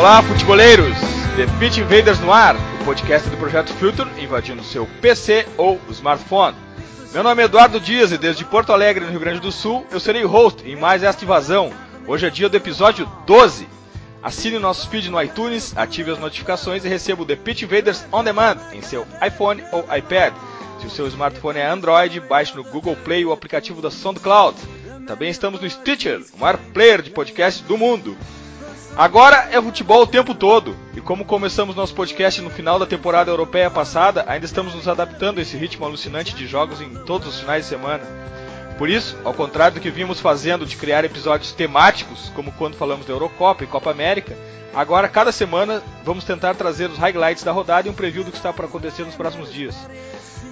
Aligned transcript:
Olá, 0.00 0.22
futeboleiros! 0.22 0.96
The 1.36 1.44
Pitch 1.58 1.76
Invaders 1.76 2.18
no 2.20 2.32
ar, 2.32 2.56
o 2.56 2.84
podcast 2.86 3.28
do 3.28 3.36
Projeto 3.36 3.70
Future 3.74 4.08
invadindo 4.18 4.64
seu 4.64 4.86
PC 5.02 5.46
ou 5.58 5.78
smartphone. 5.90 6.56
Meu 7.12 7.22
nome 7.22 7.42
é 7.42 7.44
Eduardo 7.44 7.78
Dias 7.78 8.10
e 8.10 8.16
desde 8.16 8.42
Porto 8.46 8.72
Alegre, 8.72 9.04
no 9.04 9.10
Rio 9.10 9.20
Grande 9.20 9.40
do 9.40 9.52
Sul, 9.52 9.86
eu 9.90 10.00
serei 10.00 10.24
o 10.24 10.28
host 10.28 10.66
em 10.66 10.74
mais 10.74 11.02
esta 11.02 11.22
invasão. 11.22 11.70
Hoje 12.06 12.26
é 12.26 12.30
dia 12.30 12.48
do 12.48 12.56
episódio 12.56 13.06
12. 13.26 13.68
Assine 14.22 14.56
o 14.56 14.60
nosso 14.60 14.88
feed 14.88 15.10
no 15.10 15.22
iTunes, 15.22 15.76
ative 15.76 16.12
as 16.12 16.18
notificações 16.18 16.82
e 16.82 16.88
receba 16.88 17.22
o 17.22 17.26
The 17.26 17.36
Pitch 17.36 17.60
Invaders 17.60 18.02
On 18.10 18.24
Demand 18.24 18.56
em 18.72 18.80
seu 18.80 19.06
iPhone 19.22 19.62
ou 19.70 19.84
iPad. 19.94 20.32
Se 20.80 20.86
o 20.86 20.90
seu 20.90 21.08
smartphone 21.08 21.58
é 21.58 21.66
Android, 21.66 22.20
baixe 22.20 22.56
no 22.56 22.64
Google 22.64 22.96
Play 22.96 23.26
o 23.26 23.32
aplicativo 23.32 23.82
da 23.82 23.90
SoundCloud. 23.90 24.56
Também 25.06 25.28
estamos 25.28 25.60
no 25.60 25.68
Stitcher, 25.68 26.22
o 26.32 26.38
maior 26.38 26.56
player 26.72 27.02
de 27.02 27.10
podcast 27.10 27.62
do 27.64 27.76
mundo. 27.76 28.16
Agora 28.96 29.48
é 29.50 29.62
futebol 29.62 30.02
o 30.02 30.06
tempo 30.06 30.34
todo. 30.34 30.76
E 30.94 31.00
como 31.00 31.24
começamos 31.24 31.76
nosso 31.76 31.94
podcast 31.94 32.40
no 32.42 32.50
final 32.50 32.78
da 32.78 32.86
temporada 32.86 33.30
europeia 33.30 33.70
passada, 33.70 34.24
ainda 34.26 34.46
estamos 34.46 34.74
nos 34.74 34.88
adaptando 34.88 35.38
a 35.38 35.42
esse 35.42 35.56
ritmo 35.56 35.84
alucinante 35.84 36.34
de 36.34 36.46
jogos 36.46 36.80
em 36.80 36.94
todos 37.06 37.28
os 37.28 37.40
finais 37.40 37.64
de 37.64 37.70
semana. 37.70 38.04
Por 38.76 38.88
isso, 38.88 39.16
ao 39.24 39.34
contrário 39.34 39.74
do 39.74 39.80
que 39.80 39.90
vimos 39.90 40.20
fazendo 40.20 40.66
de 40.66 40.76
criar 40.76 41.04
episódios 41.04 41.52
temáticos, 41.52 42.32
como 42.34 42.50
quando 42.52 42.76
falamos 42.76 43.06
da 43.06 43.12
Eurocopa 43.12 43.62
e 43.62 43.66
Copa 43.66 43.90
América, 43.90 44.36
agora 44.74 45.08
cada 45.08 45.30
semana 45.30 45.82
vamos 46.04 46.24
tentar 46.24 46.54
trazer 46.54 46.90
os 46.90 46.98
highlights 46.98 47.44
da 47.44 47.52
rodada 47.52 47.88
e 47.88 47.90
um 47.90 47.94
preview 47.94 48.24
do 48.24 48.30
que 48.30 48.38
está 48.38 48.52
para 48.52 48.66
acontecer 48.66 49.04
nos 49.04 49.14
próximos 49.14 49.52
dias. 49.52 49.76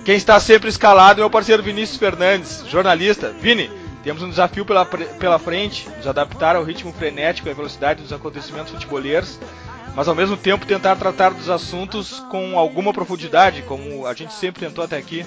Quem 0.04 0.16
está 0.16 0.38
sempre 0.40 0.68
escalado 0.68 1.20
é 1.20 1.22
meu 1.22 1.30
parceiro 1.30 1.62
Vinícius 1.62 1.98
Fernandes, 1.98 2.64
jornalista. 2.68 3.30
Vini, 3.40 3.70
temos 4.02 4.22
um 4.22 4.30
desafio 4.30 4.64
pela, 4.64 4.84
pela 4.84 5.38
frente, 5.38 5.88
nos 5.96 6.06
adaptar 6.06 6.56
ao 6.56 6.64
ritmo 6.64 6.92
frenético 6.92 7.48
e 7.48 7.50
à 7.50 7.54
velocidade 7.54 8.02
dos 8.02 8.12
acontecimentos 8.12 8.72
futeboleiros, 8.72 9.38
mas 9.94 10.06
ao 10.08 10.14
mesmo 10.14 10.36
tempo 10.36 10.66
tentar 10.66 10.96
tratar 10.96 11.30
dos 11.30 11.50
assuntos 11.50 12.20
com 12.30 12.58
alguma 12.58 12.92
profundidade, 12.92 13.62
como 13.62 14.06
a 14.06 14.14
gente 14.14 14.32
sempre 14.32 14.60
tentou 14.60 14.84
até 14.84 14.96
aqui. 14.96 15.26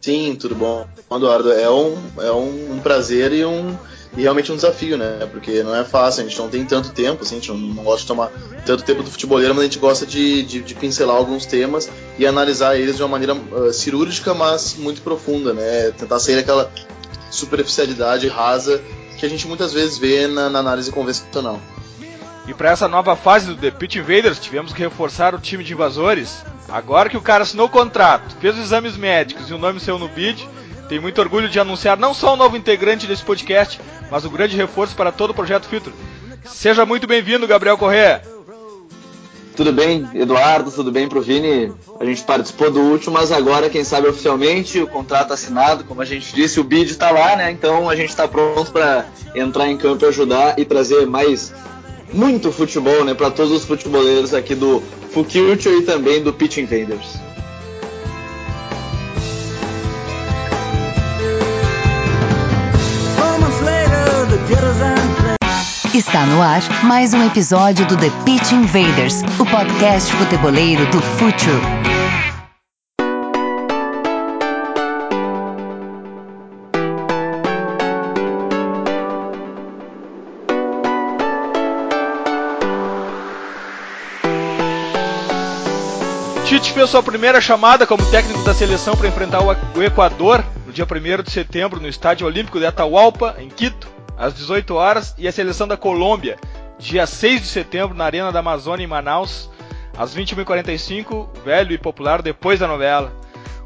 Sim, 0.00 0.36
tudo 0.38 0.54
bom, 0.54 0.86
Eduardo. 1.10 1.52
É 1.52 1.68
um, 1.70 1.96
é 2.18 2.32
um, 2.32 2.80
prazer 2.82 3.32
e, 3.32 3.44
um, 3.44 3.76
e 4.16 4.22
realmente 4.22 4.50
um 4.50 4.56
desafio, 4.56 4.96
né? 4.96 5.28
Porque 5.30 5.62
não 5.62 5.74
é 5.74 5.84
fácil, 5.84 6.22
a 6.22 6.28
gente 6.28 6.38
não 6.38 6.48
tem 6.48 6.64
tanto 6.64 6.92
tempo, 6.92 7.22
assim, 7.22 7.36
a 7.36 7.38
gente 7.38 7.50
não, 7.50 7.58
não 7.58 7.84
gosta 7.84 8.00
de 8.00 8.06
tomar 8.06 8.30
tanto 8.64 8.84
tempo 8.84 9.02
do 9.02 9.10
futeboleiro, 9.10 9.54
mas 9.54 9.62
a 9.62 9.66
gente 9.66 9.78
gosta 9.78 10.06
de, 10.06 10.42
de, 10.42 10.60
de 10.62 10.74
pincelar 10.74 11.16
alguns 11.16 11.44
temas 11.46 11.90
e 12.18 12.26
analisar 12.26 12.76
eles 12.76 12.96
de 12.96 13.02
uma 13.02 13.08
maneira 13.08 13.34
uh, 13.34 13.72
cirúrgica, 13.72 14.32
mas 14.32 14.74
muito 14.76 15.02
profunda, 15.02 15.52
né? 15.52 15.90
Tentar 15.92 16.18
sair 16.18 16.36
daquela 16.36 16.70
superficialidade 17.34 18.28
rasa 18.28 18.82
que 19.18 19.26
a 19.26 19.28
gente 19.28 19.46
muitas 19.46 19.72
vezes 19.72 19.98
vê 19.98 20.26
na, 20.26 20.48
na 20.48 20.58
análise 20.58 20.90
convencional. 20.90 21.60
E 22.46 22.52
para 22.52 22.70
essa 22.70 22.88
nova 22.88 23.16
fase 23.16 23.46
do 23.46 23.56
The 23.56 23.70
Pit 23.70 23.98
Invaders, 23.98 24.38
tivemos 24.38 24.72
que 24.72 24.82
reforçar 24.82 25.34
o 25.34 25.38
time 25.38 25.64
de 25.64 25.72
invasores. 25.72 26.44
Agora 26.68 27.08
que 27.08 27.16
o 27.16 27.22
cara 27.22 27.42
assinou 27.42 27.66
o 27.66 27.70
contrato, 27.70 28.36
fez 28.40 28.54
os 28.54 28.62
exames 28.62 28.96
médicos 28.96 29.48
e 29.48 29.54
o 29.54 29.58
nome 29.58 29.80
saiu 29.80 29.98
no 29.98 30.08
bid, 30.08 30.48
tem 30.88 30.98
muito 30.98 31.20
orgulho 31.20 31.48
de 31.48 31.58
anunciar 31.58 31.96
não 31.96 32.12
só 32.12 32.34
o 32.34 32.36
novo 32.36 32.56
integrante 32.56 33.06
desse 33.06 33.24
podcast, 33.24 33.80
mas 34.10 34.24
o 34.24 34.30
grande 34.30 34.56
reforço 34.56 34.94
para 34.94 35.12
todo 35.12 35.30
o 35.30 35.34
projeto 35.34 35.68
Filtro. 35.68 35.92
Seja 36.44 36.84
muito 36.84 37.06
bem-vindo, 37.06 37.46
Gabriel 37.46 37.78
Corrêa. 37.78 38.22
Tudo 39.56 39.72
bem, 39.72 40.08
Eduardo? 40.14 40.70
Tudo 40.70 40.90
bem 40.90 41.08
pro 41.08 41.22
Vini? 41.22 41.72
A 42.00 42.04
gente 42.04 42.22
participou 42.24 42.72
do 42.72 42.80
último, 42.80 43.12
mas 43.12 43.30
agora, 43.30 43.70
quem 43.70 43.84
sabe 43.84 44.08
oficialmente, 44.08 44.80
o 44.80 44.86
contrato 44.86 45.32
assinado, 45.32 45.84
como 45.84 46.02
a 46.02 46.04
gente 46.04 46.34
disse, 46.34 46.58
o 46.58 46.64
bid 46.64 46.90
está 46.90 47.12
lá, 47.12 47.36
né? 47.36 47.52
Então 47.52 47.88
a 47.88 47.94
gente 47.94 48.10
está 48.10 48.26
pronto 48.26 48.72
para 48.72 49.06
entrar 49.34 49.68
em 49.68 49.76
campo 49.76 50.04
e 50.04 50.08
ajudar 50.08 50.58
e 50.58 50.64
trazer 50.64 51.06
mais 51.06 51.52
muito 52.12 52.52
futebol, 52.52 53.04
né, 53.04 53.14
para 53.14 53.30
todos 53.30 53.52
os 53.52 53.64
futeboleiros 53.64 54.34
aqui 54.34 54.54
do 54.54 54.82
Fuculture 55.10 55.78
e 55.78 55.82
também 55.82 56.22
do 56.22 56.32
Pitch 56.32 56.58
Invaders. 56.58 57.18
Está 65.94 66.26
no 66.26 66.42
ar 66.42 66.60
mais 66.82 67.14
um 67.14 67.24
episódio 67.24 67.86
do 67.86 67.96
The 67.96 68.10
Pitch 68.24 68.50
Invaders, 68.50 69.22
o 69.38 69.46
podcast 69.46 70.12
futeboleiro 70.12 70.84
do 70.90 71.00
Futuro. 71.00 71.62
Tite 86.44 86.72
fez 86.72 86.90
sua 86.90 87.04
primeira 87.04 87.40
chamada 87.40 87.86
como 87.86 88.04
técnico 88.10 88.42
da 88.42 88.52
seleção 88.52 88.96
para 88.96 89.06
enfrentar 89.06 89.42
o 89.44 89.80
Equador 89.80 90.44
no 90.66 90.72
dia 90.72 90.84
1 90.84 91.22
de 91.22 91.30
setembro 91.30 91.80
no 91.80 91.86
Estádio 91.86 92.26
Olímpico 92.26 92.58
de 92.58 92.66
Atahualpa, 92.66 93.36
em 93.38 93.48
Quito 93.48 93.94
às 94.16 94.34
18 94.34 94.74
horas, 94.74 95.14
e 95.18 95.26
a 95.26 95.32
seleção 95.32 95.66
da 95.66 95.76
Colômbia, 95.76 96.38
dia 96.78 97.06
6 97.06 97.42
de 97.42 97.46
setembro, 97.46 97.96
na 97.96 98.04
Arena 98.04 98.32
da 98.32 98.40
Amazônia, 98.40 98.84
em 98.84 98.88
Manaus, 98.88 99.50
às 99.96 100.14
21h45, 100.14 101.28
velho 101.44 101.72
e 101.72 101.78
popular, 101.78 102.22
depois 102.22 102.60
da 102.60 102.66
novela. 102.66 103.12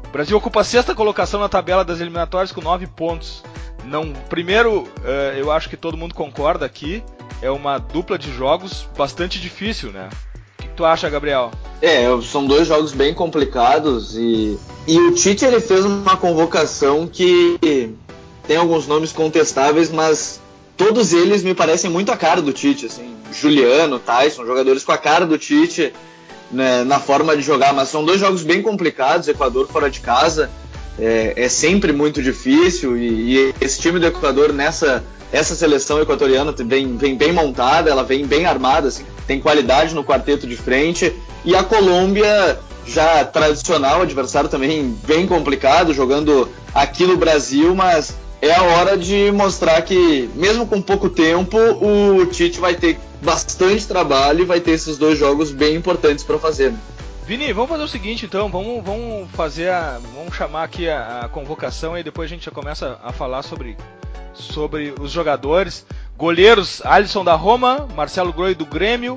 O 0.07 0.11
Brasil 0.11 0.37
ocupa 0.37 0.61
a 0.61 0.63
sexta 0.63 0.95
colocação 0.95 1.39
na 1.39 1.49
tabela 1.49 1.85
das 1.85 1.99
eliminatórias 1.99 2.51
com 2.51 2.61
9 2.61 2.87
pontos. 2.87 3.43
Não, 3.85 4.11
primeiro, 4.27 4.87
eh, 5.03 5.35
eu 5.37 5.51
acho 5.51 5.69
que 5.69 5.77
todo 5.77 5.97
mundo 5.97 6.13
concorda 6.13 6.65
aqui, 6.65 7.03
é 7.41 7.49
uma 7.49 7.77
dupla 7.77 8.17
de 8.17 8.31
jogos 8.31 8.87
bastante 8.97 9.39
difícil, 9.39 9.91
né? 9.91 10.09
O 10.59 10.63
que 10.63 10.69
tu 10.69 10.85
acha, 10.85 11.09
Gabriel? 11.09 11.51
É, 11.81 12.05
são 12.21 12.45
dois 12.45 12.67
jogos 12.67 12.91
bem 12.91 13.13
complicados 13.13 14.17
e, 14.17 14.59
e 14.87 14.99
o 14.99 15.13
Tite 15.13 15.45
ele 15.45 15.61
fez 15.61 15.85
uma 15.85 16.17
convocação 16.17 17.07
que 17.07 17.95
tem 18.49 18.57
alguns 18.57 18.87
nomes 18.87 19.11
contestáveis, 19.11 19.91
mas 19.91 20.41
todos 20.75 21.13
eles 21.13 21.43
me 21.43 21.53
parecem 21.53 21.87
muito 21.87 22.11
a 22.11 22.17
cara 22.17 22.41
do 22.41 22.51
Tite, 22.51 22.87
assim, 22.87 23.15
Juliano, 23.31 23.99
Tyson, 23.99 24.43
jogadores 24.43 24.83
com 24.83 24.91
a 24.91 24.97
cara 24.97 25.23
do 25.23 25.37
Tite 25.37 25.93
né, 26.51 26.83
na 26.83 26.99
forma 26.99 27.37
de 27.37 27.43
jogar, 27.43 27.75
mas 27.75 27.89
são 27.89 28.03
dois 28.03 28.19
jogos 28.19 28.41
bem 28.41 28.63
complicados, 28.63 29.27
Equador 29.27 29.67
fora 29.67 29.87
de 29.87 29.99
casa, 29.99 30.49
é, 30.97 31.33
é 31.35 31.47
sempre 31.47 31.93
muito 31.93 32.23
difícil 32.23 32.97
e, 32.97 33.35
e, 33.37 33.55
esse 33.61 33.79
time 33.79 33.99
do 33.99 34.07
Equador 34.07 34.51
nessa 34.51 35.03
essa 35.31 35.53
seleção 35.53 36.01
equatoriana 36.01 36.51
vem, 36.57 36.97
vem 36.97 37.15
bem 37.15 37.31
montada, 37.31 37.91
ela 37.91 38.03
vem 38.03 38.25
bem 38.25 38.47
armada, 38.47 38.87
assim, 38.87 39.05
tem 39.27 39.39
qualidade 39.39 39.93
no 39.93 40.03
quarteto 40.03 40.47
de 40.47 40.57
frente. 40.57 41.13
E 41.45 41.55
a 41.55 41.61
Colômbia 41.61 42.57
já 42.87 43.23
tradicional, 43.23 44.01
adversário 44.01 44.49
também 44.49 44.97
bem 45.05 45.27
complicado, 45.27 45.93
jogando 45.93 46.49
aqui 46.73 47.05
no 47.05 47.15
Brasil, 47.15 47.75
mas 47.75 48.17
é 48.41 48.53
a 48.53 48.63
hora 48.63 48.97
de 48.97 49.31
mostrar 49.31 49.81
que, 49.81 50.29
mesmo 50.35 50.65
com 50.65 50.81
pouco 50.81 51.09
tempo, 51.09 51.57
o 51.57 52.25
Tite 52.25 52.59
vai 52.59 52.75
ter 52.75 52.97
bastante 53.21 53.87
trabalho 53.87 54.41
e 54.41 54.45
vai 54.45 54.59
ter 54.59 54.71
esses 54.71 54.97
dois 54.97 55.17
jogos 55.17 55.51
bem 55.51 55.75
importantes 55.75 56.23
para 56.23 56.39
fazer. 56.39 56.71
Né? 56.71 56.79
Vini, 57.25 57.51
vamos 57.53 57.69
fazer 57.69 57.83
o 57.83 57.87
seguinte 57.87 58.25
então, 58.25 58.49
vamos, 58.49 58.83
vamos 58.83 59.29
fazer 59.31 59.69
a, 59.69 59.99
vamos 60.15 60.35
chamar 60.35 60.63
aqui 60.63 60.89
a, 60.89 61.21
a, 61.25 61.29
convocação 61.29 61.97
e 61.97 62.01
depois 62.01 62.25
a 62.25 62.33
gente 62.33 62.45
já 62.45 62.51
começa 62.51 62.97
a 63.03 63.11
falar 63.11 63.43
sobre, 63.43 63.77
sobre 64.33 64.93
os 64.99 65.11
jogadores. 65.11 65.85
Goleiros, 66.17 66.81
Alisson 66.83 67.23
da 67.23 67.35
Roma, 67.35 67.87
Marcelo 67.95 68.33
Groi 68.33 68.55
do 68.55 68.65
Grêmio, 68.65 69.15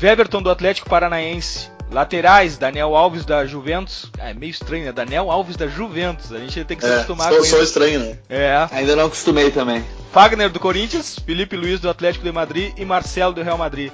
Weberton 0.00 0.42
do 0.42 0.50
Atlético 0.50 0.90
Paranaense, 0.90 1.70
Laterais, 1.90 2.58
Daniel 2.58 2.96
Alves 2.96 3.24
da 3.24 3.46
Juventus. 3.46 4.10
É 4.18 4.34
meio 4.34 4.50
estranho, 4.50 4.86
né? 4.86 4.92
Daniel 4.92 5.30
Alves 5.30 5.56
da 5.56 5.66
Juventus. 5.66 6.32
A 6.32 6.38
gente 6.38 6.64
tem 6.64 6.76
que 6.76 6.84
se 6.84 6.90
é, 6.90 6.94
acostumar 6.94 7.28
sou, 7.28 7.38
com 7.38 7.44
sou 7.44 7.58
isso. 7.58 7.68
estranho, 7.68 8.00
né? 8.00 8.18
É. 8.28 8.68
Ainda 8.72 8.96
não 8.96 9.06
acostumei 9.06 9.50
também. 9.50 9.84
Fagner 10.12 10.50
do 10.50 10.58
Corinthians, 10.58 11.18
Felipe 11.18 11.56
Luiz 11.56 11.80
do 11.80 11.88
Atlético 11.88 12.24
de 12.24 12.32
Madrid 12.32 12.72
e 12.76 12.84
Marcelo 12.84 13.32
do 13.32 13.42
Real 13.42 13.58
Madrid. 13.58 13.92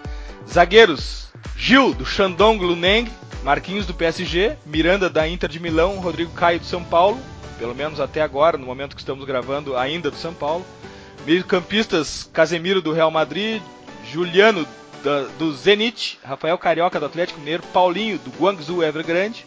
Zagueiros, 0.50 1.28
Gil 1.56 1.94
do 1.94 2.04
Shandong 2.04 2.64
Luneng, 2.64 3.10
Marquinhos 3.42 3.86
do 3.86 3.94
PSG, 3.94 4.56
Miranda 4.64 5.10
da 5.10 5.28
Inter 5.28 5.48
de 5.48 5.60
Milão, 5.60 5.98
Rodrigo 5.98 6.32
Caio 6.32 6.60
do 6.60 6.66
São 6.66 6.82
Paulo, 6.82 7.18
pelo 7.58 7.74
menos 7.74 8.00
até 8.00 8.22
agora, 8.22 8.56
no 8.56 8.66
momento 8.66 8.94
que 8.94 9.02
estamos 9.02 9.24
gravando, 9.24 9.76
ainda 9.76 10.10
do 10.10 10.16
São 10.16 10.32
Paulo. 10.32 10.64
Meio-campistas, 11.26 12.28
Casemiro 12.32 12.82
do 12.82 12.92
Real 12.92 13.10
Madrid, 13.10 13.62
Juliano 14.10 14.66
da, 15.02 15.24
do 15.38 15.52
Zenit, 15.52 16.18
Rafael 16.24 16.56
Carioca 16.56 16.98
do 16.98 17.06
Atlético 17.06 17.38
Mineiro, 17.40 17.62
Paulinho 17.72 18.18
do 18.18 18.30
Guangzhou 18.30 18.82
Evergrande, 18.82 19.44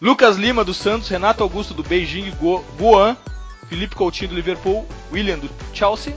Lucas 0.00 0.36
Lima 0.36 0.64
do 0.64 0.72
Santos, 0.72 1.08
Renato 1.08 1.42
Augusto 1.42 1.74
do 1.74 1.82
Beijing 1.82 2.28
e 2.28 2.34
Guan, 2.78 3.16
Felipe 3.68 3.94
Coutinho 3.94 4.30
do 4.30 4.34
Liverpool, 4.34 4.86
William 5.12 5.38
do 5.38 5.50
Chelsea, 5.74 6.14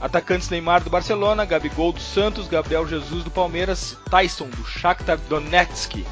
atacantes 0.00 0.48
Neymar 0.50 0.82
do 0.82 0.90
Barcelona, 0.90 1.44
Gabigol 1.44 1.92
do 1.92 2.00
Santos, 2.00 2.48
Gabriel 2.48 2.86
Jesus 2.86 3.22
do 3.22 3.30
Palmeiras, 3.30 3.96
Tyson 4.10 4.48
do 4.48 4.64
Shakhtar 4.64 5.18
Donetsk. 5.28 6.04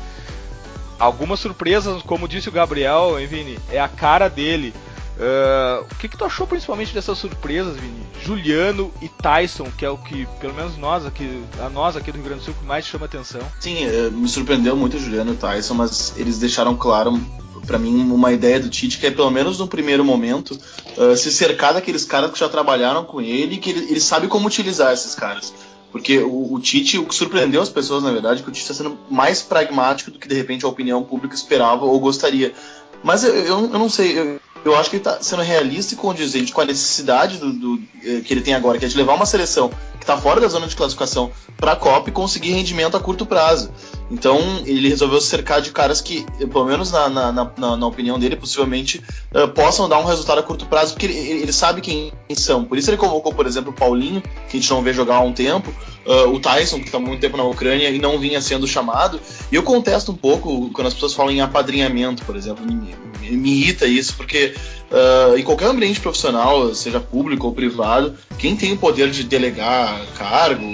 Algumas 0.99 1.41
surpresas, 1.41 2.03
como 2.03 2.29
disse 2.29 2.49
o 2.49 2.53
Gabriel, 2.53 3.19
hein, 3.19 3.27
Vini, 3.27 3.59
é 3.71 3.81
a 3.81 3.89
cara 3.89 4.29
dele. 4.29 4.75
Uh, 5.19 5.85
o 5.91 5.95
que, 5.97 6.09
que 6.09 6.17
tu 6.17 6.25
achou 6.25 6.47
principalmente 6.47 6.95
dessas 6.95 7.19
surpresas, 7.19 7.77
Vini? 7.77 8.07
Juliano 8.23 8.93
e 9.03 9.09
Tyson, 9.09 9.67
que 9.77 9.85
é 9.85 9.91
o 9.91 9.99
que, 9.99 10.29
pelo 10.41 10.55
menos 10.55 10.77
nós 10.77 11.05
aqui, 11.05 11.43
a 11.61 11.69
nós 11.69 11.97
aqui 11.97 12.13
do 12.13 12.17
Rio 12.17 12.25
Grande 12.25 12.41
do 12.41 12.45
Sul, 12.45 12.55
que 12.55 12.65
mais 12.65 12.87
chama 12.87 13.07
atenção. 13.07 13.41
Sim, 13.59 13.85
eh, 13.85 14.11
me 14.11 14.29
surpreendeu 14.29 14.77
muito 14.77 14.97
o 14.97 15.01
Juliano 15.01 15.33
e 15.33 15.37
Tyson, 15.37 15.75
mas 15.75 16.15
eles 16.17 16.39
deixaram 16.39 16.77
claro 16.77 17.21
para 17.67 17.79
mim 17.79 18.01
uma 18.11 18.33
ideia 18.33 18.61
do 18.61 18.71
Tite 18.71 18.99
que 18.99 19.07
é 19.07 19.11
pelo 19.11 19.31
menos 19.31 19.59
no 19.59 19.69
primeiro 19.69 20.03
momento 20.03 20.59
uh, 20.97 21.15
se 21.15 21.31
cercar 21.31 21.75
daqueles 21.75 22.03
caras 22.05 22.31
que 22.31 22.39
já 22.39 22.49
trabalharam 22.49 23.05
com 23.05 23.21
ele 23.21 23.59
que 23.59 23.71
ele, 23.71 23.91
ele 23.91 24.01
sabe 24.01 24.27
como 24.27 24.47
utilizar 24.47 24.93
esses 24.93 25.15
caras. 25.15 25.53
Porque 25.91 26.19
o, 26.19 26.55
o, 26.55 26.61
Tite, 26.61 26.99
o 26.99 27.07
que 27.07 27.15
surpreendeu 27.15 27.61
as 27.61 27.69
pessoas, 27.69 28.03
na 28.03 28.13
verdade, 28.13 28.41
é 28.41 28.43
que 28.43 28.49
o 28.49 28.53
Tite 28.53 28.71
está 28.71 28.75
sendo 28.75 28.99
mais 29.11 29.43
pragmático 29.43 30.11
do 30.11 30.19
que 30.19 30.29
de 30.29 30.35
repente 30.35 30.65
a 30.65 30.69
opinião 30.69 31.03
pública 31.03 31.35
esperava 31.35 31.85
ou 31.85 31.99
gostaria. 31.99 32.55
Mas 33.03 33.25
eu, 33.25 33.35
eu, 33.35 33.61
eu 33.61 33.79
não 33.79 33.89
sei, 33.89 34.19
eu, 34.19 34.41
eu 34.65 34.77
acho 34.77 34.91
que 34.91 34.97
ele 34.97 35.01
está 35.01 35.23
sendo 35.23 35.43
realista 35.43 35.95
e 35.95 35.97
condizente 35.97 36.53
com 36.53 36.61
a 36.61 36.65
necessidade 36.65 37.39
do, 37.39 37.53
do, 37.53 37.83
eh, 38.05 38.21
que 38.21 38.33
ele 38.33 38.41
tem 38.41 38.55
agora, 38.55 38.79
que 38.79 38.85
é 38.85 38.89
de 38.89 38.97
levar 38.97 39.15
uma 39.15 39.27
seleção 39.27 39.71
que 39.99 40.03
está 40.03 40.17
fora 40.17 40.41
da 40.41 40.49
zona 40.49 40.67
de 40.67 40.77
classificação 40.77 41.31
para 41.57 41.73
a 41.73 41.77
Copa 41.77 42.09
e 42.09 42.13
conseguir 42.13 42.53
rendimento 42.53 42.97
a 42.97 43.01
curto 43.01 43.25
prazo. 43.25 43.71
Então 44.11 44.63
ele 44.65 44.89
resolveu 44.89 45.21
cercar 45.21 45.61
de 45.61 45.71
caras 45.71 46.01
que, 46.01 46.25
pelo 46.39 46.65
menos 46.65 46.91
na, 46.91 47.09
na, 47.09 47.33
na, 47.33 47.77
na 47.77 47.87
opinião 47.87 48.19
dele, 48.19 48.37
possivelmente 48.37 49.03
uh, 49.35 49.49
possam 49.49 49.89
dar 49.89 49.99
um 49.99 50.05
resultado 50.05 50.39
a 50.39 50.43
curto 50.43 50.67
prazo, 50.67 50.95
porque 50.95 51.07
ele, 51.07 51.43
ele, 51.43 51.53
sabe 51.53 51.81
quem 51.81 52.13
são. 52.35 52.65
Por 52.65 52.79
isso 52.79 52.91
ele 52.91 52.97
convocou, 52.97 53.35
por 53.35 53.47
exemplo, 53.47 53.71
o 53.71 53.75
Paulinho, 53.75 54.23
que 54.49 54.57
a 54.57 54.61
gente 54.61 54.71
não 54.71 54.83
vê 54.83 54.93
jogar 54.93 55.17
há 55.17 55.21
um 55.21 55.33
tempo, 55.33 55.71
uh, 56.07 56.29
o 56.33 56.41
Tyson, 56.41 56.79
que 56.79 56.87
está 56.87 56.99
muito 56.99 57.21
tempo 57.21 57.37
na 57.37 57.45
Ucrânia 57.45 57.91
e 57.91 57.99
não 57.99 58.19
vinha 58.19 58.41
sendo 58.41 58.67
chamado. 58.67 59.21
E 59.53 59.55
eu 59.55 59.63
contesto 59.63 60.11
um 60.13 60.17
pouco 60.17 60.71
quando 60.71 60.87
as 60.87 60.95
pessoas 60.95 61.13
falam 61.13 61.33
em 61.33 61.41
apadrinhamento, 61.41 62.25
por 62.25 62.35
exemplo. 62.35 62.65
Me, 62.65 62.75
me, 62.75 63.37
me 63.37 63.51
irrita 63.61 63.87
isso, 63.87 64.15
porque 64.17 64.55
uh, 64.91 65.37
em 65.37 65.43
qualquer 65.43 65.67
ambiente 65.67 66.01
profissional, 66.01 66.75
seja 66.75 67.01
público 67.01 67.47
ou 67.47 67.53
privado, 67.53 68.17
quem 68.39 68.57
tem 68.57 68.73
o 68.73 68.79
poder 68.79 69.11
de 69.11 69.25
delegar 69.25 70.01
cargo, 70.17 70.65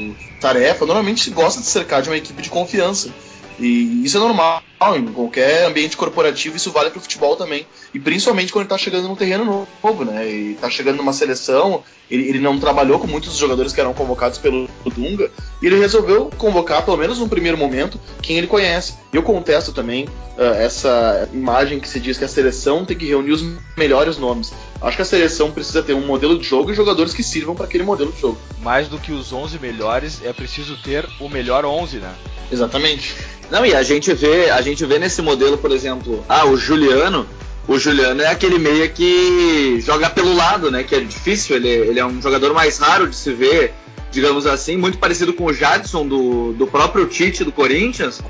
tarefa, 0.40 0.84
normalmente 0.87 1.22
se 1.22 1.31
gosta 1.31 1.61
de 1.61 1.66
cercar 1.66 2.02
de 2.02 2.08
uma 2.08 2.16
equipe 2.16 2.43
de 2.43 2.50
confiança. 2.50 3.11
E 3.58 4.05
isso 4.05 4.16
é 4.16 4.20
normal 4.20 4.62
em 4.96 5.06
qualquer 5.06 5.64
ambiente 5.64 5.96
corporativo, 5.96 6.56
isso 6.56 6.70
vale 6.70 6.90
para 6.90 6.99
o 6.99 7.02
futebol 7.02 7.37
também. 7.37 7.66
E 7.94 7.99
principalmente 7.99 8.52
quando 8.52 8.62
ele 8.62 8.66
está 8.66 8.76
chegando 8.76 9.08
num 9.08 9.16
terreno 9.16 9.66
novo, 9.82 10.05
né? 10.05 10.28
E 10.28 10.52
está 10.52 10.69
chegando 10.69 10.96
numa 10.96 11.12
seleção, 11.12 11.82
ele, 12.11 12.28
ele, 12.28 12.38
não 12.40 12.58
trabalhou 12.58 12.99
com 12.99 13.06
muitos 13.06 13.31
dos 13.31 13.38
jogadores 13.38 13.72
que 13.72 13.81
eram 13.81 13.94
convocados 13.94 14.38
pelo 14.38 14.69
Dunga, 14.94 15.31
e 15.62 15.66
ele 15.66 15.78
resolveu 15.78 16.31
convocar, 16.37 16.84
pelo 16.84 16.99
menos 16.99 17.19
no 17.19 17.28
primeiro 17.28 17.56
momento, 17.56 17.99
quem 18.20 18.37
ele 18.37 18.46
conhece. 18.46 18.94
Eu 19.12 19.22
contesto 19.22 19.72
também 19.72 20.05
uh, 20.37 20.43
essa 20.58 21.28
imagem 21.32 21.81
que 21.81 21.88
se 21.88 22.00
diz 22.00 22.19
que 22.19 22.25
a 22.25 22.28
seleção 22.28 22.84
tem 22.84 22.96
que 22.96 23.06
reunir 23.06 23.32
os 23.32 23.43
melhores 23.76 24.19
nomes. 24.19 24.52
Acho 24.84 24.96
que 24.96 25.02
a 25.02 25.06
seleção 25.06 25.50
precisa 25.50 25.82
ter 25.82 25.94
um 25.94 26.06
modelo 26.06 26.38
de 26.38 26.46
jogo 26.46 26.70
e 26.70 26.75
jogadores 26.75 27.14
que 27.14 27.22
sirvam 27.22 27.54
para 27.54 27.64
aquele 27.64 27.82
modelo 27.82 28.12
de 28.12 28.20
jogo. 28.20 28.38
Mais 28.60 28.86
do 28.86 28.98
que 28.98 29.12
os 29.12 29.32
11 29.32 29.58
melhores, 29.58 30.20
é 30.22 30.31
preciso 30.31 30.76
ter 30.76 31.08
o 31.19 31.28
melhor 31.28 31.64
11, 31.64 31.96
né? 31.96 32.12
Exatamente. 32.52 33.14
Não, 33.50 33.64
e 33.64 33.75
a 33.75 33.82
gente 33.82 34.12
vê, 34.12 34.50
a 34.50 34.60
gente 34.60 34.84
vê 34.84 34.98
nesse 34.98 35.22
modelo, 35.22 35.56
por 35.56 35.72
exemplo, 35.72 36.22
ah, 36.28 36.44
o 36.44 36.56
Juliano, 36.58 37.26
o 37.66 37.78
Juliano 37.78 38.20
é 38.20 38.26
aquele 38.26 38.58
meia 38.58 38.86
que 38.86 39.81
joga 39.81 40.10
pelo 40.10 40.34
lado, 40.34 40.70
né? 40.70 40.82
Que 40.82 40.96
é 40.96 41.00
difícil, 41.00 41.56
ele, 41.56 41.69
ele 41.69 41.98
é 41.98 42.04
um 42.04 42.20
jogador 42.20 42.52
mais 42.52 42.76
raro 42.76 43.08
de 43.08 43.16
se 43.16 43.32
ver, 43.32 43.72
digamos 44.10 44.46
assim, 44.46 44.76
muito 44.76 44.98
parecido 44.98 45.32
com 45.32 45.46
o 45.46 45.52
Jadson 45.52 46.06
do, 46.06 46.52
do 46.52 46.66
próprio 46.66 47.06
Tite 47.06 47.42
do 47.42 47.52
Corinthians. 47.52 48.20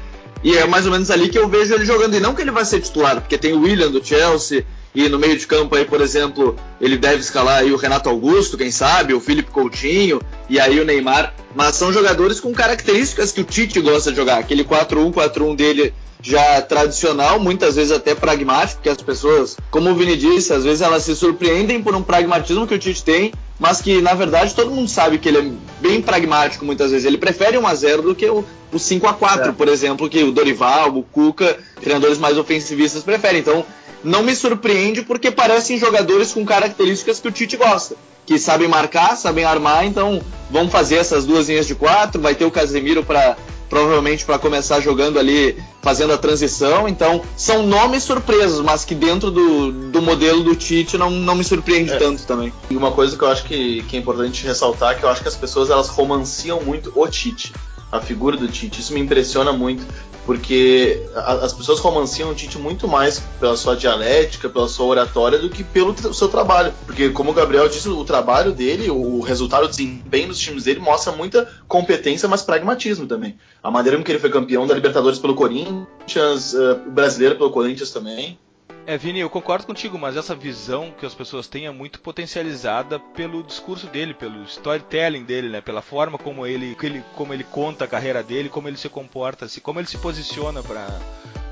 E 0.44 0.56
é 0.56 0.66
mais 0.68 0.86
ou 0.86 0.92
menos 0.92 1.10
ali 1.10 1.28
que 1.28 1.38
eu 1.38 1.48
vejo 1.48 1.74
ele 1.74 1.84
jogando. 1.84 2.14
E 2.14 2.20
não 2.20 2.32
que 2.32 2.42
ele 2.42 2.52
vai 2.52 2.64
ser 2.64 2.80
titular, 2.80 3.20
porque 3.20 3.36
tem 3.36 3.54
o 3.54 3.62
William 3.62 3.90
do 3.90 4.04
Chelsea, 4.04 4.64
e 4.94 5.08
no 5.08 5.18
meio 5.18 5.36
de 5.36 5.46
campo 5.46 5.74
aí, 5.74 5.84
por 5.84 6.00
exemplo, 6.00 6.56
ele 6.80 6.96
deve 6.96 7.20
escalar 7.20 7.58
aí 7.58 7.72
o 7.72 7.76
Renato 7.76 8.08
Augusto, 8.08 8.56
quem 8.56 8.70
sabe, 8.70 9.12
o 9.12 9.20
Felipe 9.20 9.50
Coutinho 9.50 10.20
e 10.48 10.60
aí 10.60 10.78
o 10.78 10.84
Neymar, 10.84 11.34
mas 11.54 11.74
são 11.74 11.92
jogadores 11.92 12.38
com 12.38 12.52
características 12.52 13.32
que 13.32 13.40
o 13.40 13.44
Tite 13.44 13.80
gosta 13.80 14.10
de 14.10 14.16
jogar, 14.16 14.38
aquele 14.38 14.64
4-1-4-1 14.64 15.56
dele 15.56 15.94
já 16.22 16.62
tradicional, 16.62 17.38
muitas 17.38 17.76
vezes 17.76 17.92
até 17.92 18.14
pragmático, 18.14 18.80
que 18.80 18.88
as 18.88 18.96
pessoas, 18.96 19.56
como 19.70 19.90
o 19.90 19.94
Vini 19.94 20.16
disse, 20.16 20.54
às 20.54 20.64
vezes 20.64 20.80
elas 20.80 21.02
se 21.02 21.14
surpreendem 21.14 21.82
por 21.82 21.94
um 21.94 22.02
pragmatismo 22.02 22.66
que 22.66 22.74
o 22.74 22.78
Tite 22.78 23.04
tem, 23.04 23.32
mas 23.58 23.82
que 23.82 24.00
na 24.00 24.14
verdade 24.14 24.54
todo 24.54 24.70
mundo 24.70 24.88
sabe 24.88 25.18
que 25.18 25.28
ele 25.28 25.38
é 25.38 25.50
bem 25.80 26.00
pragmático 26.00 26.64
muitas 26.64 26.90
vezes. 26.90 27.06
Ele 27.06 27.18
prefere 27.18 27.58
1 27.58 27.66
a 27.66 27.74
0 27.74 28.02
do 28.02 28.14
que 28.14 28.26
o, 28.26 28.44
o 28.72 28.78
5 28.78 29.06
a 29.06 29.12
4 29.12 29.50
é. 29.50 29.52
por 29.52 29.68
exemplo, 29.68 30.08
que 30.08 30.22
o 30.22 30.32
Dorival, 30.32 30.96
o 30.96 31.02
Cuca, 31.02 31.58
treinadores 31.80 32.18
mais 32.18 32.38
ofensivistas 32.38 33.02
preferem. 33.02 33.40
Então, 33.40 33.64
não 34.04 34.22
me 34.22 34.34
surpreende 34.36 35.02
porque 35.02 35.30
parecem 35.30 35.78
jogadores 35.78 36.32
com 36.32 36.44
características 36.44 37.18
que 37.18 37.28
o 37.28 37.32
Tite 37.32 37.56
gosta. 37.56 37.96
Que 38.26 38.38
sabem 38.38 38.68
marcar, 38.68 39.16
sabem 39.16 39.44
armar, 39.44 39.84
então 39.84 40.22
vamos 40.50 40.72
fazer 40.72 40.96
essas 40.96 41.24
duas 41.26 41.48
linhas 41.48 41.66
de 41.66 41.74
quatro. 41.74 42.20
Vai 42.20 42.34
ter 42.34 42.44
o 42.44 42.50
Casemiro 42.50 43.04
para 43.04 43.36
provavelmente 43.68 44.24
para 44.24 44.38
começar 44.38 44.80
jogando 44.80 45.18
ali, 45.18 45.60
fazendo 45.82 46.12
a 46.12 46.18
transição. 46.18 46.88
Então, 46.88 47.22
são 47.36 47.66
nomes 47.66 48.04
surpresos, 48.04 48.60
mas 48.60 48.84
que 48.84 48.94
dentro 48.94 49.30
do, 49.30 49.72
do 49.90 50.00
modelo 50.00 50.44
do 50.44 50.54
Tite 50.54 50.96
não, 50.96 51.10
não 51.10 51.34
me 51.34 51.42
surpreende 51.42 51.92
é. 51.92 51.96
tanto 51.96 52.22
também. 52.24 52.52
E 52.70 52.76
uma 52.76 52.92
coisa 52.92 53.16
que 53.16 53.24
eu 53.24 53.28
acho 53.28 53.44
que, 53.44 53.82
que 53.82 53.96
é 53.96 54.00
importante 54.00 54.46
ressaltar, 54.46 54.98
que 54.98 55.04
eu 55.04 55.08
acho 55.08 55.22
que 55.22 55.28
as 55.28 55.36
pessoas 55.36 55.70
elas 55.70 55.88
romanciam 55.88 56.60
muito 56.62 56.92
o 56.94 57.08
Tite 57.08 57.52
a 57.96 58.00
figura 58.00 58.36
do 58.36 58.48
Tite. 58.48 58.80
Isso 58.80 58.92
me 58.92 59.00
impressiona 59.00 59.52
muito, 59.52 59.86
porque 60.26 61.02
as 61.14 61.52
pessoas 61.52 61.78
romanciam 61.78 62.30
o 62.30 62.34
Tite 62.34 62.58
muito 62.58 62.88
mais 62.88 63.20
pela 63.38 63.56
sua 63.56 63.76
dialética, 63.76 64.48
pela 64.48 64.68
sua 64.68 64.86
oratória, 64.86 65.38
do 65.38 65.48
que 65.48 65.62
pelo 65.62 65.94
seu 66.12 66.28
trabalho. 66.28 66.72
Porque, 66.86 67.10
como 67.10 67.30
o 67.30 67.34
Gabriel 67.34 67.68
disse, 67.68 67.88
o 67.88 68.04
trabalho 68.04 68.52
dele, 68.52 68.90
o 68.90 69.20
resultado, 69.20 69.64
o 69.64 69.68
desempenho 69.68 70.28
dos 70.28 70.38
times 70.38 70.64
dele 70.64 70.80
mostra 70.80 71.12
muita 71.12 71.48
competência, 71.68 72.28
mas 72.28 72.42
pragmatismo 72.42 73.06
também. 73.06 73.36
A 73.62 73.70
maneira 73.70 73.96
como 73.96 74.10
ele 74.10 74.18
foi 74.18 74.30
campeão 74.30 74.66
da 74.66 74.74
Libertadores 74.74 75.18
pelo 75.18 75.34
Corinthians, 75.34 76.54
uh, 76.54 76.90
brasileiro 76.90 77.36
pelo 77.36 77.50
Corinthians 77.50 77.90
também. 77.90 78.38
É, 78.86 78.98
Vini, 78.98 79.20
eu 79.20 79.30
concordo 79.30 79.66
contigo, 79.66 79.98
mas 79.98 80.14
essa 80.14 80.34
visão 80.34 80.90
que 80.90 81.06
as 81.06 81.14
pessoas 81.14 81.46
têm 81.46 81.66
é 81.66 81.70
muito 81.70 82.00
potencializada 82.00 82.98
pelo 83.00 83.42
discurso 83.42 83.86
dele, 83.86 84.12
pelo 84.12 84.42
storytelling 84.44 85.24
dele, 85.24 85.48
né? 85.48 85.62
Pela 85.62 85.80
forma 85.80 86.18
como 86.18 86.46
ele, 86.46 86.76
como 87.16 87.32
ele 87.32 87.44
conta 87.44 87.86
a 87.86 87.88
carreira 87.88 88.22
dele, 88.22 88.50
como 88.50 88.68
ele 88.68 88.76
se 88.76 88.90
comporta, 88.90 89.46
como 89.62 89.80
ele 89.80 89.88
se 89.88 89.96
posiciona 89.96 90.62
para 90.62 90.86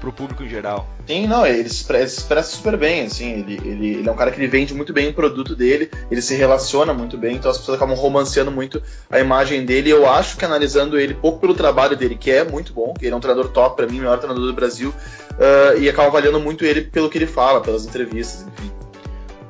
pro 0.02 0.12
público 0.12 0.42
em 0.42 0.48
geral. 0.48 0.88
Sim, 1.06 1.28
não, 1.28 1.46
ele 1.46 1.68
se 1.68 1.76
expressa, 1.76 2.42
super 2.42 2.76
bem, 2.76 3.06
assim, 3.06 3.30
ele, 3.34 3.54
ele, 3.64 3.88
ele, 3.98 4.08
é 4.08 4.10
um 4.10 4.16
cara 4.16 4.32
que 4.32 4.40
ele 4.40 4.48
vende 4.48 4.74
muito 4.74 4.92
bem 4.92 5.10
o 5.10 5.14
produto 5.14 5.54
dele, 5.54 5.88
ele 6.10 6.20
se 6.20 6.34
relaciona 6.34 6.92
muito 6.92 7.16
bem, 7.16 7.36
então 7.36 7.48
as 7.48 7.56
pessoas 7.56 7.76
acabam 7.76 7.96
romanceando 7.96 8.50
muito 8.50 8.82
a 9.08 9.20
imagem 9.20 9.64
dele. 9.64 9.90
Eu 9.90 10.08
acho 10.08 10.36
que 10.36 10.44
analisando 10.44 10.98
ele 10.98 11.14
pouco 11.14 11.38
pelo 11.38 11.54
trabalho 11.54 11.96
dele, 11.96 12.16
que 12.16 12.32
é 12.32 12.42
muito 12.42 12.72
bom, 12.72 12.92
ele 13.00 13.12
é 13.12 13.16
um 13.16 13.20
treinador 13.20 13.52
top 13.52 13.76
para 13.76 13.86
mim, 13.86 13.98
o 13.98 14.00
melhor 14.00 14.18
treinador 14.18 14.44
do 14.44 14.52
Brasil, 14.52 14.90
uh, 14.90 15.78
e 15.80 15.88
acabam 15.88 16.08
avaliando 16.08 16.40
muito 16.40 16.64
ele 16.64 16.82
pelo 16.82 17.08
que 17.08 17.16
ele 17.16 17.26
fala, 17.26 17.60
pelas 17.60 17.86
entrevistas, 17.86 18.44
enfim. 18.48 18.72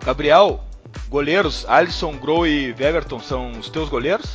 Gabriel, 0.05 0.63
goleiros, 1.13 1.67
Alisson, 1.69 2.17
Grow 2.17 2.47
e 2.47 2.73
Weverton 2.73 3.21
são 3.21 3.51
os 3.53 3.69
teus 3.69 3.91
goleiros? 3.91 4.27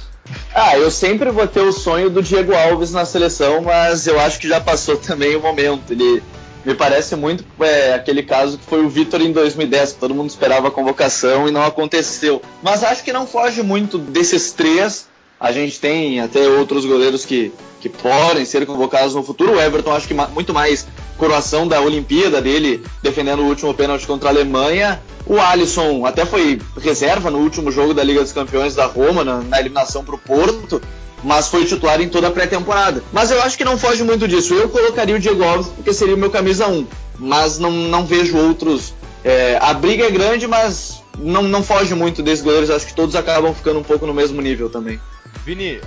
Ah, 0.53 0.77
eu 0.77 0.91
sempre 0.91 1.31
vou 1.31 1.48
ter 1.48 1.62
o 1.62 1.74
sonho 1.74 2.07
do 2.10 2.22
Diego 2.22 2.53
Alves 2.53 2.91
na 2.91 3.03
seleção, 3.03 3.62
mas 3.62 4.05
eu 4.05 4.19
acho 4.19 4.39
que 4.39 4.48
já 4.48 4.62
passou 4.62 4.96
também 5.01 5.36
o 5.36 5.41
momento. 5.41 5.91
Ele 5.91 6.22
me 6.63 6.75
parece 6.75 7.15
muito 7.15 7.43
é, 7.60 7.96
aquele 7.96 8.22
caso 8.22 8.60
que 8.60 8.65
foi 8.65 8.86
o 8.86 8.89
Vitor 8.89 9.22
em 9.22 9.31
2010, 9.31 9.93
que 9.93 10.00
todo 10.00 10.13
mundo 10.13 10.29
esperava 10.29 10.67
a 10.67 10.72
convocação 10.72 11.48
e 11.48 11.51
não 11.51 11.63
aconteceu. 11.63 12.41
Mas 12.62 12.84
acho 12.84 13.03
que 13.03 13.12
não 13.12 13.25
foge 13.25 13.63
muito 13.63 13.98
desses 13.98 14.51
três. 14.51 15.07
A 15.39 15.51
gente 15.51 15.79
tem 15.79 16.20
até 16.20 16.48
outros 16.48 16.86
goleiros 16.86 17.24
que, 17.24 17.51
que 17.79 17.89
podem 17.89 18.44
ser 18.44 18.65
convocados 18.65 19.13
no 19.13 19.24
futuro. 19.24 19.53
O 19.53 19.62
Everton, 19.62 19.91
acho 19.91 20.08
que 20.08 20.13
muito 20.13 20.53
mais 20.53 20.88
coroação 21.17 21.67
da 21.67 21.79
Olimpíada 21.82 22.41
dele, 22.41 22.84
defendendo 23.03 23.41
o 23.41 23.48
último 23.48 23.74
pênalti 23.74 24.08
contra 24.08 24.29
a 24.29 24.32
Alemanha. 24.32 25.01
O 25.25 25.39
Alisson 25.39 26.06
até 26.06 26.25
foi 26.25 26.60
reserva 26.82 27.29
no 27.29 27.39
último 27.39 27.72
jogo 27.72 27.94
da 27.94 28.03
Liga 28.03 28.24
dos 28.24 28.32
Campeões 28.32 28.75
da 28.75 28.86
Roma, 28.86 29.24
na, 29.24 29.41
na 29.41 29.60
eliminação 29.60 30.03
para 30.03 30.15
o 30.15 30.17
Porto, 30.17 30.82
mas 31.24 31.50
foi 31.50 31.65
titular 31.65 32.01
em 32.01 32.10
toda 32.10 32.27
a 32.27 32.32
pré-temporada. 32.32 33.03
Mas 33.12 33.29
eu 33.29 33.41
acho 33.41 33.58
que 33.58 33.65
não 33.65 33.77
foge 33.77 34.03
muito 34.03 34.27
disso. 34.27 34.53
Eu 34.53 34.70
colocaria 34.70 35.15
o 35.15 35.20
Diego 35.20 35.44
Alves 35.44 35.67
porque 35.67 35.94
seria 35.94 36.15
o 36.15 36.17
meu 36.17 36.32
camisa 36.32 36.67
1, 36.67 36.88
mas 37.20 37.60
não, 37.60 37.72
não 37.72 38.06
vejo 38.06 38.38
outros. 38.38 38.94
É, 39.24 39.60
a 39.62 39.74
briga 39.74 40.06
é 40.06 40.12
grande, 40.12 40.48
mas 40.48 41.03
não, 41.20 41.44
não 41.44 41.62
foge 41.62 41.94
muito 41.94 42.24
desses 42.24 42.44
goleiros. 42.44 42.70
Acho 42.70 42.88
que 42.88 42.94
todos 42.94 43.15
acabam 43.15 43.53
ficando 43.53 43.79
um 43.79 43.84
pouco 43.84 44.08
no 44.08 44.13
mesmo 44.13 44.41
nível 44.41 44.70
também. 44.70 45.00
Vini, 45.46 45.79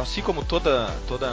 assim 0.00 0.22
como 0.22 0.44
toda 0.44 0.90
toda 1.06 1.30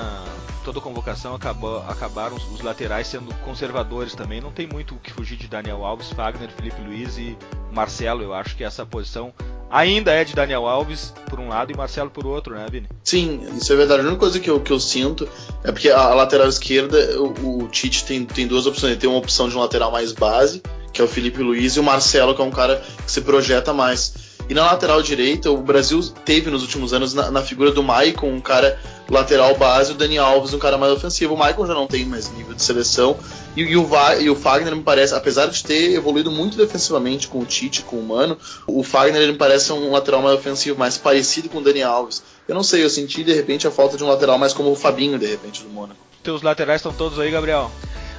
toda 0.63 0.81
convocação 0.81 1.33
acabou, 1.33 1.77
acabaram 1.87 2.35
os 2.35 2.61
laterais 2.61 3.07
sendo 3.07 3.33
conservadores 3.45 4.13
também. 4.13 4.41
Não 4.41 4.51
tem 4.51 4.67
muito 4.67 4.95
o 4.95 4.99
que 4.99 5.11
fugir 5.11 5.37
de 5.37 5.47
Daniel 5.47 5.83
Alves, 5.85 6.11
Fagner, 6.11 6.49
Felipe 6.51 6.81
Luiz 6.81 7.17
e 7.17 7.37
Marcelo. 7.71 8.21
Eu 8.21 8.33
acho 8.33 8.55
que 8.55 8.63
essa 8.63 8.85
posição 8.85 9.33
ainda 9.69 10.11
é 10.11 10.23
de 10.23 10.33
Daniel 10.33 10.67
Alves 10.67 11.13
por 11.29 11.39
um 11.39 11.47
lado 11.47 11.71
e 11.71 11.77
Marcelo 11.77 12.09
por 12.09 12.25
outro, 12.25 12.55
né, 12.55 12.65
Vini? 12.69 12.87
Sim, 13.03 13.41
isso 13.55 13.71
é 13.71 13.75
verdade. 13.75 14.01
A 14.01 14.05
única 14.05 14.19
coisa 14.19 14.39
que 14.39 14.49
eu, 14.49 14.59
que 14.59 14.71
eu 14.71 14.79
sinto 14.79 15.27
é 15.63 15.71
porque 15.71 15.89
a, 15.89 15.99
a 15.99 16.13
lateral 16.13 16.47
esquerda, 16.47 16.97
o, 17.19 17.63
o, 17.63 17.67
Tite 17.67 18.05
tem, 18.05 18.25
tem 18.25 18.47
duas 18.47 18.65
opções. 18.65 18.91
Ele 18.91 19.01
tem 19.01 19.09
uma 19.09 19.19
opção 19.19 19.47
de 19.47 19.55
um 19.55 19.59
lateral 19.59 19.91
mais 19.91 20.11
base, 20.11 20.61
que 20.91 21.01
é 21.01 21.03
o 21.03 21.07
Felipe 21.07 21.41
Luiz, 21.41 21.75
e 21.75 21.79
o 21.79 21.83
Marcelo, 21.83 22.35
que 22.35 22.41
é 22.41 22.45
um 22.45 22.51
cara 22.51 22.81
que 23.05 23.11
se 23.11 23.21
projeta 23.21 23.73
mais. 23.73 24.28
E 24.49 24.53
na 24.55 24.65
lateral 24.65 24.99
direita, 25.03 25.51
o 25.51 25.57
Brasil 25.57 26.01
teve 26.25 26.49
nos 26.49 26.63
últimos 26.63 26.91
anos 26.91 27.13
na, 27.13 27.29
na 27.29 27.43
figura 27.43 27.71
do 27.71 27.83
Maicon, 27.83 28.31
um 28.31 28.41
cara 28.41 28.79
lateral 29.07 29.55
base, 29.55 29.91
o 29.91 29.95
Dani 29.95 30.17
Alves, 30.17 30.55
um 30.55 30.57
cara 30.57 30.75
mais 30.75 30.91
ofensivo. 30.91 31.35
O 31.35 31.37
Maicon 31.37 31.67
já 31.67 31.75
não 31.75 31.85
tem 31.85 32.03
mais 32.03 32.31
nível 32.33 32.55
de 32.55 32.63
seleção. 32.63 33.15
E, 33.55 33.61
e, 33.61 33.77
o, 33.77 33.87
e 34.19 34.27
o 34.27 34.35
Fagner 34.35 34.75
me 34.75 34.81
parece, 34.81 35.13
apesar 35.13 35.45
de 35.45 35.63
ter 35.63 35.93
evoluído 35.93 36.31
muito 36.31 36.57
defensivamente 36.57 37.27
com 37.27 37.39
o 37.39 37.45
Tite, 37.45 37.83
com 37.83 37.97
o 37.97 38.03
Mano, 38.03 38.39
o 38.65 38.81
Fagner 38.81 39.21
ele 39.21 39.33
me 39.33 39.37
parece 39.37 39.71
um 39.71 39.91
lateral 39.91 40.23
mais 40.23 40.39
ofensivo, 40.39 40.79
mais 40.79 40.97
parecido 40.97 41.47
com 41.47 41.59
o 41.59 41.61
Dani 41.61 41.83
Alves. 41.83 42.23
Eu 42.47 42.55
não 42.55 42.63
sei, 42.63 42.83
eu 42.83 42.89
senti 42.89 43.23
de 43.23 43.33
repente 43.33 43.67
a 43.67 43.71
falta 43.71 43.97
de 43.97 44.03
um 44.03 44.07
lateral 44.07 44.39
mais 44.39 44.51
como 44.51 44.71
o 44.71 44.75
Fabinho, 44.75 45.19
de 45.19 45.27
repente, 45.27 45.61
do 45.61 45.69
Mônaco. 45.69 45.99
Teus 46.23 46.41
laterais 46.41 46.79
estão 46.79 46.91
todos 46.91 47.19
aí, 47.19 47.29
Gabriel? 47.29 47.69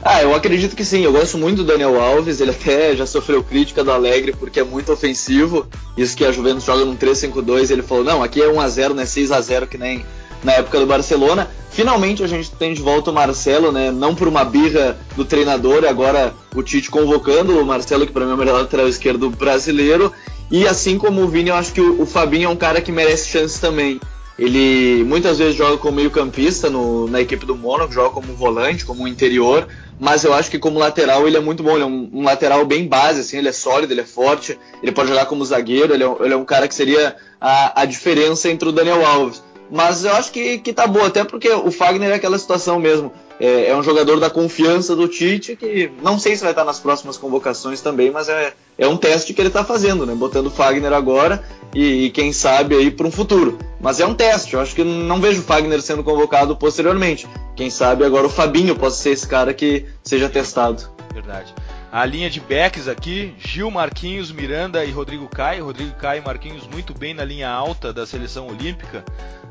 Ah, 0.02 0.22
eu 0.22 0.34
acredito 0.34 0.74
que 0.74 0.84
sim. 0.84 1.02
Eu 1.02 1.12
gosto 1.12 1.36
muito 1.36 1.58
do 1.58 1.64
Daniel 1.64 2.00
Alves. 2.00 2.40
Ele 2.40 2.50
até 2.50 2.94
já 2.96 3.06
sofreu 3.06 3.42
crítica 3.42 3.84
do 3.84 3.90
Alegre 3.90 4.32
porque 4.32 4.60
é 4.60 4.64
muito 4.64 4.92
ofensivo. 4.92 5.66
Isso 5.96 6.16
que 6.16 6.24
a 6.24 6.32
Juventus 6.32 6.64
joga 6.64 6.84
num 6.84 6.96
3-5-2. 6.96 7.70
Ele 7.70 7.82
falou: 7.82 8.04
não, 8.04 8.22
aqui 8.22 8.40
é 8.40 8.46
1x0, 8.46 8.88
não 8.90 9.02
é 9.02 9.06
6x0 9.06 9.66
que 9.66 9.78
nem 9.78 10.04
na 10.42 10.52
época 10.52 10.80
do 10.80 10.86
Barcelona. 10.86 11.50
Finalmente 11.70 12.24
a 12.24 12.26
gente 12.26 12.50
tem 12.52 12.74
de 12.74 12.82
volta 12.82 13.10
o 13.10 13.14
Marcelo, 13.14 13.70
né? 13.70 13.90
Não 13.90 14.14
por 14.14 14.26
uma 14.26 14.44
birra 14.44 14.98
do 15.16 15.24
treinador, 15.24 15.84
agora 15.84 16.34
o 16.54 16.62
Tite 16.62 16.90
convocando 16.90 17.58
o 17.58 17.66
Marcelo, 17.66 18.06
que 18.06 18.12
para 18.12 18.24
mim 18.24 18.32
é 18.32 18.34
o 18.34 18.38
melhor 18.38 18.60
lateral 18.60 18.88
esquerdo 18.88 19.30
brasileiro. 19.30 20.12
E 20.50 20.66
assim 20.66 20.98
como 20.98 21.22
o 21.22 21.28
Vini, 21.28 21.50
eu 21.50 21.54
acho 21.54 21.72
que 21.72 21.80
o 21.80 22.04
Fabinho 22.04 22.46
é 22.46 22.48
um 22.48 22.56
cara 22.56 22.80
que 22.80 22.90
merece 22.90 23.28
chance 23.28 23.60
também. 23.60 24.00
Ele 24.40 25.04
muitas 25.04 25.38
vezes 25.38 25.54
joga 25.54 25.76
como 25.76 25.96
meio-campista 25.96 26.70
na 27.10 27.20
equipe 27.20 27.44
do 27.44 27.54
Mônaco, 27.54 27.92
joga 27.92 28.08
como 28.08 28.32
volante, 28.32 28.86
como 28.86 29.06
interior, 29.06 29.68
mas 29.98 30.24
eu 30.24 30.32
acho 30.32 30.50
que 30.50 30.58
como 30.58 30.78
lateral 30.78 31.28
ele 31.28 31.36
é 31.36 31.40
muito 31.40 31.62
bom. 31.62 31.74
Ele 31.74 31.82
é 31.82 31.86
um, 31.86 32.08
um, 32.10 32.22
lateral 32.22 32.64
bem 32.64 32.88
base, 32.88 33.20
assim, 33.20 33.36
ele 33.36 33.50
é 33.50 33.52
sólido, 33.52 33.92
ele 33.92 34.00
é 34.00 34.06
forte, 34.06 34.58
ele 34.82 34.92
pode 34.92 35.10
jogar 35.10 35.26
como 35.26 35.44
zagueiro, 35.44 35.92
ele 35.92 36.02
é, 36.02 36.16
ele 36.20 36.32
é 36.32 36.36
um 36.38 36.44
cara 36.46 36.66
que 36.66 36.74
seria 36.74 37.16
a, 37.38 37.82
a, 37.82 37.84
diferença 37.84 38.48
entre 38.48 38.66
o 38.66 38.72
Daniel 38.72 39.04
Alves. 39.04 39.42
Mas 39.70 40.06
eu 40.06 40.12
acho 40.14 40.32
que, 40.32 40.56
que 40.56 40.72
tá 40.72 40.86
boa, 40.86 41.08
até 41.08 41.22
porque 41.22 41.50
o 41.50 41.70
Fagner 41.70 42.10
é 42.10 42.14
aquela 42.14 42.38
situação 42.38 42.80
mesmo. 42.80 43.12
É, 43.40 43.68
é, 43.68 43.76
um 43.76 43.82
jogador 43.82 44.20
da 44.20 44.28
confiança 44.28 44.94
do 44.94 45.08
Tite, 45.08 45.56
que 45.56 45.90
não 46.02 46.18
sei 46.18 46.36
se 46.36 46.42
vai 46.42 46.52
estar 46.52 46.64
nas 46.64 46.78
próximas 46.78 47.16
convocações 47.16 47.80
também, 47.80 48.10
mas 48.10 48.28
é, 48.28 48.52
é 48.76 48.86
um 48.86 48.98
teste 48.98 49.32
que 49.32 49.40
ele 49.40 49.48
está 49.48 49.64
fazendo, 49.64 50.04
né? 50.04 50.14
Botando 50.14 50.48
o 50.48 50.50
Fagner 50.50 50.92
agora 50.92 51.42
e, 51.74 52.04
e 52.04 52.10
quem 52.10 52.34
sabe 52.34 52.76
aí 52.76 52.90
para 52.90 53.06
um 53.06 53.10
futuro. 53.10 53.58
Mas 53.80 53.98
é 53.98 54.06
um 54.06 54.14
teste, 54.14 54.52
eu 54.52 54.60
acho 54.60 54.74
que 54.74 54.84
não 54.84 55.22
vejo 55.22 55.40
o 55.40 55.44
Fagner 55.44 55.80
sendo 55.80 56.04
convocado 56.04 56.54
posteriormente. 56.54 57.26
Quem 57.56 57.70
sabe 57.70 58.04
agora 58.04 58.26
o 58.26 58.30
Fabinho 58.30 58.76
possa 58.76 59.02
ser 59.02 59.10
esse 59.10 59.26
cara 59.26 59.54
que 59.54 59.86
seja 60.04 60.28
testado. 60.28 60.82
Verdade. 61.14 61.54
A 61.92 62.06
linha 62.06 62.30
de 62.30 62.38
backs 62.38 62.86
aqui, 62.86 63.34
Gil, 63.36 63.68
Marquinhos, 63.68 64.30
Miranda 64.30 64.84
e 64.84 64.92
Rodrigo 64.92 65.26
Caio. 65.28 65.64
Rodrigo 65.64 65.92
Caio 65.96 66.22
e 66.22 66.24
Marquinhos 66.24 66.68
muito 66.68 66.94
bem 66.94 67.12
na 67.12 67.24
linha 67.24 67.48
alta 67.48 67.92
da 67.92 68.06
seleção 68.06 68.46
olímpica. 68.46 69.04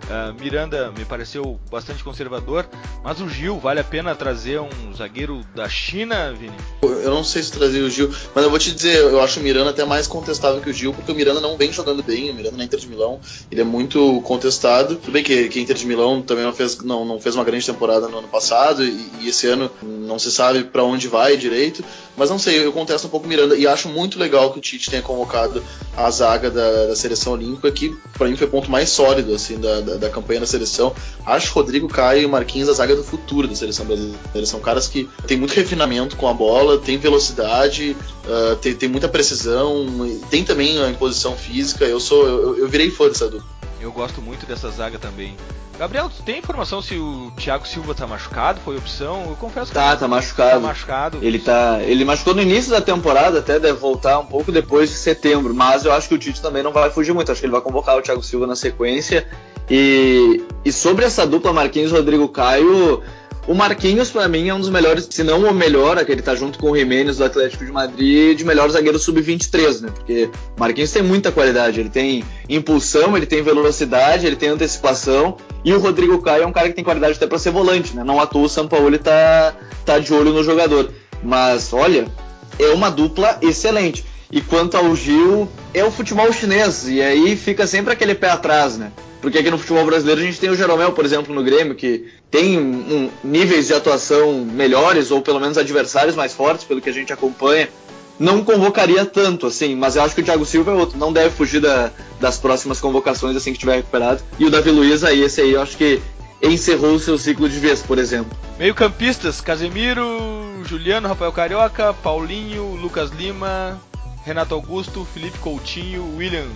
Uh, 0.05 0.33
Miranda 0.41 0.91
me 0.97 1.03
pareceu 1.03 1.59
bastante 1.69 2.03
conservador, 2.03 2.65
mas 3.03 3.19
o 3.19 3.29
Gil, 3.29 3.59
vale 3.59 3.81
a 3.81 3.83
pena 3.83 4.15
trazer 4.15 4.59
um 4.59 4.93
zagueiro 4.95 5.41
da 5.53 5.67
China, 5.67 6.33
Vini? 6.33 6.55
Eu 6.81 7.11
não 7.11 7.23
sei 7.23 7.43
se 7.43 7.51
trazer 7.51 7.81
o 7.81 7.89
Gil, 7.89 8.09
mas 8.33 8.43
eu 8.43 8.49
vou 8.49 8.57
te 8.57 8.71
dizer, 8.71 8.97
eu 8.97 9.21
acho 9.21 9.39
o 9.39 9.43
Miranda 9.43 9.69
até 9.69 9.83
mais 9.83 10.07
contestável 10.07 10.61
que 10.61 10.69
o 10.69 10.73
Gil, 10.73 10.93
porque 10.93 11.11
o 11.11 11.15
Miranda 11.15 11.41
não 11.41 11.57
vem 11.57 11.71
jogando 11.71 12.01
bem, 12.01 12.31
o 12.31 12.33
Miranda 12.33 12.57
na 12.57 12.63
Inter 12.63 12.79
de 12.79 12.87
Milão, 12.87 13.19
ele 13.51 13.61
é 13.61 13.63
muito 13.63 14.21
contestado. 14.21 14.95
Tudo 14.95 15.11
bem 15.11 15.23
que, 15.23 15.49
que 15.49 15.59
a 15.59 15.61
Inter 15.61 15.75
de 15.75 15.85
Milão 15.85 16.21
também 16.21 16.45
não 16.45 16.53
fez, 16.53 16.77
não, 16.79 17.03
não 17.03 17.19
fez 17.19 17.35
uma 17.35 17.43
grande 17.43 17.65
temporada 17.65 18.07
no 18.07 18.19
ano 18.19 18.27
passado, 18.29 18.83
e, 18.83 19.09
e 19.19 19.27
esse 19.27 19.47
ano 19.47 19.69
não 19.83 20.17
se 20.17 20.31
sabe 20.31 20.63
para 20.63 20.83
onde 20.83 21.07
vai 21.07 21.35
direito, 21.35 21.83
mas 22.15 22.28
não 22.29 22.39
sei, 22.39 22.65
eu 22.65 22.71
contesto 22.71 23.07
um 23.07 23.09
pouco 23.09 23.27
Miranda, 23.27 23.55
e 23.55 23.67
acho 23.67 23.89
muito 23.89 24.19
legal 24.19 24.51
que 24.51 24.59
o 24.59 24.61
Tite 24.61 24.89
tenha 24.89 25.01
convocado 25.01 25.63
a 25.95 26.09
zaga 26.09 26.49
da, 26.49 26.87
da 26.87 26.95
seleção 26.95 27.33
olímpica, 27.33 27.71
que 27.71 27.95
para 28.17 28.27
mim 28.27 28.35
foi 28.35 28.47
o 28.47 28.49
ponto 28.49 28.71
mais 28.71 28.89
sólido, 28.89 29.33
assim, 29.33 29.59
da, 29.59 29.81
da, 29.81 29.95
da, 29.95 30.09
campanha 30.09 30.39
da 30.39 30.45
seleção. 30.45 30.93
Acho 31.25 31.53
Rodrigo 31.53 31.87
Caio 31.87 32.23
e 32.23 32.27
Marquinhos 32.27 32.69
a 32.69 32.73
zaga 32.73 32.95
do 32.95 33.03
futuro 33.03 33.47
da 33.47 33.55
seleção 33.55 33.85
brasileira. 33.85 34.45
São 34.45 34.59
caras 34.59 34.87
que 34.87 35.09
têm 35.27 35.37
muito 35.37 35.53
refinamento 35.53 36.15
com 36.15 36.27
a 36.27 36.33
bola, 36.33 36.77
têm 36.77 36.97
velocidade, 36.97 37.95
uh, 38.25 38.55
tem, 38.57 38.73
tem 38.73 38.89
muita 38.89 39.09
precisão, 39.09 39.85
tem 40.29 40.43
também 40.43 40.81
a 40.81 40.89
imposição 40.89 41.35
física. 41.35 41.85
Eu 41.85 41.99
sou 41.99 42.27
eu, 42.27 42.57
eu 42.57 42.69
virei 42.69 42.89
fã 42.89 43.07
dessa 43.07 43.27
dupla. 43.27 43.58
Eu 43.81 43.91
gosto 43.91 44.21
muito 44.21 44.45
dessa 44.45 44.69
zaga 44.69 44.97
também. 44.97 45.35
Gabriel, 45.79 46.09
tu 46.09 46.21
tem 46.23 46.39
informação 46.39 46.81
se 46.81 46.95
o 46.95 47.31
Thiago 47.37 47.65
Silva 47.65 47.95
tá 47.95 48.05
machucado? 48.05 48.59
Foi 48.65 48.75
opção? 48.75 49.27
Eu 49.29 49.35
confesso 49.37 49.67
que 49.67 49.75
tá, 49.75 49.95
tá 49.95 50.09
machucado. 50.09 50.51
Tá 50.51 50.59
machucado. 50.59 51.19
Ele 51.21 51.39
tá, 51.39 51.79
ele 51.81 52.03
machucou 52.03 52.35
no 52.35 52.41
início 52.41 52.69
da 52.69 52.81
temporada, 52.81 53.39
até 53.39 53.57
deve 53.57 53.79
voltar 53.79 54.19
um 54.19 54.25
pouco 54.25 54.51
depois 54.51 54.89
de 54.89 54.97
setembro, 54.97 55.53
mas 55.53 55.85
eu 55.85 55.93
acho 55.93 56.09
que 56.09 56.15
o 56.15 56.17
Tite 56.17 56.41
também 56.41 56.61
não 56.61 56.73
vai 56.73 56.89
fugir 56.89 57.13
muito. 57.13 57.31
Acho 57.31 57.39
que 57.39 57.45
ele 57.45 57.53
vai 57.53 57.61
convocar 57.61 57.97
o 57.97 58.01
Thiago 58.01 58.21
Silva 58.21 58.45
na 58.45 58.57
sequência. 58.57 59.25
E, 59.69 60.43
e 60.65 60.71
sobre 60.73 61.05
essa 61.05 61.25
dupla 61.25 61.53
Marquinhos 61.53 61.93
Rodrigo 61.93 62.27
Caio, 62.27 63.01
o 63.49 63.55
Marquinhos, 63.55 64.11
para 64.11 64.27
mim, 64.27 64.47
é 64.47 64.53
um 64.53 64.59
dos 64.59 64.69
melhores, 64.69 65.07
se 65.09 65.23
não 65.23 65.43
o 65.43 65.51
melhor, 65.51 65.97
aquele 65.97 66.21
tá 66.21 66.35
junto 66.35 66.59
com 66.59 66.69
o 66.69 66.77
Jimenez 66.77 67.17
do 67.17 67.23
Atlético 67.23 67.65
de 67.65 67.71
Madrid, 67.71 68.37
de 68.37 68.45
melhor 68.45 68.69
zagueiro 68.69 68.99
sub-23, 68.99 69.81
né? 69.81 69.89
Porque 69.89 70.29
o 70.55 70.59
Marquinhos 70.59 70.91
tem 70.91 71.01
muita 71.01 71.31
qualidade, 71.31 71.79
ele 71.79 71.89
tem 71.89 72.23
impulsão, 72.47 73.17
ele 73.17 73.25
tem 73.25 73.41
velocidade, 73.41 74.27
ele 74.27 74.35
tem 74.35 74.49
antecipação, 74.49 75.35
e 75.65 75.73
o 75.73 75.79
Rodrigo 75.79 76.21
Caio 76.21 76.43
é 76.43 76.45
um 76.45 76.51
cara 76.51 76.69
que 76.69 76.75
tem 76.75 76.83
qualidade 76.83 77.15
até 77.15 77.25
para 77.25 77.39
ser 77.39 77.49
volante, 77.49 77.95
né? 77.95 78.03
Não 78.03 78.19
à 78.19 78.27
toa 78.27 78.43
o 78.43 78.49
São 78.49 78.67
Paulo 78.67 78.95
tá, 78.99 79.55
tá 79.83 79.97
de 79.97 80.13
olho 80.13 80.31
no 80.31 80.43
jogador. 80.43 80.91
Mas, 81.23 81.73
olha, 81.73 82.07
é 82.59 82.67
uma 82.67 82.91
dupla 82.91 83.39
excelente. 83.41 84.05
E 84.31 84.41
quanto 84.41 84.77
ao 84.77 84.95
Gil, 84.95 85.49
é 85.73 85.83
o 85.83 85.89
futebol 85.89 86.31
chinês, 86.31 86.87
e 86.87 87.01
aí 87.01 87.35
fica 87.35 87.65
sempre 87.65 87.93
aquele 87.93 88.13
pé 88.13 88.29
atrás, 88.29 88.77
né? 88.77 88.91
Porque 89.21 89.37
aqui 89.37 89.51
no 89.51 89.57
futebol 89.57 89.85
brasileiro 89.85 90.21
a 90.21 90.23
gente 90.23 90.39
tem 90.39 90.49
o 90.49 90.55
Jeromel, 90.55 90.93
por 90.93 91.03
exemplo, 91.03 91.33
no 91.33 91.43
Grêmio, 91.43 91.75
que 91.75 92.07
tem 92.31 92.57
um, 92.57 93.09
níveis 93.23 93.67
de 93.67 93.73
atuação 93.73 94.45
melhores, 94.45 95.11
ou 95.11 95.21
pelo 95.21 95.39
menos 95.39 95.57
adversários 95.57 96.15
mais 96.15 96.33
fortes, 96.33 96.63
pelo 96.63 96.79
que 96.79 96.89
a 96.89 96.93
gente 96.93 97.11
acompanha. 97.11 97.67
Não 98.17 98.43
convocaria 98.43 99.05
tanto, 99.05 99.47
assim, 99.47 99.75
mas 99.75 99.95
eu 99.95 100.03
acho 100.03 100.13
que 100.13 100.21
o 100.21 100.23
Thiago 100.23 100.45
Silva 100.45 100.71
é 100.71 100.73
outro. 100.73 100.97
Não 100.97 101.11
deve 101.11 101.29
fugir 101.29 101.61
da, 101.61 101.91
das 102.19 102.37
próximas 102.37 102.79
convocações 102.79 103.35
assim 103.35 103.51
que 103.51 103.57
estiver 103.57 103.77
recuperado. 103.77 104.21
E 104.37 104.45
o 104.45 104.49
Davi 104.49 104.71
Luiz 104.71 105.03
aí, 105.03 105.21
esse 105.21 105.41
aí, 105.41 105.53
eu 105.53 105.61
acho 105.61 105.77
que 105.77 106.01
encerrou 106.41 106.93
o 106.93 106.99
seu 106.99 107.17
ciclo 107.17 107.47
de 107.49 107.59
vez, 107.59 107.81
por 107.81 107.97
exemplo. 107.97 108.37
Meio 108.57 108.73
campistas, 108.73 109.41
Casemiro, 109.41 110.03
Juliano, 110.65 111.07
Rafael 111.07 111.31
Carioca, 111.31 111.93
Paulinho, 111.93 112.75
Lucas 112.75 113.09
Lima, 113.11 113.79
Renato 114.25 114.53
Augusto, 114.53 115.07
Felipe 115.13 115.37
Coutinho, 115.39 116.15
William 116.17 116.47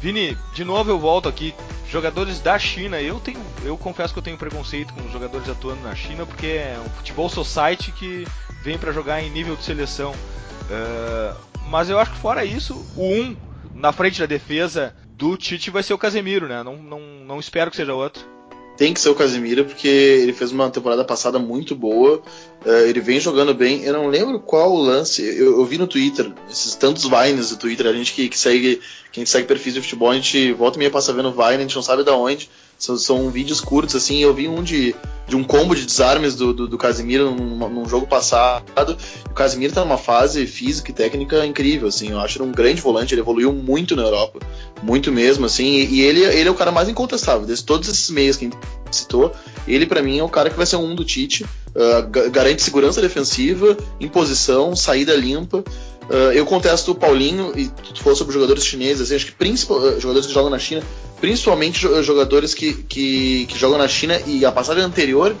Vini, 0.00 0.36
de 0.54 0.64
novo 0.64 0.90
eu 0.90 0.98
volto 0.98 1.28
aqui. 1.28 1.54
Jogadores 1.88 2.40
da 2.40 2.58
China, 2.58 3.00
eu 3.00 3.20
tenho, 3.20 3.40
eu 3.64 3.76
confesso 3.76 4.12
que 4.12 4.18
eu 4.18 4.22
tenho 4.22 4.38
preconceito 4.38 4.94
com 4.94 5.04
os 5.04 5.12
jogadores 5.12 5.48
atuando 5.48 5.82
na 5.82 5.94
China, 5.94 6.24
porque 6.24 6.46
é 6.46 6.80
um 6.84 6.88
futebol 6.88 7.28
society 7.28 7.92
que 7.92 8.24
vem 8.62 8.78
para 8.78 8.92
jogar 8.92 9.20
em 9.20 9.30
nível 9.30 9.56
de 9.56 9.64
seleção. 9.64 10.12
Uh, 10.12 11.36
mas 11.68 11.90
eu 11.90 11.98
acho 11.98 12.12
que 12.12 12.18
fora 12.18 12.44
isso, 12.44 12.74
o 12.96 13.12
1 13.12 13.20
um, 13.20 13.36
na 13.74 13.92
frente 13.92 14.20
da 14.20 14.26
defesa 14.26 14.94
do 15.08 15.36
Tite 15.36 15.70
vai 15.70 15.82
ser 15.82 15.92
o 15.92 15.98
Casemiro, 15.98 16.48
né? 16.48 16.62
Não, 16.62 16.76
não, 16.76 17.00
não 17.00 17.40
espero 17.40 17.70
que 17.70 17.76
seja 17.76 17.92
outro 17.92 18.39
tem 18.80 18.94
que 18.94 19.00
ser 19.02 19.10
o 19.10 19.14
Casemiro, 19.14 19.66
porque 19.66 19.86
ele 19.86 20.32
fez 20.32 20.52
uma 20.52 20.70
temporada 20.70 21.04
passada 21.04 21.38
muito 21.38 21.74
boa. 21.76 22.22
Uh, 22.64 22.86
ele 22.88 22.98
vem 22.98 23.20
jogando 23.20 23.52
bem. 23.52 23.84
Eu 23.84 23.92
não 23.92 24.08
lembro 24.08 24.40
qual 24.40 24.72
o 24.72 24.80
lance. 24.80 25.20
Eu, 25.22 25.58
eu 25.58 25.66
vi 25.66 25.76
no 25.76 25.86
Twitter, 25.86 26.32
esses 26.50 26.74
tantos 26.76 27.04
Vines 27.04 27.50
do 27.50 27.58
Twitter, 27.58 27.86
a 27.86 27.92
gente 27.92 28.14
que, 28.14 28.30
que 28.30 28.38
segue, 28.38 28.80
quem 29.12 29.26
segue 29.26 29.46
perfis 29.46 29.74
de 29.74 29.82
futebol, 29.82 30.10
a 30.10 30.14
gente 30.14 30.54
volta 30.54 30.78
e 30.78 30.80
meia 30.80 30.90
passa 30.90 31.12
vendo 31.12 31.30
Vine, 31.30 31.56
a 31.56 31.58
gente 31.58 31.76
não 31.76 31.82
sabe 31.82 32.04
de 32.04 32.10
onde. 32.10 32.48
São, 32.80 32.96
são, 32.96 33.30
vídeos 33.30 33.60
curtos, 33.60 33.94
assim. 33.94 34.20
Eu 34.20 34.32
vi 34.32 34.48
um 34.48 34.62
de, 34.62 34.94
de 35.28 35.36
um 35.36 35.44
combo 35.44 35.76
de 35.76 35.84
desarmes 35.84 36.34
do, 36.34 36.54
do, 36.54 36.66
do 36.66 36.78
Casemiro 36.78 37.30
num, 37.30 37.68
num, 37.68 37.86
jogo 37.86 38.06
passado. 38.06 38.96
O 39.26 39.34
Casemiro 39.34 39.74
tá 39.74 39.82
numa 39.82 39.98
fase 39.98 40.46
física 40.46 40.90
e 40.90 40.94
técnica 40.94 41.44
incrível, 41.44 41.88
assim. 41.88 42.10
Eu 42.10 42.20
acho 42.20 42.38
ele 42.38 42.48
um 42.48 42.52
grande 42.52 42.80
volante, 42.80 43.12
ele 43.12 43.20
evoluiu 43.20 43.52
muito 43.52 43.94
na 43.94 44.02
Europa. 44.02 44.40
Muito 44.82 45.12
mesmo, 45.12 45.44
assim. 45.44 45.66
E, 45.66 45.96
e 45.96 46.00
ele, 46.00 46.24
ele 46.24 46.48
é 46.48 46.50
o 46.50 46.54
cara 46.54 46.72
mais 46.72 46.88
incontestável. 46.88 47.46
De 47.46 47.62
todos 47.62 47.86
esses 47.86 48.08
meios 48.08 48.38
que 48.38 48.46
a 48.46 48.48
gente 48.48 48.58
citou, 48.90 49.30
ele 49.68 49.84
para 49.84 50.02
mim 50.02 50.18
é 50.18 50.24
o 50.24 50.28
cara 50.28 50.48
que 50.48 50.56
vai 50.56 50.64
ser 50.64 50.76
um 50.76 50.94
do 50.94 51.04
Tite. 51.04 51.44
Uh, 51.44 52.30
garante 52.30 52.62
segurança 52.62 53.00
defensiva, 53.02 53.76
imposição, 54.00 54.74
saída 54.74 55.14
limpa. 55.14 55.62
Uh, 56.10 56.32
eu 56.32 56.44
contesto 56.44 56.90
o 56.90 56.94
Paulinho, 56.94 57.52
e 57.56 57.68
tu 57.68 58.02
falou 58.02 58.16
sobre 58.16 58.34
jogadores 58.34 58.64
chineses, 58.64 59.02
assim, 59.02 59.14
acho 59.14 59.26
que 59.26 59.32
principal, 59.32 59.78
uh, 59.78 60.00
jogadores 60.00 60.26
que 60.26 60.34
jogam 60.34 60.50
na 60.50 60.58
China, 60.58 60.82
principalmente 61.20 61.80
jogadores 62.02 62.54
que, 62.54 62.72
que, 62.72 63.46
que, 63.46 63.58
jogam 63.58 63.78
na 63.78 63.88
China 63.88 64.20
e 64.26 64.44
a 64.44 64.50
passagem 64.50 64.82
anterior, 64.82 65.36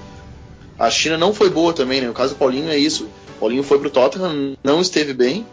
a 0.78 0.90
China 0.90 1.16
não 1.16 1.32
foi 1.32 1.50
boa 1.50 1.72
também, 1.72 2.00
né? 2.00 2.10
O 2.10 2.14
caso 2.14 2.34
do 2.34 2.38
Paulinho 2.38 2.68
é 2.68 2.76
isso. 2.76 3.04
O 3.36 3.40
Paulinho 3.40 3.62
foi 3.62 3.78
pro 3.78 3.90
Tottenham, 3.90 4.56
não 4.62 4.80
esteve 4.80 5.14
bem. 5.14 5.46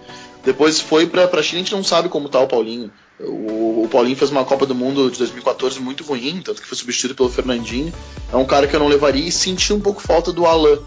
Depois 0.43 0.79
foi 0.79 1.07
pra, 1.07 1.27
pra 1.27 1.41
China, 1.41 1.61
a 1.61 1.63
gente 1.63 1.75
não 1.75 1.83
sabe 1.83 2.09
como 2.09 2.29
tá 2.29 2.39
o 2.39 2.47
Paulinho. 2.47 2.91
O, 3.19 3.83
o, 3.83 3.89
Paulinho 3.91 4.15
fez 4.15 4.29
uma 4.29 4.45
Copa 4.45 4.65
do 4.65 4.75
Mundo 4.75 5.09
de 5.09 5.17
2014 5.17 5.79
muito 5.79 6.03
ruim, 6.03 6.41
tanto 6.43 6.61
que 6.61 6.67
foi 6.67 6.77
substituído 6.77 7.15
pelo 7.15 7.29
Fernandinho. 7.29 7.91
É 8.31 8.35
um 8.35 8.45
cara 8.45 8.67
que 8.67 8.75
eu 8.75 8.79
não 8.79 8.87
levaria 8.87 9.27
e 9.27 9.31
senti 9.31 9.73
um 9.73 9.79
pouco 9.79 10.01
falta 10.01 10.31
do 10.31 10.45
Alan. 10.45 10.79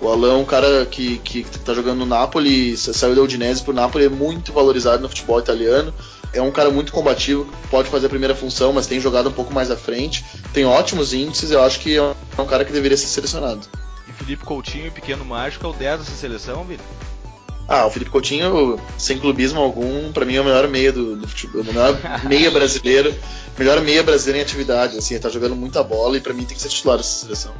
O 0.00 0.08
Alan 0.08 0.32
é 0.32 0.36
um 0.36 0.44
cara 0.44 0.84
que, 0.86 1.18
que, 1.18 1.44
que 1.44 1.58
tá 1.60 1.72
jogando 1.72 2.00
no 2.00 2.06
Napoli, 2.06 2.76
saiu 2.76 3.14
da 3.14 3.22
Udinese 3.22 3.62
pro 3.62 3.72
Napoli, 3.72 4.04
é 4.04 4.08
muito 4.08 4.52
valorizado 4.52 5.02
no 5.02 5.08
futebol 5.08 5.38
italiano. 5.38 5.94
É 6.32 6.42
um 6.42 6.50
cara 6.50 6.70
muito 6.70 6.92
combativo, 6.92 7.50
pode 7.70 7.88
fazer 7.88 8.06
a 8.06 8.08
primeira 8.10 8.34
função, 8.34 8.72
mas 8.72 8.86
tem 8.86 9.00
jogado 9.00 9.28
um 9.28 9.32
pouco 9.32 9.52
mais 9.52 9.70
à 9.70 9.76
frente. 9.76 10.24
Tem 10.52 10.64
ótimos 10.64 11.12
índices, 11.14 11.50
eu 11.50 11.62
acho 11.62 11.80
que 11.80 11.96
é 11.96 12.02
um 12.38 12.46
cara 12.46 12.64
que 12.64 12.72
deveria 12.72 12.96
ser 12.96 13.06
selecionado. 13.06 13.66
E 14.08 14.12
Felipe 14.12 14.44
Coutinho, 14.44 14.92
pequeno 14.92 15.24
mágico, 15.24 15.66
é 15.66 15.70
o 15.70 15.72
10 15.72 16.00
dessa 16.00 16.12
seleção, 16.12 16.64
Vitor? 16.64 16.84
Ah, 17.68 17.84
o 17.84 17.90
Felipe 17.90 18.10
Coutinho, 18.10 18.78
sem 18.96 19.18
clubismo 19.18 19.60
algum, 19.60 20.12
para 20.12 20.24
mim 20.24 20.36
é 20.36 20.40
o 20.40 20.44
melhor 20.44 20.68
meia 20.68 20.92
do, 20.92 21.16
do 21.16 21.26
futebol, 21.26 21.62
o 21.62 21.64
melhor 21.64 21.98
meia 22.28 22.50
brasileiro, 22.50 23.12
melhor 23.58 23.80
meia 23.80 24.04
brasileiro 24.04 24.38
em 24.38 24.42
atividade, 24.42 24.96
assim, 24.96 25.14
ele 25.14 25.22
tá 25.22 25.28
jogando 25.28 25.56
muita 25.56 25.82
bola 25.82 26.16
e 26.16 26.20
para 26.20 26.32
mim 26.32 26.44
tem 26.44 26.56
que 26.56 26.62
ser 26.62 26.68
titular 26.68 26.96
dessa 26.96 27.24
seleção. 27.24 27.52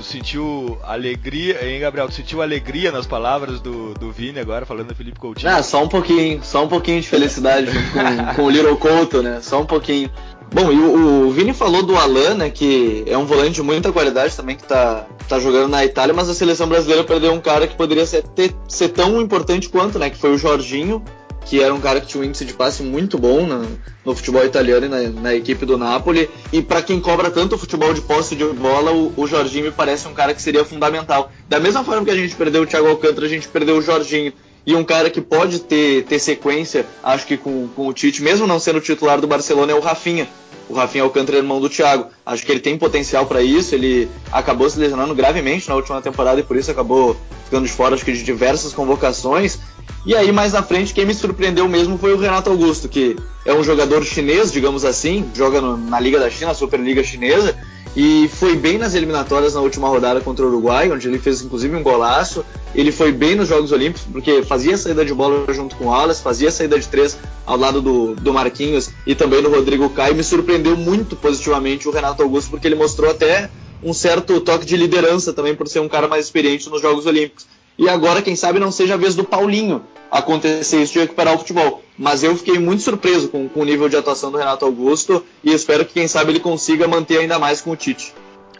Tu 0.00 0.04
sentiu 0.04 0.78
alegria, 0.82 1.62
hein, 1.62 1.78
Gabriel? 1.78 2.08
Tu 2.08 2.14
sentiu 2.14 2.40
alegria 2.40 2.90
nas 2.90 3.06
palavras 3.06 3.60
do, 3.60 3.92
do 3.92 4.10
Vini 4.10 4.38
agora, 4.38 4.64
falando 4.64 4.88
do 4.88 4.94
Felipe 4.94 5.20
Coutinho? 5.20 5.52
Ah, 5.52 5.62
só 5.62 5.84
um 5.84 5.88
pouquinho, 5.88 6.40
só 6.42 6.64
um 6.64 6.68
pouquinho 6.68 7.02
de 7.02 7.06
felicidade 7.06 7.70
com, 7.92 8.00
com 8.34 8.42
o 8.44 8.50
Little 8.50 8.78
Couto, 8.78 9.22
né? 9.22 9.40
Só 9.42 9.60
um 9.60 9.66
pouquinho. 9.66 10.10
Bom, 10.54 10.72
e 10.72 10.78
o, 10.78 11.26
o, 11.26 11.30
Vini 11.30 11.52
falou 11.52 11.82
do 11.82 11.96
Alan, 11.96 12.34
né, 12.34 12.48
que 12.48 13.04
é 13.06 13.16
um 13.18 13.26
volante 13.26 13.52
de 13.52 13.62
muita 13.62 13.92
qualidade 13.92 14.34
também, 14.34 14.56
que 14.56 14.64
tá, 14.64 15.04
tá 15.28 15.38
jogando 15.38 15.68
na 15.68 15.84
Itália, 15.84 16.14
mas 16.14 16.30
a 16.30 16.34
seleção 16.34 16.66
brasileira 16.66 17.04
perdeu 17.04 17.34
um 17.34 17.40
cara 17.40 17.66
que 17.66 17.76
poderia 17.76 18.06
ser, 18.06 18.22
ter, 18.22 18.56
ser 18.66 18.88
tão 18.88 19.20
importante 19.20 19.68
quanto, 19.68 19.98
né, 19.98 20.08
que 20.08 20.16
foi 20.16 20.32
o 20.32 20.38
Jorginho, 20.38 21.04
que 21.44 21.62
era 21.62 21.74
um 21.74 21.80
cara 21.80 22.00
que 22.00 22.06
tinha 22.06 22.22
um 22.22 22.24
índice 22.24 22.44
de 22.44 22.52
passe 22.52 22.82
muito 22.82 23.18
bom 23.18 23.46
no, 23.46 23.78
no 24.04 24.14
futebol 24.14 24.44
italiano 24.44 24.86
e 24.86 24.88
na, 24.88 25.00
na, 25.20 25.34
equipe 25.34 25.66
do 25.66 25.76
Napoli. 25.76 26.28
E 26.52 26.62
para 26.62 26.82
quem 26.82 27.00
cobra 27.00 27.30
tanto 27.30 27.58
futebol 27.58 27.92
de 27.92 28.00
posse 28.00 28.36
de 28.36 28.44
bola, 28.44 28.92
o, 28.92 29.12
o, 29.16 29.26
Jorginho 29.26 29.64
me 29.66 29.70
parece 29.72 30.06
um 30.06 30.14
cara 30.14 30.34
que 30.34 30.42
seria 30.42 30.64
fundamental. 30.64 31.32
Da 31.48 31.58
mesma 31.58 31.82
forma 31.82 32.04
que 32.04 32.10
a 32.10 32.16
gente 32.16 32.34
perdeu 32.36 32.62
o 32.62 32.66
Thiago 32.66 32.88
Alcântara, 32.88 33.26
a 33.26 33.28
gente 33.28 33.48
perdeu 33.48 33.76
o 33.76 33.82
Jorginho. 33.82 34.32
E 34.66 34.74
um 34.74 34.84
cara 34.84 35.10
que 35.10 35.20
pode 35.20 35.60
ter, 35.60 36.04
ter 36.04 36.18
sequência, 36.18 36.86
acho 37.02 37.26
que 37.26 37.36
com, 37.36 37.68
com 37.68 37.88
o 37.88 37.92
Tite, 37.92 38.22
mesmo 38.22 38.46
não 38.46 38.58
sendo 38.58 38.80
titular 38.80 39.20
do 39.20 39.26
Barcelona, 39.26 39.72
é 39.72 39.74
o 39.74 39.80
Rafinha. 39.80 40.28
O 40.68 40.74
Rafinha 40.74 41.02
Alcântara 41.02 41.38
é 41.38 41.40
irmão 41.40 41.60
do 41.60 41.68
Thiago. 41.68 42.06
Acho 42.24 42.46
que 42.46 42.52
ele 42.52 42.60
tem 42.60 42.78
potencial 42.78 43.26
para 43.26 43.42
isso. 43.42 43.74
Ele 43.74 44.08
acabou 44.30 44.70
se 44.70 44.78
lesionando 44.78 45.14
gravemente 45.14 45.68
na 45.68 45.74
última 45.74 46.00
temporada 46.00 46.38
e 46.38 46.44
por 46.44 46.56
isso 46.56 46.70
acabou 46.70 47.16
ficando 47.44 47.66
de 47.66 47.72
fora 47.72 47.96
acho 47.96 48.04
que 48.04 48.12
de 48.12 48.22
diversas 48.22 48.72
convocações. 48.72 49.58
E 50.06 50.14
aí, 50.14 50.30
mais 50.30 50.52
na 50.52 50.62
frente, 50.62 50.94
quem 50.94 51.04
me 51.04 51.12
surpreendeu 51.12 51.68
mesmo 51.68 51.98
foi 51.98 52.14
o 52.14 52.16
Renato 52.16 52.48
Augusto, 52.50 52.88
que 52.88 53.16
é 53.44 53.52
um 53.52 53.64
jogador 53.64 54.04
chinês, 54.04 54.52
digamos 54.52 54.84
assim, 54.84 55.28
joga 55.34 55.60
no, 55.60 55.76
na 55.76 55.98
Liga 55.98 56.18
da 56.18 56.30
China, 56.30 56.54
Superliga 56.54 57.02
Chinesa, 57.02 57.58
e 57.96 58.28
foi 58.28 58.54
bem 58.54 58.78
nas 58.78 58.94
eliminatórias 58.94 59.54
na 59.54 59.60
última 59.60 59.88
rodada 59.88 60.20
contra 60.20 60.44
o 60.44 60.48
Uruguai, 60.48 60.90
onde 60.90 61.08
ele 61.08 61.18
fez 61.18 61.42
inclusive 61.42 61.74
um 61.74 61.82
golaço. 61.82 62.44
Ele 62.72 62.92
foi 62.92 63.10
bem 63.10 63.34
nos 63.34 63.48
Jogos 63.48 63.72
Olímpicos, 63.72 64.06
porque 64.12 64.42
fazia 64.42 64.76
saída 64.76 65.04
de 65.04 65.12
bola 65.12 65.52
junto 65.52 65.74
com 65.74 65.86
o 65.86 65.92
Alas, 65.92 66.20
fazia 66.20 66.52
saída 66.52 66.78
de 66.78 66.86
três 66.86 67.18
ao 67.44 67.56
lado 67.56 67.82
do, 67.82 68.14
do 68.14 68.32
Marquinhos 68.32 68.90
e 69.04 69.14
também 69.14 69.42
do 69.42 69.50
Rodrigo 69.50 69.90
Caio. 69.90 70.14
Me 70.14 70.22
surpreendeu 70.22 70.76
muito 70.76 71.16
positivamente 71.16 71.88
o 71.88 71.90
Renato 71.90 72.22
Augusto, 72.22 72.50
porque 72.50 72.68
ele 72.68 72.76
mostrou 72.76 73.10
até 73.10 73.50
um 73.82 73.92
certo 73.92 74.40
toque 74.40 74.64
de 74.64 74.76
liderança 74.76 75.32
também 75.32 75.54
por 75.54 75.66
ser 75.66 75.80
um 75.80 75.88
cara 75.88 76.06
mais 76.06 76.26
experiente 76.26 76.70
nos 76.70 76.80
Jogos 76.80 77.06
Olímpicos. 77.06 77.46
E 77.80 77.88
agora, 77.88 78.20
quem 78.20 78.36
sabe, 78.36 78.60
não 78.60 78.70
seja 78.70 78.92
a 78.92 78.96
vez 78.98 79.14
do 79.14 79.24
Paulinho 79.24 79.82
acontecer 80.10 80.82
isso 80.82 80.92
de 80.92 80.98
recuperar 80.98 81.34
o 81.34 81.38
futebol. 81.38 81.82
Mas 81.96 82.22
eu 82.22 82.36
fiquei 82.36 82.58
muito 82.58 82.82
surpreso 82.82 83.30
com, 83.30 83.48
com 83.48 83.60
o 83.60 83.64
nível 83.64 83.88
de 83.88 83.96
atuação 83.96 84.30
do 84.30 84.36
Renato 84.36 84.66
Augusto 84.66 85.24
e 85.42 85.50
espero 85.50 85.86
que, 85.86 85.94
quem 85.94 86.06
sabe, 86.06 86.30
ele 86.30 86.40
consiga 86.40 86.86
manter 86.86 87.16
ainda 87.16 87.38
mais 87.38 87.62
com 87.62 87.70
o 87.70 87.76
Tite. 87.76 88.12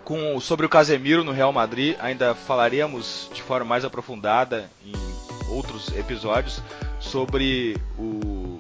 Com, 0.05 0.41
sobre 0.41 0.65
o 0.65 0.71
Casemiro 0.71 1.23
no 1.23 1.33
Real 1.33 1.53
Madrid, 1.53 1.97
ainda 2.01 2.35
falaremos 2.35 3.31
de 3.35 3.43
forma 3.43 3.67
mais 3.67 3.85
aprofundada 3.85 4.71
em 4.83 4.95
outros 5.55 5.89
episódios 5.99 6.63
sobre 6.99 7.77
o 7.99 8.59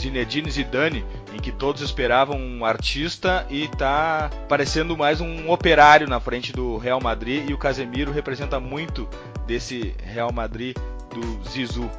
Zinedine 0.00 0.50
Zidane, 0.50 1.04
em 1.34 1.40
que 1.40 1.50
todos 1.50 1.82
esperavam 1.82 2.38
um 2.38 2.64
artista 2.64 3.46
e 3.48 3.64
está 3.64 4.30
parecendo 4.48 4.96
mais 4.96 5.20
um 5.20 5.50
operário 5.50 6.08
na 6.08 6.20
frente 6.20 6.52
do 6.52 6.76
Real 6.76 7.00
Madrid 7.00 7.48
e 7.48 7.54
o 7.54 7.58
Casemiro 7.58 8.12
representa 8.12 8.60
muito 8.60 9.08
desse 9.46 9.94
Real 10.02 10.32
Madrid 10.32 10.76
do 11.12 11.50
Zizu. 11.50 11.90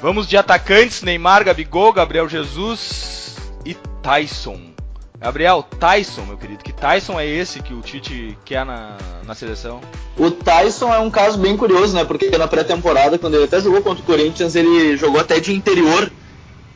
Vamos 0.00 0.28
de 0.28 0.36
atacantes: 0.36 1.02
Neymar, 1.02 1.44
Gabigol, 1.44 1.92
Gabriel 1.92 2.28
Jesus 2.28 3.36
e 3.64 3.74
Tyson. 4.02 4.68
Gabriel, 5.20 5.64
Tyson, 5.64 6.22
meu 6.22 6.36
querido, 6.36 6.62
que 6.62 6.72
Tyson 6.72 7.18
é 7.18 7.26
esse 7.26 7.60
que 7.60 7.74
o 7.74 7.80
Tite 7.80 8.38
quer 8.44 8.64
na, 8.64 8.96
na 9.26 9.34
seleção? 9.34 9.80
O 10.16 10.30
Tyson 10.30 10.94
é 10.94 10.98
um 11.00 11.10
caso 11.10 11.36
bem 11.38 11.56
curioso, 11.56 11.92
né? 11.92 12.04
Porque 12.04 12.30
na 12.38 12.46
pré-temporada, 12.46 13.18
quando 13.18 13.34
ele 13.34 13.44
até 13.44 13.60
jogou 13.60 13.82
contra 13.82 14.00
o 14.00 14.06
Corinthians, 14.06 14.54
ele 14.54 14.96
jogou 14.96 15.20
até 15.20 15.40
de 15.40 15.52
interior 15.52 16.08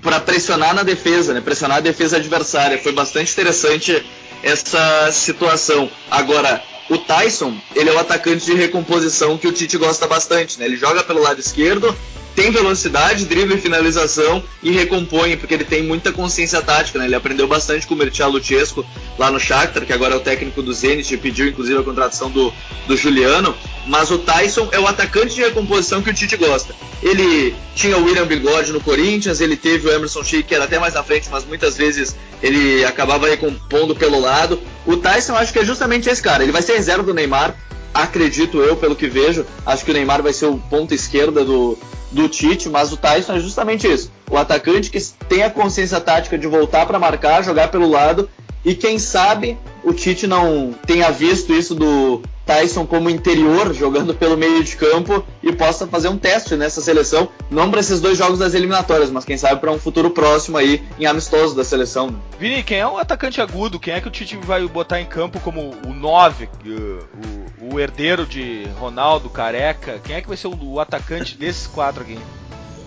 para 0.02 0.20
pressionar 0.20 0.74
na 0.74 0.82
defesa, 0.82 1.32
né? 1.32 1.40
Pressionar 1.40 1.78
a 1.78 1.80
defesa 1.80 2.16
adversária. 2.16 2.76
Foi 2.78 2.92
bastante 2.92 3.32
interessante 3.32 4.04
essa 4.42 5.10
situação. 5.12 5.88
Agora, 6.10 6.62
o 6.90 6.98
Tyson, 6.98 7.56
ele 7.74 7.88
é 7.88 7.92
o 7.92 7.98
atacante 7.98 8.44
de 8.44 8.54
recomposição 8.54 9.38
que 9.38 9.46
o 9.46 9.52
Tite 9.52 9.78
gosta 9.78 10.06
bastante, 10.06 10.58
né? 10.58 10.66
Ele 10.66 10.76
joga 10.76 11.04
pelo 11.04 11.22
lado 11.22 11.40
esquerdo, 11.40 11.96
tem 12.34 12.50
velocidade, 12.50 13.24
drible 13.24 13.58
finalização 13.58 14.42
e 14.62 14.70
recompõe, 14.70 15.36
porque 15.36 15.54
ele 15.54 15.64
tem 15.64 15.82
muita 15.82 16.12
consciência 16.12 16.62
tática, 16.62 16.98
né? 16.98 17.06
Ele 17.06 17.14
aprendeu 17.14 17.46
bastante 17.46 17.86
com 17.86 17.94
o 17.94 17.96
Mircea 17.96 18.26
Luchesco 18.26 18.84
lá 19.18 19.30
no 19.30 19.38
Shakhtar, 19.38 19.84
que 19.84 19.92
agora 19.92 20.14
é 20.14 20.16
o 20.16 20.20
técnico 20.20 20.62
do 20.62 20.72
Zenit 20.72 21.12
e 21.12 21.16
pediu 21.16 21.48
inclusive 21.48 21.78
a 21.78 21.82
contratação 21.82 22.30
do, 22.30 22.52
do 22.86 22.96
Juliano. 22.96 23.54
Mas 23.86 24.10
o 24.10 24.18
Tyson 24.18 24.68
é 24.72 24.78
o 24.78 24.86
atacante 24.86 25.34
de 25.34 25.42
recomposição 25.42 26.02
que 26.02 26.10
o 26.10 26.14
Tite 26.14 26.36
gosta. 26.36 26.74
Ele 27.02 27.54
tinha 27.74 27.96
o 27.98 28.04
William 28.04 28.26
Bigode 28.26 28.72
no 28.72 28.80
Corinthians, 28.80 29.40
ele 29.40 29.56
teve 29.56 29.88
o 29.88 29.92
Emerson 29.92 30.22
Sheik, 30.22 30.44
que 30.44 30.54
era 30.54 30.64
até 30.64 30.78
mais 30.78 30.94
na 30.94 31.02
frente, 31.02 31.28
mas 31.30 31.44
muitas 31.44 31.76
vezes 31.76 32.16
ele 32.42 32.84
acabava 32.84 33.28
recompondo 33.28 33.94
pelo 33.94 34.20
lado. 34.20 34.60
O 34.86 34.96
Tyson 34.96 35.34
acho 35.34 35.52
que 35.52 35.58
é 35.58 35.64
justamente 35.64 36.08
esse 36.08 36.22
cara. 36.22 36.42
Ele 36.42 36.52
vai 36.52 36.62
ser 36.62 36.74
reserva 36.74 37.02
do 37.02 37.12
Neymar, 37.12 37.56
acredito 37.92 38.60
eu, 38.60 38.76
pelo 38.76 38.94
que 38.94 39.08
vejo. 39.08 39.44
Acho 39.66 39.84
que 39.84 39.90
o 39.90 39.94
Neymar 39.94 40.22
vai 40.22 40.32
ser 40.32 40.46
o 40.46 40.58
ponto 40.58 40.94
esquerda 40.94 41.44
do, 41.44 41.76
do 42.12 42.28
Tite, 42.28 42.68
mas 42.68 42.92
o 42.92 42.96
Tyson 42.96 43.34
é 43.34 43.40
justamente 43.40 43.86
isso. 43.86 44.12
O 44.30 44.36
atacante 44.36 44.90
que 44.90 45.00
tem 45.28 45.42
a 45.42 45.50
consciência 45.50 46.00
tática 46.00 46.38
de 46.38 46.46
voltar 46.46 46.86
para 46.86 46.98
marcar, 46.98 47.42
jogar 47.42 47.68
pelo 47.68 47.88
lado 47.88 48.28
e 48.64 48.74
quem 48.74 48.98
sabe 48.98 49.58
o 49.82 49.92
Tite 49.92 50.26
não 50.26 50.72
tenha 50.86 51.10
visto 51.10 51.52
isso 51.52 51.74
do 51.74 52.22
Tyson 52.46 52.86
como 52.86 53.08
interior, 53.08 53.72
jogando 53.72 54.14
pelo 54.14 54.36
meio 54.36 54.62
de 54.62 54.76
campo 54.76 55.24
e 55.42 55.52
possa 55.52 55.86
fazer 55.86 56.08
um 56.08 56.18
teste 56.18 56.56
nessa 56.56 56.80
seleção, 56.80 57.28
não 57.50 57.70
para 57.70 57.80
esses 57.80 58.00
dois 58.00 58.18
jogos 58.18 58.38
das 58.38 58.54
eliminatórias, 58.54 59.10
mas 59.10 59.24
quem 59.24 59.38
sabe 59.38 59.60
para 59.60 59.70
um 59.70 59.78
futuro 59.78 60.10
próximo 60.10 60.58
aí 60.58 60.82
em 60.98 61.06
amistoso 61.06 61.54
da 61.54 61.64
seleção. 61.64 62.08
Né? 62.08 62.18
Vini, 62.38 62.62
quem 62.62 62.78
é 62.78 62.86
o 62.86 62.98
atacante 62.98 63.40
agudo? 63.40 63.78
Quem 63.78 63.94
é 63.94 64.00
que 64.00 64.08
o 64.08 64.10
Tite 64.10 64.36
vai 64.36 64.66
botar 64.66 65.00
em 65.00 65.06
campo 65.06 65.40
como 65.40 65.74
o 65.86 65.92
9, 65.92 66.48
o, 66.64 67.74
o 67.74 67.80
herdeiro 67.80 68.26
de 68.26 68.66
Ronaldo, 68.78 69.30
Careca? 69.30 70.00
Quem 70.04 70.16
é 70.16 70.20
que 70.20 70.28
vai 70.28 70.36
ser 70.36 70.48
o, 70.48 70.58
o 70.62 70.80
atacante 70.80 71.36
desses 71.36 71.66
quatro 71.66 72.02
aqui? 72.02 72.18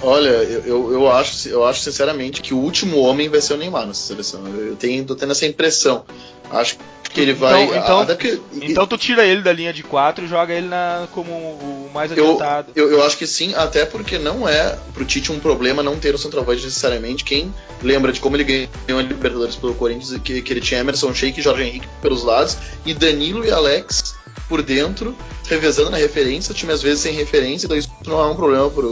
Olha, 0.02 0.30
eu, 0.30 0.92
eu, 0.92 1.12
acho, 1.12 1.48
eu 1.48 1.66
acho 1.66 1.82
sinceramente 1.82 2.42
que 2.42 2.54
o 2.54 2.58
último 2.58 3.00
homem 3.00 3.30
vai 3.30 3.42
ser 3.42 3.54
o 3.54 3.58
Neymar 3.58 3.88
nessa 3.88 4.08
seleção. 4.08 4.46
Eu 4.48 4.76
tenho, 4.76 5.04
tô 5.06 5.16
tendo 5.16 5.32
essa 5.32 5.46
impressão. 5.46 6.06
Acho 6.52 6.78
que 7.16 7.22
ele 7.22 7.34
vai. 7.34 7.64
Então, 7.64 8.04
então, 8.04 8.16
que, 8.18 8.42
então 8.62 8.86
tu 8.86 8.98
tira 8.98 9.26
ele 9.26 9.42
da 9.42 9.54
linha 9.54 9.72
de 9.72 9.82
4 9.82 10.26
e 10.26 10.28
joga 10.28 10.54
ele 10.54 10.68
na, 10.68 11.08
como 11.14 11.32
o 11.32 11.90
mais 11.94 12.12
adiantado. 12.12 12.72
Eu, 12.76 12.92
eu, 12.92 12.98
eu, 12.98 13.06
acho 13.06 13.18
que 13.18 13.26
sim, 13.26 13.56
até 13.56 13.86
porque 13.86 14.20
não 14.20 14.48
é 14.48 14.78
pro 14.94 15.06
Tite 15.06 15.32
um 15.32 15.40
problema 15.40 15.82
não 15.82 15.98
ter 15.98 16.14
o 16.14 16.18
centroavante 16.18 16.64
necessariamente. 16.64 17.24
Quem 17.24 17.54
lembra 17.82 18.12
de 18.12 18.20
como 18.20 18.36
ele 18.36 18.44
ganhou 18.44 19.00
a 19.00 19.02
Libertadores 19.02 19.56
pelo 19.56 19.74
Corinthians, 19.74 20.20
que, 20.22 20.42
que 20.42 20.54
ele 20.54 20.62
tinha 20.62 20.82
Emerson 20.82 21.14
Sheik 21.14 21.40
e 21.40 21.44
Jorge 21.44 21.64
Henrique 21.64 21.88
pelos 22.02 22.24
lados, 22.24 22.58
e 22.86 22.94
Danilo 22.94 23.46
e 23.46 23.52
Alex 23.52 24.16
por 24.50 24.62
dentro, 24.62 25.16
revezando 25.48 25.90
na 25.90 25.98
referência, 25.98 26.52
o 26.52 26.56
time 26.56 26.72
às 26.72 26.82
vezes 26.82 27.00
sem 27.00 27.14
referência, 27.14 27.66
então 27.66 27.78
isso 27.78 27.90
não 28.06 28.20
é 28.20 28.28
um 28.28 28.36
problema 28.36 28.70
para 28.70 28.86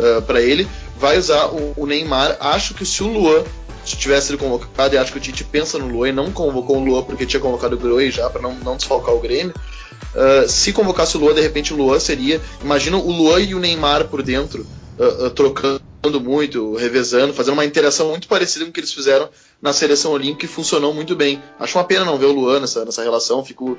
uh, 0.00 0.36
ele. 0.38 0.66
Vai 0.96 1.18
usar 1.18 1.46
o, 1.46 1.74
o, 1.76 1.86
Neymar. 1.86 2.36
Acho 2.40 2.74
que 2.74 2.84
se 2.84 3.02
o 3.02 3.08
Luan 3.08 3.44
tivesse 3.84 4.28
sido 4.28 4.38
convocado, 4.38 4.94
e 4.94 4.98
acho 4.98 5.12
que 5.12 5.18
o 5.18 5.20
Tite 5.20 5.42
pensa 5.44 5.78
no 5.78 5.88
Luan 5.88 6.10
e 6.10 6.12
não 6.12 6.30
convocou 6.30 6.76
o 6.76 6.84
Luan 6.84 7.02
porque 7.02 7.26
tinha 7.26 7.40
convocado 7.40 7.76
o 7.76 7.78
Groi 7.78 8.10
já 8.10 8.28
para 8.28 8.42
não, 8.42 8.54
não 8.54 8.76
desfalcar 8.76 9.14
o 9.14 9.20
Grêmio. 9.20 9.54
Uh, 10.14 10.48
se 10.48 10.72
convocasse 10.72 11.16
o 11.16 11.20
Luan, 11.20 11.34
de 11.34 11.40
repente 11.40 11.72
o 11.72 11.76
Luan 11.76 11.98
seria. 11.98 12.40
Imagina 12.62 12.96
o 12.96 13.10
Luan 13.10 13.40
e 13.40 13.54
o 13.54 13.58
Neymar 13.58 14.08
por 14.08 14.22
dentro, 14.22 14.66
uh, 14.98 15.26
uh, 15.26 15.80
trocando 16.00 16.20
muito, 16.20 16.74
revezando, 16.74 17.34
fazendo 17.34 17.54
uma 17.54 17.64
interação 17.64 18.08
muito 18.08 18.26
parecida 18.26 18.64
com 18.64 18.70
o 18.70 18.72
que 18.72 18.80
eles 18.80 18.92
fizeram 18.92 19.28
na 19.60 19.72
seleção 19.72 20.12
olímpica 20.12 20.46
e 20.46 20.48
funcionou 20.48 20.94
muito 20.94 21.14
bem. 21.14 21.42
Acho 21.58 21.76
uma 21.78 21.84
pena 21.84 22.04
não 22.04 22.16
ver 22.16 22.26
o 22.26 22.32
Luan 22.32 22.60
nessa, 22.60 22.84
nessa 22.84 23.02
relação, 23.02 23.44
fico 23.44 23.76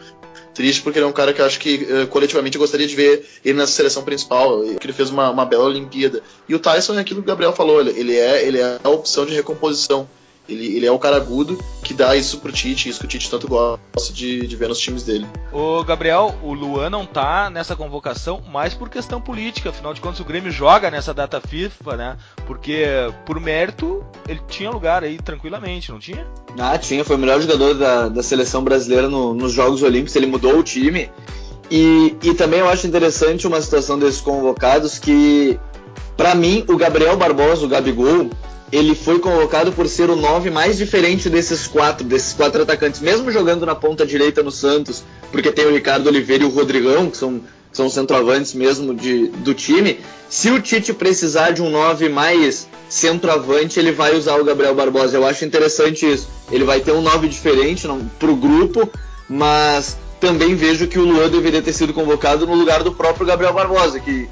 triste 0.53 0.81
porque 0.81 0.99
ele 0.99 1.05
é 1.05 1.09
um 1.09 1.13
cara 1.13 1.33
que 1.33 1.41
acho 1.41 1.59
que 1.59 1.87
uh, 1.89 2.07
coletivamente 2.07 2.55
eu 2.55 2.61
gostaria 2.61 2.87
de 2.87 2.95
ver 2.95 3.25
ele 3.43 3.57
nessa 3.57 3.71
seleção 3.71 4.03
principal, 4.03 4.61
que 4.79 4.85
ele 4.85 4.93
fez 4.93 5.09
uma, 5.09 5.31
uma 5.31 5.45
bela 5.45 5.65
Olimpíada. 5.65 6.21
E 6.47 6.53
o 6.53 6.59
Tyson 6.59 6.95
é 6.95 6.99
aquilo 6.99 7.21
que 7.21 7.25
o 7.25 7.27
Gabriel 7.27 7.53
falou, 7.53 7.81
ele, 7.81 8.17
é, 8.17 8.45
ele 8.45 8.59
é 8.59 8.79
a 8.83 8.89
opção 8.89 9.25
de 9.25 9.33
recomposição. 9.33 10.07
Ele, 10.49 10.75
ele 10.75 10.85
é 10.85 10.91
o 10.91 10.99
cara 10.99 11.17
agudo 11.17 11.57
que 11.83 11.93
dá 11.93 12.15
isso 12.15 12.39
pro 12.39 12.51
Tite, 12.51 12.89
isso 12.89 12.99
que 12.99 13.05
o 13.05 13.07
Tite 13.07 13.29
tanto 13.29 13.47
gosta 13.47 13.79
de, 14.11 14.45
de 14.45 14.55
ver 14.55 14.67
nos 14.67 14.79
times 14.79 15.03
dele. 15.03 15.25
O 15.51 15.83
Gabriel, 15.83 16.35
o 16.41 16.53
Luan 16.53 16.89
não 16.89 17.05
tá 17.05 17.49
nessa 17.49 17.75
convocação 17.75 18.41
mais 18.51 18.73
por 18.73 18.89
questão 18.89 19.21
política, 19.21 19.69
afinal 19.69 19.93
de 19.93 20.01
contas 20.01 20.19
o 20.19 20.25
Grêmio 20.25 20.51
joga 20.51 20.91
nessa 20.91 21.13
data 21.13 21.39
FIFA, 21.39 21.95
né? 21.95 22.17
Porque 22.45 22.85
por 23.25 23.39
mérito 23.39 24.03
ele 24.27 24.41
tinha 24.47 24.69
lugar 24.69 25.03
aí 25.03 25.17
tranquilamente, 25.17 25.91
não 25.91 25.99
tinha? 25.99 26.27
Ah, 26.59 26.77
tinha, 26.77 27.05
foi 27.05 27.15
o 27.15 27.19
melhor 27.19 27.39
jogador 27.39 27.75
da, 27.75 28.09
da 28.09 28.23
seleção 28.23 28.63
brasileira 28.63 29.07
no, 29.07 29.33
nos 29.33 29.53
Jogos 29.53 29.83
Olímpicos, 29.83 30.15
ele 30.15 30.27
mudou 30.27 30.57
o 30.57 30.63
time. 30.63 31.09
E, 31.69 32.17
e 32.21 32.33
também 32.33 32.59
eu 32.59 32.67
acho 32.67 32.85
interessante 32.85 33.47
uma 33.47 33.61
situação 33.61 33.97
desses 33.97 34.19
convocados 34.19 34.99
que, 34.99 35.57
para 36.17 36.35
mim, 36.35 36.65
o 36.67 36.75
Gabriel 36.75 37.15
Barbosa, 37.15 37.65
o 37.65 37.69
Gabigol, 37.69 38.29
ele 38.71 38.95
foi 38.95 39.19
convocado 39.19 39.71
por 39.71 39.87
ser 39.87 40.09
o 40.09 40.15
nove 40.15 40.49
mais 40.49 40.77
diferente 40.77 41.29
desses 41.29 41.67
quatro, 41.67 42.05
desses 42.05 42.33
quatro 42.33 42.61
atacantes, 42.61 43.01
mesmo 43.01 43.31
jogando 43.31 43.65
na 43.65 43.75
ponta 43.75 44.05
direita 44.05 44.41
no 44.41 44.51
Santos, 44.51 45.03
porque 45.31 45.51
tem 45.51 45.65
o 45.65 45.73
Ricardo 45.73 46.07
Oliveira 46.07 46.43
e 46.43 46.47
o 46.47 46.49
Rodrigão, 46.49 47.09
que 47.09 47.17
são, 47.17 47.41
são 47.73 47.89
centroavantes 47.89 48.53
mesmo 48.53 48.95
de, 48.95 49.27
do 49.27 49.53
time. 49.53 49.99
Se 50.29 50.49
o 50.49 50.61
Tite 50.61 50.93
precisar 50.93 51.51
de 51.51 51.61
um 51.61 51.69
nove 51.69 52.07
mais 52.07 52.69
centroavante, 52.87 53.77
ele 53.77 53.91
vai 53.91 54.15
usar 54.15 54.39
o 54.39 54.45
Gabriel 54.45 54.73
Barbosa. 54.73 55.17
Eu 55.17 55.25
acho 55.25 55.43
interessante 55.43 56.09
isso. 56.09 56.29
Ele 56.49 56.63
vai 56.63 56.79
ter 56.79 56.93
um 56.93 57.01
nove 57.01 57.27
diferente 57.27 57.85
para 58.17 58.31
o 58.31 58.35
grupo, 58.35 58.89
mas 59.27 59.97
também 60.21 60.55
vejo 60.55 60.87
que 60.87 60.99
o 60.99 61.03
Luan 61.03 61.29
deveria 61.29 61.61
ter 61.61 61.73
sido 61.73 61.93
convocado 61.93 62.45
no 62.45 62.55
lugar 62.55 62.83
do 62.83 62.93
próprio 62.93 63.25
Gabriel 63.25 63.53
Barbosa, 63.53 63.99
que 63.99 64.29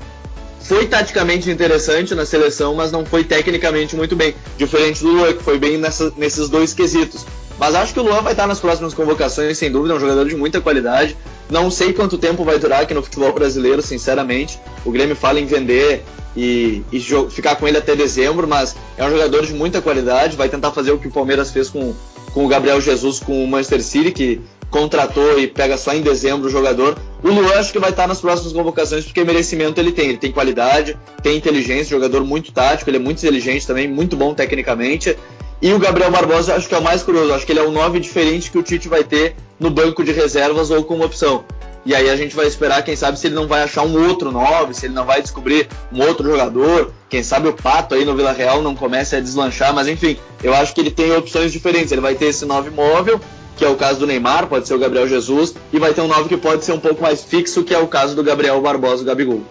foi 0.62 0.86
taticamente 0.86 1.50
interessante 1.50 2.14
na 2.14 2.26
seleção, 2.26 2.76
mas 2.76 2.92
não 2.92 3.06
foi 3.06 3.24
tecnicamente 3.24 3.96
muito 3.96 4.16
bem. 4.16 4.36
Diferente 4.58 5.02
do 5.02 5.10
Luan, 5.10 5.34
que 5.34 5.44
foi 5.44 5.58
bem 5.58 5.78
nessa, 5.78 6.14
nesses 6.18 6.50
dois 6.50 6.74
quesitos. 6.74 7.26
Mas 7.58 7.76
acho 7.76 7.94
que 7.94 8.00
o 8.00 8.04
Luan 8.04 8.22
vai 8.22 8.34
estar 8.34 8.48
nas 8.48 8.60
próximas 8.60 8.94
convocações, 8.94 9.58
sem 9.58 9.72
dúvida, 9.72 9.94
é 9.94 9.98
um 9.98 10.00
jogador 10.00 10.28
de 10.28 10.36
muita 10.36 10.62
qualidade. 10.62 11.18
Não 11.50 11.70
sei 11.70 11.92
quanto 11.92 12.18
tempo 12.18 12.44
vai 12.44 12.58
durar 12.58 12.84
aqui 12.84 12.94
no 12.94 13.04
futebol 13.04 13.34
brasileiro, 13.34 13.82
sinceramente. 13.82 14.60
O 14.86 14.92
Grêmio 14.92 15.16
fala 15.16 15.40
em 15.40 15.46
vender 15.46 16.06
e, 16.38 16.84
e 16.92 17.00
ficar 17.30 17.56
com 17.56 17.68
ele 17.68 17.78
até 17.78 17.96
dezembro, 17.96 18.48
mas 18.48 18.76
é 18.98 19.06
um 19.06 19.10
jogador 19.10 19.46
de 19.46 19.54
muita 19.54 19.82
qualidade. 19.82 20.38
Vai 20.38 20.48
tentar 20.48 20.72
fazer 20.72 20.92
o 20.92 20.98
que 20.98 21.08
o 21.08 21.12
Palmeiras 21.12 21.52
fez 21.52 21.70
com, 21.70 21.94
com 22.34 22.46
o 22.46 22.48
Gabriel 22.48 22.80
Jesus 22.80 23.20
com 23.20 23.44
o 23.44 23.48
Manchester 23.48 23.84
City, 23.84 24.12
que 24.12 24.42
contratou 24.70 25.40
e 25.40 25.48
pega 25.48 25.78
só 25.78 25.94
em 25.94 26.02
dezembro 26.02 26.48
o 26.48 26.52
jogador. 26.52 26.98
O 27.24 27.30
Luan 27.30 27.54
acho 27.56 27.72
que 27.72 27.80
vai 27.80 27.90
estar 27.90 28.08
nas 28.08 28.22
próximas 28.22 28.54
convocações 28.54 29.04
porque 29.04 29.24
merecimento 29.24 29.80
ele 29.80 29.92
tem. 29.92 30.10
Ele 30.10 30.18
tem 30.18 30.32
qualidade, 30.32 30.98
tem 31.22 31.38
inteligência, 31.38 31.90
jogador 31.90 32.24
muito 32.24 32.52
tático, 32.52 32.90
ele 32.90 32.98
é 32.98 33.00
muito 33.00 33.20
inteligente 33.20 33.66
também, 33.66 33.88
muito 33.88 34.16
bom 34.16 34.34
tecnicamente. 34.34 35.18
E 35.62 35.74
o 35.74 35.80
Gabriel 35.80 36.10
Barbosa 36.10 36.56
acho 36.56 36.70
que 36.70 36.76
é 36.76 36.78
o 36.78 36.84
mais 36.84 37.04
curioso, 37.04 37.34
acho 37.34 37.46
que 37.46 37.52
ele 37.52 37.60
é 37.60 37.64
o 37.64 37.72
9 37.72 38.00
diferente 38.00 38.50
que 38.50 38.58
o 38.58 38.64
Tite 38.64 38.88
vai 38.88 39.04
ter 39.04 39.36
no 39.60 39.70
banco 39.70 40.04
de 40.06 40.14
reservas 40.14 40.72
ou 40.72 40.84
como 40.86 41.04
opção. 41.04 41.44
E 41.86 41.96
aí 41.96 42.10
a 42.10 42.16
gente 42.16 42.36
vai 42.36 42.46
esperar, 42.46 42.84
quem 42.84 42.96
sabe, 42.96 43.20
se 43.20 43.28
ele 43.28 43.36
não 43.36 43.48
vai 43.48 43.64
achar 43.64 43.84
um 43.84 44.08
outro 44.08 44.32
9, 44.32 44.74
se 44.74 44.86
ele 44.86 44.94
não 44.94 45.06
vai 45.06 45.22
descobrir 45.22 45.68
um 45.92 46.02
outro 46.02 46.30
jogador. 46.30 46.94
Quem 47.10 47.24
sabe 47.24 47.48
o 47.48 47.54
Pato 47.54 47.96
aí 47.96 48.06
no 48.06 48.16
Vila 48.16 48.32
Real 48.32 48.62
não 48.62 48.76
comece 48.76 49.16
a 49.16 49.20
deslanchar, 49.20 49.74
mas 49.74 49.88
enfim, 49.88 50.18
eu 50.44 50.54
acho 50.54 50.74
que 50.74 50.82
ele 50.82 50.92
tem 50.92 51.12
opções 51.16 51.52
diferentes. 51.52 51.92
Ele 51.92 52.02
vai 52.02 52.16
ter 52.16 52.26
esse 52.26 52.46
9 52.46 52.70
móvel 52.70 53.20
que 53.60 53.66
é 53.66 53.68
o 53.68 53.76
caso 53.76 54.00
do 54.00 54.08
Neymar, 54.08 54.48
pode 54.48 54.66
ser 54.66 54.74
o 54.74 54.80
Gabriel 54.80 55.06
Jesus, 55.06 55.54
e 55.74 55.78
vai 55.78 55.94
ter 55.94 56.00
um 56.00 56.08
9 56.08 56.30
que 56.30 56.38
pode 56.38 56.64
ser 56.64 56.72
um 56.72 56.80
pouco 56.80 57.02
mais 57.02 57.26
fixo, 57.26 57.62
que 57.62 57.74
é 57.74 57.78
o 57.78 57.90
caso 57.90 58.16
do 58.16 58.24
Gabriel 58.24 58.62
Barbosa, 58.62 59.04
o 59.04 59.06
Gabigol. 59.06 59.44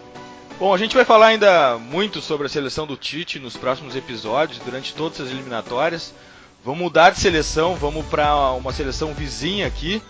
Bom, 0.58 0.72
a 0.72 0.78
gente 0.78 0.96
vai 0.96 1.04
falar 1.04 1.26
ainda 1.26 1.76
muito 1.76 2.22
sobre 2.22 2.46
a 2.46 2.48
seleção 2.48 2.86
do 2.86 2.96
Tite 2.96 3.38
nos 3.38 3.54
próximos 3.54 3.94
episódios, 3.94 4.58
durante 4.64 4.94
todas 4.94 5.20
as 5.20 5.28
eliminatórias. 5.28 6.14
Vamos 6.64 6.80
mudar 6.80 7.10
de 7.10 7.20
seleção, 7.20 7.74
vamos 7.74 8.06
para 8.06 8.52
uma 8.52 8.72
seleção 8.72 9.12
vizinha 9.12 9.66
aqui, 9.66 10.02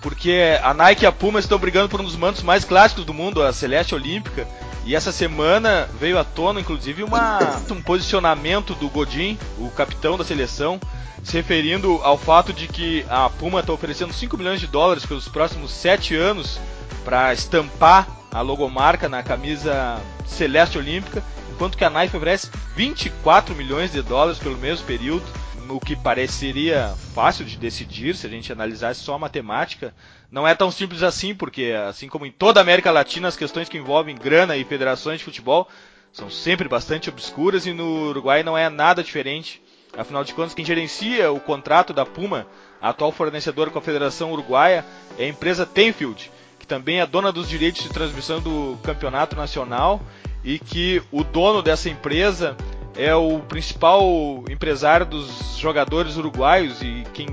porque 0.00 0.58
a 0.62 0.74
Nike 0.74 1.04
e 1.04 1.06
a 1.06 1.12
Puma 1.12 1.40
estão 1.40 1.58
brigando 1.58 1.88
por 1.88 2.00
um 2.00 2.04
dos 2.04 2.16
mantos 2.16 2.42
mais 2.42 2.64
clássicos 2.64 3.04
do 3.04 3.14
mundo, 3.14 3.42
a 3.42 3.52
Celeste 3.52 3.94
Olímpica. 3.94 4.46
E 4.84 4.94
essa 4.94 5.10
semana 5.10 5.88
veio 5.98 6.18
à 6.18 6.24
tona, 6.24 6.60
inclusive, 6.60 7.02
uma, 7.02 7.38
um 7.70 7.80
posicionamento 7.80 8.74
do 8.74 8.88
Godin, 8.90 9.38
o 9.58 9.70
capitão 9.70 10.18
da 10.18 10.24
seleção, 10.24 10.78
se 11.22 11.32
referindo 11.32 12.00
ao 12.02 12.18
fato 12.18 12.52
de 12.52 12.68
que 12.68 13.04
a 13.08 13.30
Puma 13.30 13.60
está 13.60 13.72
oferecendo 13.72 14.12
5 14.12 14.36
milhões 14.36 14.60
de 14.60 14.66
dólares 14.66 15.06
pelos 15.06 15.26
próximos 15.26 15.70
7 15.70 16.14
anos 16.14 16.60
para 17.02 17.32
estampar 17.32 18.06
a 18.30 18.42
logomarca 18.42 19.08
na 19.08 19.22
camisa 19.22 19.98
celeste 20.26 20.76
olímpica, 20.76 21.22
enquanto 21.50 21.78
que 21.78 21.84
a 21.84 21.90
Nike 21.90 22.16
oferece 22.16 22.50
24 22.76 23.54
milhões 23.54 23.92
de 23.92 24.02
dólares 24.02 24.38
pelo 24.38 24.58
mesmo 24.58 24.84
período, 24.86 25.24
o 25.68 25.80
que 25.80 25.96
pareceria 25.96 26.94
fácil 27.14 27.44
de 27.44 27.56
decidir 27.56 28.14
se 28.14 28.26
a 28.26 28.30
gente 28.30 28.52
analisasse 28.52 29.00
só 29.00 29.14
a 29.14 29.18
matemática. 29.18 29.94
Não 30.30 30.46
é 30.46 30.54
tão 30.54 30.70
simples 30.70 31.02
assim, 31.02 31.34
porque 31.34 31.74
assim 31.88 32.08
como 32.08 32.26
em 32.26 32.32
toda 32.32 32.60
a 32.60 32.62
América 32.62 32.90
Latina, 32.90 33.28
as 33.28 33.36
questões 33.36 33.68
que 33.68 33.78
envolvem 33.78 34.16
grana 34.16 34.56
e 34.56 34.64
federações 34.64 35.18
de 35.18 35.24
futebol 35.24 35.68
são 36.12 36.30
sempre 36.30 36.68
bastante 36.68 37.08
obscuras 37.08 37.66
e 37.66 37.72
no 37.72 38.08
Uruguai 38.08 38.42
não 38.42 38.56
é 38.56 38.68
nada 38.68 39.02
diferente. 39.02 39.62
Afinal 39.96 40.24
de 40.24 40.34
contas, 40.34 40.54
quem 40.54 40.64
gerencia 40.64 41.30
o 41.30 41.40
contrato 41.40 41.92
da 41.92 42.04
Puma, 42.04 42.46
atual 42.80 43.12
fornecedora 43.12 43.70
com 43.70 43.78
a 43.78 43.82
Federação 43.82 44.32
Uruguaia, 44.32 44.84
é 45.18 45.24
a 45.24 45.28
empresa 45.28 45.64
Tenfield, 45.64 46.30
que 46.58 46.66
também 46.66 47.00
é 47.00 47.06
dona 47.06 47.32
dos 47.32 47.48
direitos 47.48 47.82
de 47.82 47.88
transmissão 47.88 48.40
do 48.40 48.78
campeonato 48.82 49.36
nacional 49.36 50.00
e 50.44 50.58
que 50.58 51.02
o 51.10 51.24
dono 51.24 51.62
dessa 51.62 51.88
empresa 51.88 52.56
é 52.96 53.14
o 53.14 53.40
principal 53.40 54.44
empresário 54.48 55.06
dos 55.06 55.56
jogadores 55.58 56.16
uruguaios 56.16 56.82
e 56.82 57.04
quem 57.12 57.28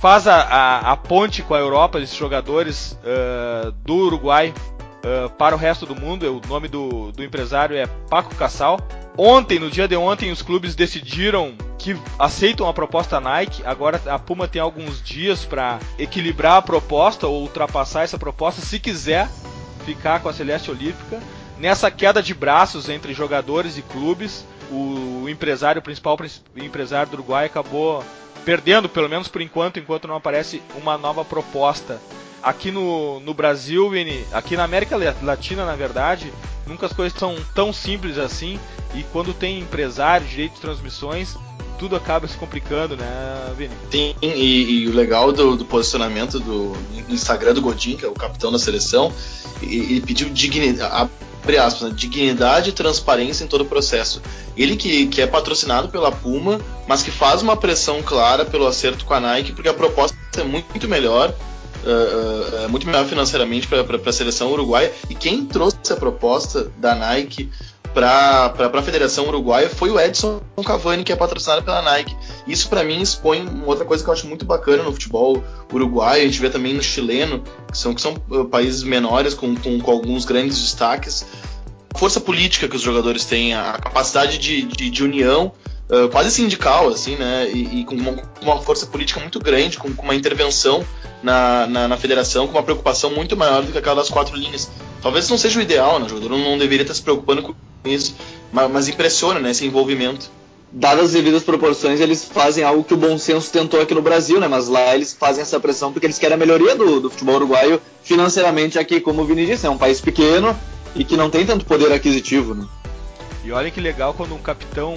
faz 0.00 0.26
a, 0.26 0.40
a, 0.40 0.92
a 0.92 0.96
ponte 0.96 1.42
com 1.42 1.54
a 1.54 1.58
Europa 1.58 2.00
desses 2.00 2.16
jogadores 2.16 2.98
uh, 3.02 3.70
do 3.84 3.94
Uruguai 3.94 4.54
uh, 5.04 5.28
para 5.30 5.54
o 5.54 5.58
resto 5.58 5.84
do 5.84 5.94
mundo. 5.94 6.24
O 6.26 6.48
nome 6.48 6.68
do, 6.68 7.12
do 7.12 7.22
empresário 7.22 7.76
é 7.76 7.86
Paco 8.08 8.34
Casal. 8.34 8.78
Ontem, 9.16 9.58
no 9.58 9.70
dia 9.70 9.86
de 9.86 9.96
ontem, 9.96 10.30
os 10.30 10.40
clubes 10.40 10.74
decidiram 10.74 11.54
que 11.78 11.96
aceitam 12.18 12.66
a 12.68 12.72
proposta 12.72 13.20
Nike. 13.20 13.62
Agora 13.66 14.00
a 14.06 14.18
Puma 14.18 14.48
tem 14.48 14.62
alguns 14.62 15.02
dias 15.02 15.44
para 15.44 15.78
equilibrar 15.98 16.56
a 16.56 16.62
proposta 16.62 17.26
ou 17.26 17.42
ultrapassar 17.42 18.04
essa 18.04 18.18
proposta, 18.18 18.62
se 18.62 18.78
quiser 18.78 19.28
ficar 19.84 20.20
com 20.20 20.28
a 20.28 20.32
Celeste 20.32 20.70
Olímpica. 20.70 21.20
Nessa 21.60 21.90
queda 21.90 22.22
de 22.22 22.32
braços 22.32 22.88
entre 22.88 23.12
jogadores 23.12 23.76
e 23.76 23.82
clubes, 23.82 24.46
o 24.70 25.28
empresário 25.28 25.80
o 25.80 25.82
principal 25.82 26.16
empresário 26.56 27.10
do 27.10 27.14
Uruguai 27.18 27.44
acabou 27.44 28.02
perdendo, 28.46 28.88
pelo 28.88 29.10
menos 29.10 29.28
por 29.28 29.42
enquanto, 29.42 29.78
enquanto 29.78 30.08
não 30.08 30.16
aparece 30.16 30.62
uma 30.74 30.96
nova 30.96 31.22
proposta 31.22 32.00
aqui 32.42 32.70
no, 32.70 33.20
no 33.20 33.34
Brasil, 33.34 33.90
Vini, 33.90 34.24
aqui 34.32 34.56
na 34.56 34.64
América 34.64 34.96
Latina, 35.22 35.66
na 35.66 35.76
verdade, 35.76 36.32
nunca 36.66 36.86
as 36.86 36.94
coisas 36.94 37.18
são 37.18 37.36
tão 37.54 37.74
simples 37.74 38.16
assim. 38.16 38.58
E 38.94 39.02
quando 39.12 39.34
tem 39.34 39.60
empresário, 39.60 40.26
direito 40.26 40.54
de 40.54 40.60
transmissões, 40.62 41.36
tudo 41.78 41.94
acaba 41.94 42.26
se 42.26 42.38
complicando, 42.38 42.96
né, 42.96 43.54
Vini? 43.54 43.74
Sim, 43.90 44.14
e, 44.22 44.84
e 44.84 44.88
o 44.88 44.94
legal 44.94 45.30
do, 45.30 45.56
do, 45.56 45.66
posicionamento 45.66 46.40
do 46.40 46.72
Instagram 47.06 47.52
do 47.52 47.60
Godin, 47.60 47.96
que 47.96 48.06
é 48.06 48.08
o 48.08 48.14
capitão 48.14 48.50
da 48.50 48.58
seleção, 48.58 49.12
ele 49.62 50.00
pediu 50.00 50.30
dignidade, 50.30 51.10
abre 51.42 51.58
aspas, 51.58 51.88
né, 51.88 51.94
dignidade 51.96 52.70
e 52.70 52.72
transparência 52.72 53.44
em 53.44 53.46
todo 53.46 53.62
o 53.62 53.64
processo. 53.64 54.22
Ele 54.56 54.76
que, 54.76 55.06
que 55.06 55.20
é 55.20 55.26
patrocinado 55.26 55.88
pela 55.88 56.12
Puma, 56.12 56.60
mas 56.86 57.02
que 57.02 57.10
faz 57.10 57.42
uma 57.42 57.56
pressão 57.56 58.02
clara 58.02 58.44
pelo 58.44 58.66
acerto 58.66 59.04
com 59.04 59.14
a 59.14 59.20
Nike, 59.20 59.52
porque 59.52 59.68
a 59.68 59.74
proposta 59.74 60.16
é 60.36 60.44
muito 60.44 60.88
melhor 60.88 61.34
uh, 61.84 62.66
uh, 62.66 62.68
muito 62.68 62.86
melhor 62.86 63.04
financeiramente 63.06 63.66
para 63.66 63.82
a 63.82 64.12
seleção 64.12 64.52
uruguaia. 64.52 64.92
E 65.08 65.14
quem 65.14 65.44
trouxe 65.44 65.92
a 65.92 65.96
proposta 65.96 66.70
da 66.78 66.94
Nike 66.94 67.50
para 67.94 68.54
a 68.56 68.82
Federação 68.82 69.26
Uruguaia 69.26 69.68
foi 69.68 69.90
o 69.90 69.98
Edson 69.98 70.40
Cavani, 70.64 71.04
que 71.04 71.12
é 71.12 71.16
patrocinado 71.16 71.62
pela 71.62 71.82
Nike. 71.82 72.16
Isso 72.46 72.68
para 72.68 72.84
mim 72.84 73.00
expõe 73.00 73.44
outra 73.66 73.84
coisa 73.84 74.02
que 74.02 74.08
eu 74.08 74.14
acho 74.14 74.26
muito 74.26 74.44
bacana 74.44 74.82
no 74.82 74.92
futebol 74.92 75.42
uruguaio, 75.72 76.22
a 76.22 76.26
gente 76.26 76.40
vê 76.40 76.50
também 76.50 76.74
no 76.74 76.82
chileno, 76.82 77.42
que 77.70 77.78
são, 77.78 77.94
que 77.94 78.00
são 78.00 78.14
países 78.50 78.82
menores 78.82 79.34
com, 79.34 79.54
com, 79.56 79.80
com 79.80 79.90
alguns 79.90 80.24
grandes 80.24 80.60
destaques. 80.60 81.26
A 81.92 81.98
força 81.98 82.20
política 82.20 82.68
que 82.68 82.76
os 82.76 82.82
jogadores 82.82 83.24
têm, 83.24 83.54
a 83.54 83.72
capacidade 83.72 84.38
de, 84.38 84.62
de, 84.62 84.90
de 84.90 85.04
união 85.04 85.52
uh, 85.90 86.08
quase 86.08 86.30
sindical, 86.30 86.88
assim, 86.88 87.16
né? 87.16 87.50
E, 87.52 87.80
e 87.80 87.84
com 87.84 87.94
uma, 87.94 88.16
uma, 88.40 88.60
força 88.62 88.86
política 88.86 89.20
muito 89.20 89.38
grande, 89.38 89.76
com, 89.76 89.92
com 89.92 90.02
uma 90.02 90.14
intervenção 90.14 90.84
na, 91.22 91.66
na, 91.66 91.88
na, 91.88 91.96
federação, 91.96 92.46
com 92.46 92.52
uma 92.52 92.62
preocupação 92.62 93.10
muito 93.10 93.36
maior 93.36 93.62
do 93.62 93.72
que 93.72 93.78
aquela 93.78 93.96
das 93.96 94.08
quatro 94.08 94.36
linhas. 94.36 94.70
Talvez 95.02 95.28
não 95.28 95.36
seja 95.36 95.58
o 95.58 95.62
ideal, 95.62 95.98
né? 95.98 96.06
O 96.06 96.08
jogador 96.08 96.38
não 96.38 96.56
deveria 96.56 96.82
estar 96.82 96.94
se 96.94 97.02
preocupando 97.02 97.42
com 97.42 97.54
isso, 97.84 98.14
mas, 98.52 98.70
mas 98.70 98.88
impressiona, 98.88 99.40
né? 99.40 99.50
Esse 99.50 99.66
envolvimento 99.66 100.30
dadas 100.72 101.06
as 101.06 101.12
devidas 101.12 101.42
proporções, 101.42 102.00
eles 102.00 102.24
fazem 102.24 102.62
algo 102.62 102.84
que 102.84 102.94
o 102.94 102.96
bom 102.96 103.18
senso 103.18 103.50
tentou 103.50 103.80
aqui 103.80 103.94
no 103.94 104.02
Brasil, 104.02 104.38
né? 104.38 104.46
Mas 104.46 104.68
lá 104.68 104.94
eles 104.94 105.12
fazem 105.12 105.42
essa 105.42 105.58
pressão 105.58 105.92
porque 105.92 106.06
eles 106.06 106.18
querem 106.18 106.34
a 106.34 106.38
melhoria 106.38 106.76
do, 106.76 107.00
do 107.00 107.10
futebol 107.10 107.36
uruguaio 107.36 107.80
financeiramente 108.02 108.78
aqui, 108.78 109.00
como 109.00 109.22
o 109.22 109.24
Vini 109.24 109.46
disse, 109.46 109.66
é 109.66 109.70
um 109.70 109.78
país 109.78 110.00
pequeno 110.00 110.56
e 110.94 111.04
que 111.04 111.16
não 111.16 111.30
tem 111.30 111.44
tanto 111.44 111.64
poder 111.64 111.92
aquisitivo, 111.92 112.54
né? 112.54 112.64
E 113.44 113.50
olha 113.52 113.70
que 113.70 113.80
legal 113.80 114.14
quando 114.14 114.34
um 114.34 114.38
capitão 114.38 114.96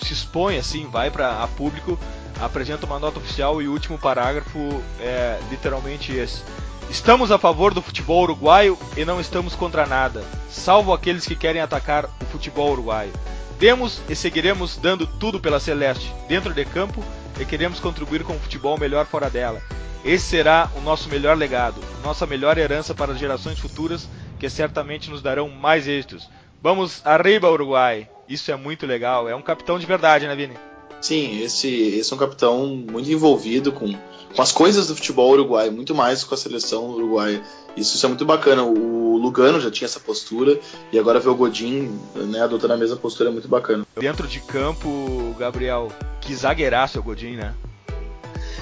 se 0.00 0.12
expõe 0.12 0.58
assim, 0.58 0.86
vai 0.86 1.10
para 1.10 1.42
a 1.42 1.48
público, 1.48 1.98
apresenta 2.40 2.86
uma 2.86 2.98
nota 2.98 3.18
oficial 3.18 3.60
e 3.60 3.68
o 3.68 3.72
último 3.72 3.98
parágrafo 3.98 4.82
é 5.00 5.38
literalmente 5.50 6.12
esse. 6.12 6.42
Estamos 6.88 7.32
a 7.32 7.38
favor 7.38 7.74
do 7.74 7.82
futebol 7.82 8.22
uruguaio 8.22 8.78
e 8.96 9.04
não 9.04 9.20
estamos 9.20 9.54
contra 9.54 9.86
nada, 9.86 10.24
salvo 10.48 10.92
aqueles 10.92 11.26
que 11.26 11.34
querem 11.34 11.60
atacar 11.60 12.04
o 12.04 12.24
futebol 12.26 12.70
uruguaio. 12.70 13.12
Demos 13.58 14.00
e 14.08 14.14
seguiremos 14.14 14.76
dando 14.76 15.06
tudo 15.06 15.40
pela 15.40 15.58
Celeste, 15.58 16.12
dentro 16.28 16.52
de 16.52 16.64
campo, 16.64 17.02
e 17.40 17.44
queremos 17.44 17.80
contribuir 17.80 18.22
com 18.22 18.34
o 18.34 18.38
futebol 18.38 18.78
melhor 18.78 19.06
fora 19.06 19.28
dela. 19.28 19.60
Esse 20.04 20.26
será 20.26 20.70
o 20.76 20.80
nosso 20.80 21.08
melhor 21.08 21.36
legado, 21.36 21.82
nossa 22.04 22.26
melhor 22.26 22.56
herança 22.58 22.94
para 22.94 23.12
as 23.12 23.18
gerações 23.18 23.58
futuras, 23.58 24.08
que 24.38 24.48
certamente 24.48 25.10
nos 25.10 25.22
darão 25.22 25.48
mais 25.48 25.88
êxitos. 25.88 26.28
Vamos 26.62 27.00
arriba, 27.04 27.50
Uruguai! 27.50 28.08
Isso 28.28 28.50
é 28.50 28.56
muito 28.56 28.86
legal, 28.86 29.28
é 29.28 29.34
um 29.34 29.42
capitão 29.42 29.78
de 29.78 29.86
verdade, 29.86 30.26
né, 30.26 30.34
Vini? 30.34 30.54
Sim, 31.00 31.42
esse, 31.42 31.68
esse 31.68 32.12
é 32.12 32.16
um 32.16 32.18
capitão 32.18 32.66
muito 32.66 33.10
envolvido 33.10 33.70
com, 33.70 33.94
com 34.34 34.42
as 34.42 34.50
coisas 34.50 34.88
do 34.88 34.96
futebol 34.96 35.30
uruguaio, 35.30 35.70
muito 35.70 35.94
mais 35.94 36.24
com 36.24 36.34
a 36.34 36.38
seleção 36.38 36.90
uruguaia. 36.90 37.42
Isso, 37.76 37.96
isso 37.96 38.06
é 38.06 38.08
muito 38.08 38.24
bacana. 38.24 38.64
O 38.64 39.16
Lugano 39.18 39.60
já 39.60 39.70
tinha 39.70 39.86
essa 39.86 40.00
postura 40.00 40.58
e 40.92 40.98
agora 40.98 41.20
ver 41.20 41.28
o 41.28 41.34
Godin 41.34 41.96
né, 42.14 42.40
adotando 42.40 42.72
a 42.72 42.76
mesma 42.76 42.96
postura 42.96 43.28
é 43.28 43.32
muito 43.32 43.46
bacana. 43.46 43.86
Dentro 43.96 44.26
de 44.26 44.40
campo, 44.40 45.34
Gabriel, 45.38 45.92
que 46.20 46.34
zagueiraço 46.34 46.96
é 46.96 47.00
o 47.00 47.04
Godin, 47.04 47.36
né? 47.36 47.54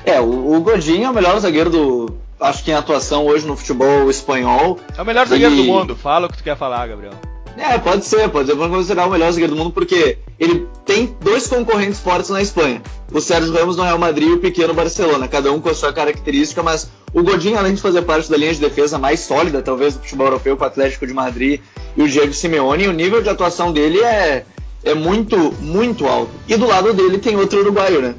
É, 0.05 0.21
o, 0.21 0.55
o 0.55 0.61
Godin 0.61 1.05
é 1.05 1.11
o 1.11 1.15
melhor 1.15 1.39
zagueiro 1.39 1.71
do. 1.71 2.19
Acho 2.39 2.63
que 2.65 2.73
em 2.73 2.75
atuação 2.75 3.25
hoje 3.27 3.47
no 3.47 3.57
futebol 3.57 4.11
espanhol. 4.11 4.79
É 4.99 5.01
o 5.01 5.05
melhor 5.05 5.27
zagueiro 5.27 5.55
e... 5.55 5.57
do 5.57 5.65
mundo. 5.65 5.97
Fala 5.97 6.27
o 6.27 6.31
que 6.31 6.37
tu 6.37 6.45
quer 6.45 6.57
falar, 6.59 6.87
Gabriel. 6.89 7.15
É, 7.57 7.79
pode 7.79 8.05
ser, 8.05 8.29
pode 8.29 8.49
ser. 8.49 8.57
Vamos 8.57 8.77
considerar 8.77 9.07
o 9.07 9.11
melhor 9.11 9.31
zagueiro 9.31 9.55
do 9.55 9.59
mundo 9.59 9.73
porque 9.73 10.19
ele 10.39 10.67
tem 10.85 11.17
dois 11.21 11.47
concorrentes 11.47 12.01
fortes 12.01 12.31
na 12.31 12.43
Espanha. 12.43 12.83
O 13.13 13.21
Sérgio 13.21 13.53
Ramos 13.53 13.77
no 13.77 13.85
Real 13.85 13.99
Madrid 13.99 14.29
e 14.29 14.33
o 14.33 14.41
pequeno 14.41 14.75
Barcelona, 14.75 15.29
cada 15.29 15.53
um 15.53 15.61
com 15.61 15.69
a 15.69 15.75
sua 15.75 15.93
característica, 15.93 16.63
mas 16.63 16.91
o 17.13 17.23
Godinho, 17.23 17.57
além 17.57 17.75
de 17.75 17.81
fazer 17.81 18.03
parte 18.03 18.29
da 18.29 18.37
linha 18.37 18.53
de 18.53 18.61
defesa 18.61 18.99
mais 18.99 19.21
sólida, 19.21 19.63
talvez, 19.63 19.95
do 19.95 20.01
futebol 20.01 20.27
europeu, 20.27 20.57
com 20.57 20.65
o 20.65 20.67
Atlético 20.67 21.07
de 21.07 21.15
Madrid 21.15 21.61
e 21.97 22.03
o 22.03 22.09
Diego 22.09 22.33
Simeone, 22.33 22.89
o 22.89 22.93
nível 22.93 23.23
de 23.23 23.29
atuação 23.29 23.73
dele 23.73 24.01
é, 24.01 24.45
é 24.83 24.95
muito, 24.95 25.37
muito 25.61 26.07
alto. 26.07 26.33
E 26.49 26.57
do 26.57 26.67
lado 26.67 26.93
dele 26.93 27.19
tem 27.19 27.37
outro 27.37 27.61
uruguaio, 27.61 28.03
né? 28.03 28.15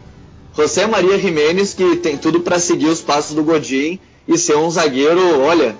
José 0.55 0.87
Maria 0.87 1.19
Jiménez, 1.19 1.73
que 1.73 1.97
tem 1.97 2.17
tudo 2.17 2.39
para 2.39 2.57
seguir 2.57 2.87
os 2.87 3.01
passos 3.01 3.35
do 3.35 3.43
Godin 3.43 3.99
e 4.25 4.37
ser 4.37 4.55
um 4.55 4.71
zagueiro, 4.71 5.41
olha, 5.41 5.75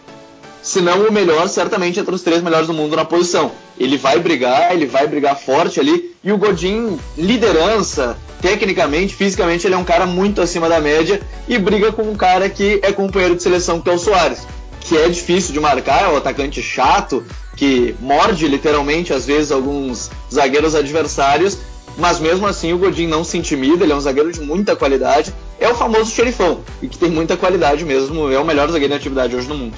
se 0.66 0.82
não 0.82 1.08
o 1.08 1.12
melhor, 1.12 1.48
certamente 1.48 2.00
entre 2.00 2.14
os 2.14 2.24
três 2.24 2.42
melhores 2.42 2.66
do 2.66 2.74
mundo 2.74 2.96
na 2.96 3.06
posição. 3.06 3.52
Ele 3.80 3.98
vai 3.98 4.20
brigar, 4.20 4.74
ele 4.74 4.88
vai 4.88 5.06
brigar 5.06 5.40
forte 5.40 5.80
ali. 5.80 6.16
E 6.24 6.32
o 6.32 6.40
Godin, 6.40 6.98
liderança, 7.16 8.18
tecnicamente, 8.42 9.14
fisicamente, 9.14 9.68
ele 9.68 9.76
é 9.76 9.78
um 9.78 9.84
cara 9.84 10.08
muito 10.08 10.42
acima 10.42 10.68
da 10.68 10.82
média 10.82 11.22
e 11.48 11.60
briga 11.60 11.92
com 11.92 12.02
um 12.02 12.16
cara 12.16 12.50
que 12.50 12.80
é 12.82 12.92
companheiro 12.92 13.36
de 13.36 13.44
seleção, 13.44 13.80
que 13.80 13.88
é 13.88 13.94
o 13.94 14.00
Soares. 14.00 14.40
Que 14.82 14.98
é 14.98 15.08
difícil 15.08 15.54
de 15.54 15.60
marcar, 15.60 16.06
é 16.06 16.08
um 16.08 16.18
atacante 16.18 16.64
chato, 16.64 17.24
que 17.56 17.96
morde 18.00 18.48
literalmente, 18.48 19.14
às 19.14 19.24
vezes, 19.24 19.52
alguns 19.52 20.10
zagueiros 20.34 20.74
adversários. 20.74 21.60
Mas 21.96 22.20
mesmo 22.20 22.48
assim 22.48 22.74
o 22.74 22.80
Godin 22.80 23.06
não 23.06 23.24
se 23.24 23.38
intimida, 23.38 23.84
ele 23.84 23.94
é 23.94 23.96
um 23.96 24.02
zagueiro 24.02 24.32
de 24.32 24.42
muita 24.42 24.76
qualidade. 24.76 25.32
É 25.60 25.70
o 25.70 25.76
famoso 25.76 26.10
xerifão, 26.10 26.62
e 26.82 26.88
que 26.88 26.98
tem 26.98 27.12
muita 27.12 27.38
qualidade 27.38 27.86
mesmo, 27.86 28.32
é 28.32 28.40
o 28.40 28.44
melhor 28.44 28.72
zagueiro 28.72 28.94
em 28.96 28.98
atividade 28.98 29.36
hoje 29.36 29.48
no 29.48 29.56
mundo. 29.56 29.76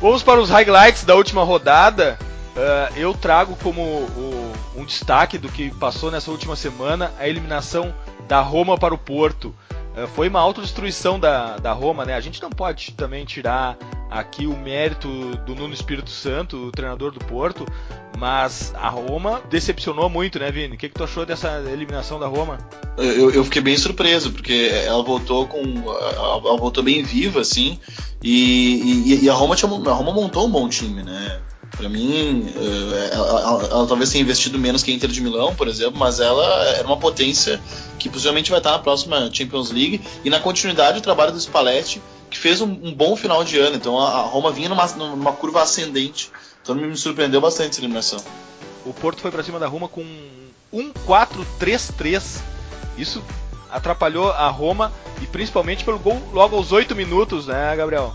Vamos 0.00 0.22
para 0.22 0.40
os 0.40 0.48
highlights 0.48 1.04
da 1.04 1.16
última 1.16 1.42
rodada. 1.42 2.16
Uh, 2.54 2.96
eu 2.96 3.14
trago 3.14 3.56
como 3.56 3.82
o, 3.82 4.52
um 4.76 4.84
destaque 4.84 5.36
do 5.36 5.48
que 5.48 5.70
passou 5.74 6.10
nessa 6.10 6.30
última 6.30 6.54
semana 6.54 7.12
a 7.18 7.28
eliminação 7.28 7.92
da 8.28 8.40
Roma 8.40 8.78
para 8.78 8.94
o 8.94 8.98
Porto. 8.98 9.52
Uh, 10.02 10.08
foi 10.08 10.28
uma 10.28 10.40
autodestruição 10.40 11.18
da, 11.18 11.56
da 11.56 11.72
Roma, 11.72 12.04
né? 12.04 12.14
A 12.14 12.20
gente 12.20 12.40
não 12.42 12.50
pode 12.50 12.92
também 12.92 13.24
tirar 13.24 13.76
aqui 14.10 14.46
o 14.46 14.56
mérito 14.56 15.08
do 15.46 15.54
Nuno 15.54 15.74
Espírito 15.74 16.10
Santo, 16.10 16.56
o 16.56 16.70
treinador 16.70 17.10
do 17.10 17.20
Porto, 17.20 17.66
mas 18.18 18.72
a 18.74 18.88
Roma 18.88 19.40
decepcionou 19.48 20.08
muito, 20.08 20.38
né, 20.38 20.50
Vini? 20.50 20.74
O 20.74 20.78
que, 20.78 20.88
que 20.88 20.94
tu 20.94 21.04
achou 21.04 21.24
dessa 21.26 21.62
eliminação 21.70 22.18
da 22.18 22.26
Roma? 22.26 22.58
Eu, 22.96 23.30
eu 23.30 23.44
fiquei 23.44 23.62
bem 23.62 23.76
surpreso, 23.76 24.32
porque 24.32 24.70
ela 24.84 25.02
voltou 25.02 25.46
com. 25.46 25.60
Ela 25.60 26.56
voltou 26.56 26.82
bem 26.82 27.02
viva, 27.02 27.40
assim, 27.40 27.78
e, 28.22 29.12
e, 29.14 29.24
e 29.24 29.30
a, 29.30 29.34
Roma 29.34 29.54
tinha, 29.54 29.70
a 29.70 29.92
Roma 29.92 30.12
montou 30.12 30.46
um 30.46 30.50
bom 30.50 30.68
time, 30.68 31.02
né? 31.02 31.40
Para 31.76 31.88
mim, 31.88 32.52
eh, 32.56 33.10
ela, 33.12 33.40
ela, 33.40 33.64
ela, 33.64 33.86
talvez 33.86 34.10
tenha 34.10 34.22
investido 34.22 34.58
menos 34.58 34.82
que 34.82 34.90
a 34.90 34.94
Inter 34.94 35.10
de 35.10 35.20
Milão, 35.20 35.54
por 35.54 35.68
exemplo, 35.68 35.98
mas 35.98 36.18
ela 36.18 36.64
era 36.70 36.86
uma 36.86 36.96
potência 36.96 37.60
que 37.98 38.08
possivelmente 38.08 38.50
vai 38.50 38.58
estar 38.58 38.72
na 38.72 38.78
próxima 38.78 39.30
Champions 39.32 39.70
League 39.70 40.00
e 40.24 40.30
na 40.30 40.40
continuidade 40.40 41.00
do 41.00 41.02
trabalho 41.02 41.32
do 41.32 41.40
Spalletti, 41.40 42.02
que 42.30 42.38
fez 42.38 42.60
um, 42.60 42.70
um 42.70 42.92
bom 42.92 43.14
final 43.16 43.44
de 43.44 43.58
ano. 43.58 43.76
Então 43.76 43.98
a, 43.98 44.20
a 44.20 44.22
Roma 44.22 44.50
vinha 44.50 44.68
numa, 44.68 44.86
numa 44.86 45.32
curva 45.32 45.62
ascendente 45.62 46.30
então 46.68 46.76
me 46.76 46.94
surpreendeu 46.98 47.40
bastante 47.40 47.70
essa 47.70 47.80
eliminação. 47.80 48.18
O 48.84 48.92
Porto 48.92 49.22
foi 49.22 49.30
para 49.30 49.42
cima 49.42 49.58
da 49.58 49.66
Roma 49.66 49.88
com 49.88 50.04
1-4-3-3. 50.70 52.42
Isso 52.98 53.22
atrapalhou 53.70 54.30
a 54.30 54.48
Roma 54.48 54.92
e 55.22 55.26
principalmente 55.26 55.82
pelo 55.82 55.98
gol 55.98 56.20
logo 56.30 56.56
aos 56.56 56.70
8 56.70 56.94
minutos, 56.94 57.46
né, 57.46 57.74
Gabriel? 57.74 58.14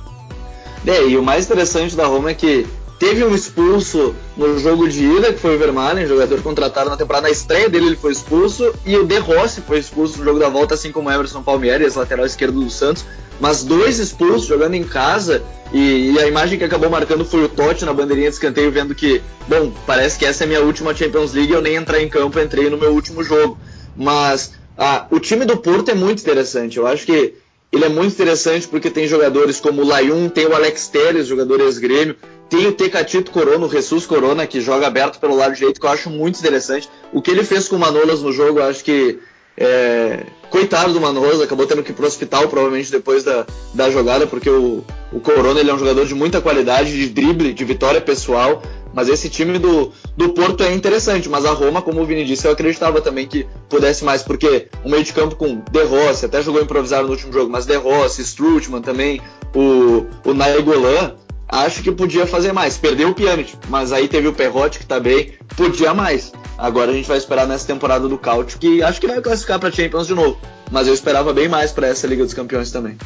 É, 0.85 1.03
e 1.03 1.17
o 1.17 1.23
mais 1.23 1.45
interessante 1.45 1.95
da 1.95 2.05
Roma 2.05 2.29
é 2.29 2.33
que 2.35 2.67
teve 3.03 3.21
um 3.25 3.35
expulso 3.35 4.15
no 4.37 4.57
jogo 4.57 4.87
de 4.87 5.03
ida, 5.03 5.33
que 5.33 5.39
foi 5.39 5.57
o 5.57 5.59
Vermaelen, 5.59 6.07
jogador 6.07 6.41
contratado 6.41 6.89
na 6.89 6.95
temporada. 6.95 7.27
Na 7.27 7.31
estreia 7.31 7.69
dele 7.69 7.87
ele 7.87 7.95
foi 7.97 8.13
expulso, 8.13 8.73
e 8.85 8.95
o 8.95 9.03
De 9.03 9.17
Rossi 9.17 9.59
foi 9.59 9.79
expulso 9.79 10.19
no 10.19 10.23
jogo 10.23 10.39
da 10.39 10.47
volta, 10.47 10.75
assim 10.75 10.89
como 10.89 11.09
o 11.09 11.11
Emerson 11.11 11.43
Palmieri, 11.43 11.85
lateral 11.93 12.25
esquerdo 12.25 12.63
do 12.63 12.69
Santos 12.69 13.03
mas 13.39 13.63
dois 13.63 13.99
expulsos 13.99 14.45
jogando 14.45 14.75
em 14.75 14.83
casa. 14.83 15.43
E, 15.73 16.11
e, 16.11 16.19
a 16.19 16.27
imagem 16.27 16.57
que 16.57 16.63
acabou 16.63 16.89
marcando 16.89 17.25
foi 17.25 17.43
o 17.43 17.49
Totti 17.49 17.83
na 17.83 17.93
bandeirinha 17.93 18.29
de 18.29 18.35
escanteio, 18.35 18.71
vendo 18.71 18.93
que, 18.93 19.21
bom, 19.47 19.73
parece 19.87 20.19
que 20.19 20.25
essa 20.25 20.43
é 20.43 20.45
a 20.45 20.47
minha 20.47 20.61
última 20.61 20.93
Champions 20.93 21.33
League. 21.33 21.51
Eu 21.51 21.61
nem 21.61 21.75
entrei 21.75 22.03
em 22.03 22.09
campo, 22.09 22.39
entrei 22.39 22.69
no 22.69 22.77
meu 22.77 22.93
último 22.93 23.23
jogo. 23.23 23.57
Mas 23.97 24.53
ah, 24.77 25.07
o 25.09 25.19
time 25.19 25.45
do 25.45 25.57
Porto 25.57 25.89
é 25.89 25.95
muito 25.95 26.21
interessante. 26.21 26.77
Eu 26.77 26.85
acho 26.85 27.05
que 27.05 27.33
ele 27.73 27.85
é 27.85 27.89
muito 27.89 28.13
interessante 28.13 28.67
porque 28.67 28.91
tem 28.91 29.07
jogadores 29.07 29.59
como 29.59 29.81
o 29.81 29.85
Layun, 29.85 30.29
tem 30.29 30.45
o 30.45 30.53
Alex 30.53 30.87
Telles, 30.89 31.25
jogador 31.25 31.59
ex-grêmio, 31.59 32.15
tem 32.47 32.67
o 32.67 32.71
Tecatito 32.71 33.31
Corona, 33.31 33.65
o 33.65 33.69
Jesus 33.69 34.05
Corona, 34.05 34.45
que 34.45 34.61
joga 34.61 34.85
aberto 34.85 35.19
pelo 35.19 35.35
lado 35.35 35.55
direito, 35.55 35.79
que 35.79 35.85
eu 35.85 35.89
acho 35.89 36.07
muito 36.11 36.39
interessante. 36.39 36.87
O 37.11 37.19
que 37.19 37.31
ele 37.31 37.43
fez 37.43 37.67
com 37.67 37.75
o 37.75 37.79
Manolas 37.79 38.21
no 38.21 38.31
jogo, 38.31 38.59
eu 38.59 38.65
acho 38.65 38.83
que 38.83 39.17
é, 39.57 40.23
coitado 40.51 40.93
do 40.93 41.01
Manoso, 41.01 41.41
acabou 41.41 41.65
tendo 41.65 41.81
que 41.81 41.91
ir 41.91 41.95
pro 41.95 42.05
hospital 42.05 42.47
provavelmente 42.47 42.91
depois 42.91 43.23
da, 43.23 43.47
da 43.73 43.89
jogada, 43.89 44.27
porque 44.27 44.51
o, 44.51 44.83
o 45.11 45.19
Corona 45.19 45.59
ele 45.59 45.71
é 45.71 45.73
um 45.73 45.79
jogador 45.79 46.05
de 46.05 46.13
muita 46.13 46.41
qualidade, 46.41 46.91
de 46.91 47.09
drible, 47.09 47.53
de 47.53 47.65
vitória 47.65 47.99
pessoal. 47.99 48.61
Mas 48.93 49.09
esse 49.09 49.29
time 49.29 49.57
do, 49.57 49.91
do 50.15 50.29
Porto 50.29 50.63
é 50.63 50.73
interessante, 50.73 51.27
mas 51.27 51.45
a 51.45 51.51
Roma, 51.51 51.81
como 51.81 52.01
o 52.01 52.05
Vini 52.05 52.23
disse, 52.23 52.47
eu 52.47 52.51
acreditava 52.51 53.01
também 53.01 53.27
que 53.27 53.47
pudesse 53.67 54.03
mais, 54.03 54.21
porque 54.21 54.67
o 54.83 54.89
meio 54.89 55.03
de 55.03 55.11
campo 55.11 55.35
com 55.35 55.61
De 55.71 55.83
Rossi, 55.83 56.25
até 56.25 56.41
jogou 56.41 56.61
improvisado 56.61 57.05
no 57.05 57.13
último 57.13 57.33
jogo, 57.33 57.51
mas 57.51 57.65
De 57.65 57.75
Rossi, 57.75 58.21
Strutman 58.21 58.81
também, 58.81 59.19
o, 59.55 60.05
o 60.29 60.33
Nainggolan, 60.33 61.15
acho 61.47 61.81
que 61.83 61.91
podia 61.91 62.25
fazer 62.25 62.51
mais. 62.51 62.77
Perdeu 62.77 63.09
o 63.09 63.13
Pjanic, 63.13 63.55
mas 63.69 63.91
aí 63.91 64.07
teve 64.07 64.27
o 64.27 64.33
Perrotti 64.33 64.79
que 64.79 64.85
também 64.85 65.33
podia 65.55 65.93
mais. 65.93 66.31
Agora 66.57 66.91
a 66.91 66.93
gente 66.93 67.07
vai 67.07 67.17
esperar 67.17 67.47
nessa 67.47 67.65
temporada 67.65 68.07
do 68.07 68.17
Cautio, 68.17 68.59
que 68.59 68.83
acho 68.83 68.99
que 68.99 69.07
vai 69.07 69.21
classificar 69.21 69.59
para 69.59 69.71
Champions 69.71 70.07
de 70.07 70.13
novo. 70.13 70.37
Mas 70.71 70.87
eu 70.87 70.93
esperava 70.93 71.33
bem 71.33 71.47
mais 71.47 71.71
para 71.71 71.87
essa 71.87 72.07
Liga 72.07 72.23
dos 72.23 72.33
Campeões 72.33 72.71
também. 72.71 72.97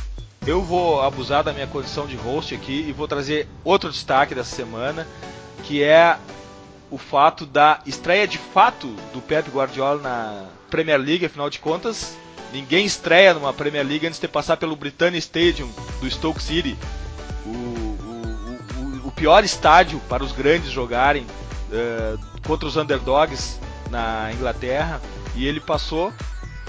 Eu 0.45 0.61
vou 0.61 1.01
abusar 1.01 1.43
da 1.43 1.51
minha 1.51 1.67
condição 1.67 2.07
de 2.07 2.15
host 2.15 2.55
aqui 2.55 2.85
e 2.87 2.93
vou 2.93 3.07
trazer 3.07 3.47
outro 3.65 3.89
destaque 3.89 4.33
dessa 4.33 4.55
semana, 4.55 5.05
que 5.63 5.83
é 5.83 6.17
o 6.89 6.97
fato 6.97 7.45
da 7.45 7.79
estreia 7.85 8.27
de 8.27 8.37
fato 8.37 8.87
do 9.13 9.21
Pep 9.21 9.49
Guardiola 9.49 10.01
na 10.01 10.45
Premier 10.69 10.99
League, 10.99 11.25
afinal 11.25 11.49
de 11.49 11.59
contas, 11.59 12.15
ninguém 12.53 12.85
estreia 12.85 13.33
numa 13.33 13.53
Premier 13.53 13.85
League 13.85 14.07
antes 14.07 14.19
de 14.19 14.27
passar 14.27 14.57
pelo 14.57 14.75
Britannia 14.75 15.19
Stadium 15.19 15.69
do 15.99 16.09
Stoke 16.09 16.41
City, 16.41 16.77
o, 17.45 17.49
o, 17.49 19.03
o, 19.03 19.07
o 19.07 19.11
pior 19.11 19.43
estádio 19.43 19.99
para 20.07 20.23
os 20.23 20.31
grandes 20.31 20.69
jogarem 20.71 21.23
uh, 21.23 22.19
contra 22.45 22.67
os 22.67 22.77
underdogs 22.77 23.59
na 23.89 24.31
Inglaterra 24.33 25.01
e 25.35 25.45
ele 25.45 25.59
passou, 25.59 26.13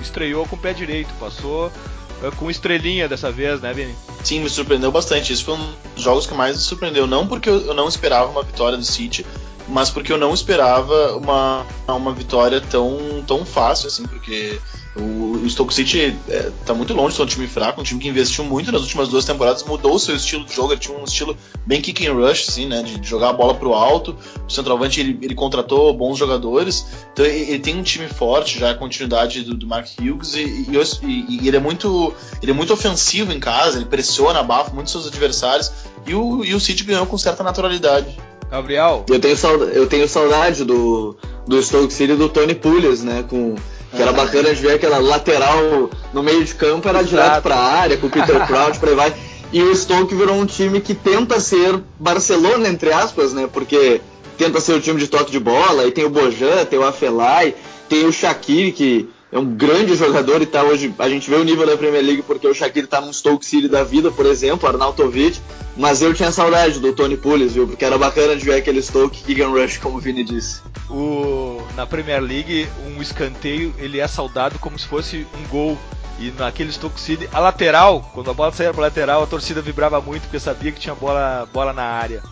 estreou 0.01 0.47
com 0.47 0.57
o 0.57 0.59
pé 0.59 0.73
direito, 0.73 1.13
passou 1.19 1.69
uh, 1.69 2.37
com 2.37 2.51
estrelinha 2.51 3.09
dessa 3.09 3.31
vez, 3.31 3.61
né, 3.61 3.73
Vini? 3.73 3.95
Sim, 4.23 4.41
me 4.41 4.51
surpreendeu 4.51 4.91
bastante. 4.91 5.33
Isso 5.33 5.45
foi 5.45 5.55
um 5.55 5.73
jogos 6.09 6.27
que 6.27 6.33
mais 6.33 6.57
me 6.57 6.63
surpreendeu. 6.63 7.07
Não 7.07 7.27
porque 7.27 7.51
eu 7.51 7.75
não 7.75 7.87
esperava 7.87 8.31
uma 8.31 8.43
vitória 8.43 8.79
do 8.79 8.85
City, 8.85 9.27
mas 9.69 9.91
porque 9.91 10.13
eu 10.13 10.19
não 10.19 10.33
esperava 10.33 11.17
uma, 11.17 11.67
uma 11.87 12.13
vitória 12.13 12.61
tão, 12.61 13.23
tão 13.27 13.45
fácil, 13.45 13.89
assim, 13.89 14.07
porque 14.07 14.59
o, 14.97 15.43
o 15.45 15.51
Stoke 15.51 15.73
City 15.73 16.17
é, 16.29 16.51
tá 16.65 16.75
muito 16.75 16.95
longe 16.95 17.11
de 17.11 17.17
ser 17.17 17.23
um 17.23 17.27
time 17.27 17.47
fraco, 17.47 17.81
um 17.81 17.85
time 17.85 18.01
que 18.01 18.09
investiu 18.09 18.45
muito 18.45 18.73
nas 18.73 18.83
últimas 18.83 19.09
duas 19.09 19.25
temporadas, 19.25 19.63
mudou 19.63 19.95
o 19.95 19.99
seu 19.99 20.17
estilo 20.17 20.45
de 20.45 20.55
jogo, 20.55 20.73
ele 20.73 20.81
tinha 20.81 20.97
um 20.97 21.05
estilo 21.05 21.37
bem 21.67 21.81
kick 21.81 22.07
and 22.07 22.15
rush, 22.15 22.49
assim, 22.49 22.67
né, 22.67 22.83
de, 22.83 23.07
jogar 23.07 23.31
a 23.31 23.33
bola 23.33 23.55
pro 23.55 23.75
alto, 23.75 24.17
o 24.47 24.51
centroavante 24.51 25.01
ele, 25.01 25.19
ele 25.23 25.35
contratou 25.35 25.93
bons 25.95 26.19
jogadores, 26.19 26.87
então 27.13 27.25
ele, 27.25 27.51
ele, 27.51 27.59
tem 27.59 27.77
um 27.77 27.83
time 27.83 28.09
forte, 28.09 28.59
já 28.59 28.71
a 28.71 28.75
continuidade 28.75 29.43
do, 29.43 29.55
do 29.55 29.67
Mark 29.67 29.87
Hughes, 30.01 30.35
e, 30.35 30.43
e, 30.43 31.27
e, 31.29 31.49
ele 31.49 31.57
é 31.57 31.61
muito 31.61 32.13
ele 32.43 32.53
é 32.53 32.55
muito 32.55 32.73
ofensivo 32.73 33.33
em 33.33 33.41
casa, 33.41 33.77
ele 33.77 33.87
pressiona, 33.87 34.41
abafa 34.41 34.73
muito 34.75 34.91
seus 34.91 35.07
adversários, 35.07 35.71
e 36.07 36.15
o, 36.15 36.45
e 36.45 36.55
o 36.55 36.61
City 36.61 36.85
ganhou 36.85 37.07
com 37.07 37.19
certa 37.19 37.43
naturalidade. 37.43 38.28
Gabriel? 38.51 39.05
Eu 39.09 39.21
tenho, 39.21 39.37
saudade, 39.37 39.77
eu 39.77 39.87
tenho 39.87 40.09
saudade 40.09 40.65
do, 40.65 41.17
do 41.47 41.63
Stoke 41.63 41.93
City 41.93 42.15
do 42.15 42.29
Tony 42.29 42.55
Pulis, 42.55 43.03
né, 43.03 43.25
com 43.29 43.55
que 43.95 44.03
era 44.03 44.13
bacana 44.13 44.55
de 44.55 44.61
ver 44.61 44.73
aquela 44.73 44.99
lateral 44.99 45.91
no 46.13 46.23
meio 46.23 46.45
de 46.45 46.55
campo, 46.55 46.89
era 46.89 47.01
Exato. 47.01 47.11
direto 47.11 47.43
para 47.43 47.55
a 47.55 47.73
área, 47.81 47.97
com 47.97 48.07
o 48.07 48.11
Peter 48.11 48.37
Crouch, 48.47 48.79
por 48.79 48.89
aí 48.89 48.95
vai. 48.95 49.15
E 49.51 49.63
o 49.63 49.75
Stoke 49.75 50.15
virou 50.15 50.37
um 50.37 50.45
time 50.45 50.81
que 50.81 50.95
tenta 50.95 51.41
ser 51.41 51.81
Barcelona, 51.99 52.69
entre 52.69 52.93
aspas, 52.93 53.33
né? 53.33 53.49
Porque 53.51 54.01
tenta 54.37 54.61
ser 54.61 54.75
o 54.75 54.81
time 54.81 55.01
de 55.01 55.09
toque 55.09 55.31
de 55.31 55.41
bola, 55.41 55.87
e 55.87 55.91
tem 55.91 56.05
o 56.05 56.11
Bojan, 56.11 56.67
tem 56.67 56.79
o 56.79 56.85
Afelai, 56.85 57.55
tem 57.89 58.05
o 58.05 58.13
Shaqiri, 58.13 58.73
que 58.73 59.09
é 59.31 59.39
um 59.39 59.45
grande 59.45 59.95
jogador 59.95 60.41
e 60.41 60.47
tá 60.47 60.63
hoje. 60.63 60.95
A 60.99 61.09
gente 61.09 61.29
vê 61.29 61.37
o 61.37 61.45
nível 61.45 61.67
da 61.67 61.77
Premier 61.77 62.03
League 62.03 62.23
porque 62.23 62.47
o 62.47 62.55
Shaqiri 62.55 62.87
tá 62.87 63.01
no 63.01 63.13
Stoke 63.13 63.45
City 63.45 63.69
da 63.69 63.85
vida, 63.85 64.11
por 64.11 64.25
exemplo, 64.25 64.69
Arnautovic. 64.69 65.41
Mas 65.77 66.03
eu 66.03 66.13
tinha 66.15 66.33
saudade 66.33 66.81
do 66.81 66.93
Tony 66.93 67.17
Pulis, 67.17 67.53
viu? 67.53 67.67
Porque 67.69 67.85
era 67.85 67.97
bacana 67.99 68.35
de 68.35 68.45
ver 68.45 68.55
aquele 68.55 68.83
Stoke 68.83 69.23
Keegan 69.23 69.51
Rush, 69.51 69.79
como 69.79 69.99
o 69.99 70.01
Vini 70.01 70.25
disse. 70.25 70.61
O, 70.91 71.63
na 71.77 71.87
Premier 71.87 72.21
League, 72.21 72.67
um 72.87 73.01
escanteio 73.01 73.73
ele 73.79 74.01
é 74.01 74.09
saudado 74.09 74.59
como 74.59 74.79
se 74.79 74.87
fosse 74.87 75.27
um 75.39 75.49
gol. 75.49 75.79
E 76.19 76.33
naquele 76.37 76.73
Stoke 76.73 76.99
City, 76.99 77.29
a 77.33 77.39
lateral, 77.39 78.11
quando 78.13 78.31
a 78.31 78.35
bola 78.35 78.51
saía 78.51 78.73
para 78.73 78.83
lateral, 78.83 79.23
a 79.23 79.27
torcida 79.27 79.61
vibrava 79.61 80.01
muito 80.01 80.23
porque 80.23 80.41
sabia 80.41 80.73
que 80.73 80.81
tinha 80.81 80.95
bola, 80.95 81.49
bola 81.53 81.73
na 81.73 81.85
área. 81.85 82.23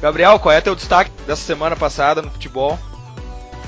Gabriel, 0.00 0.38
qual 0.38 0.54
é 0.54 0.60
teu 0.60 0.74
destaque 0.74 1.10
dessa 1.26 1.42
semana 1.42 1.76
passada 1.76 2.22
no 2.22 2.30
futebol? 2.30 2.78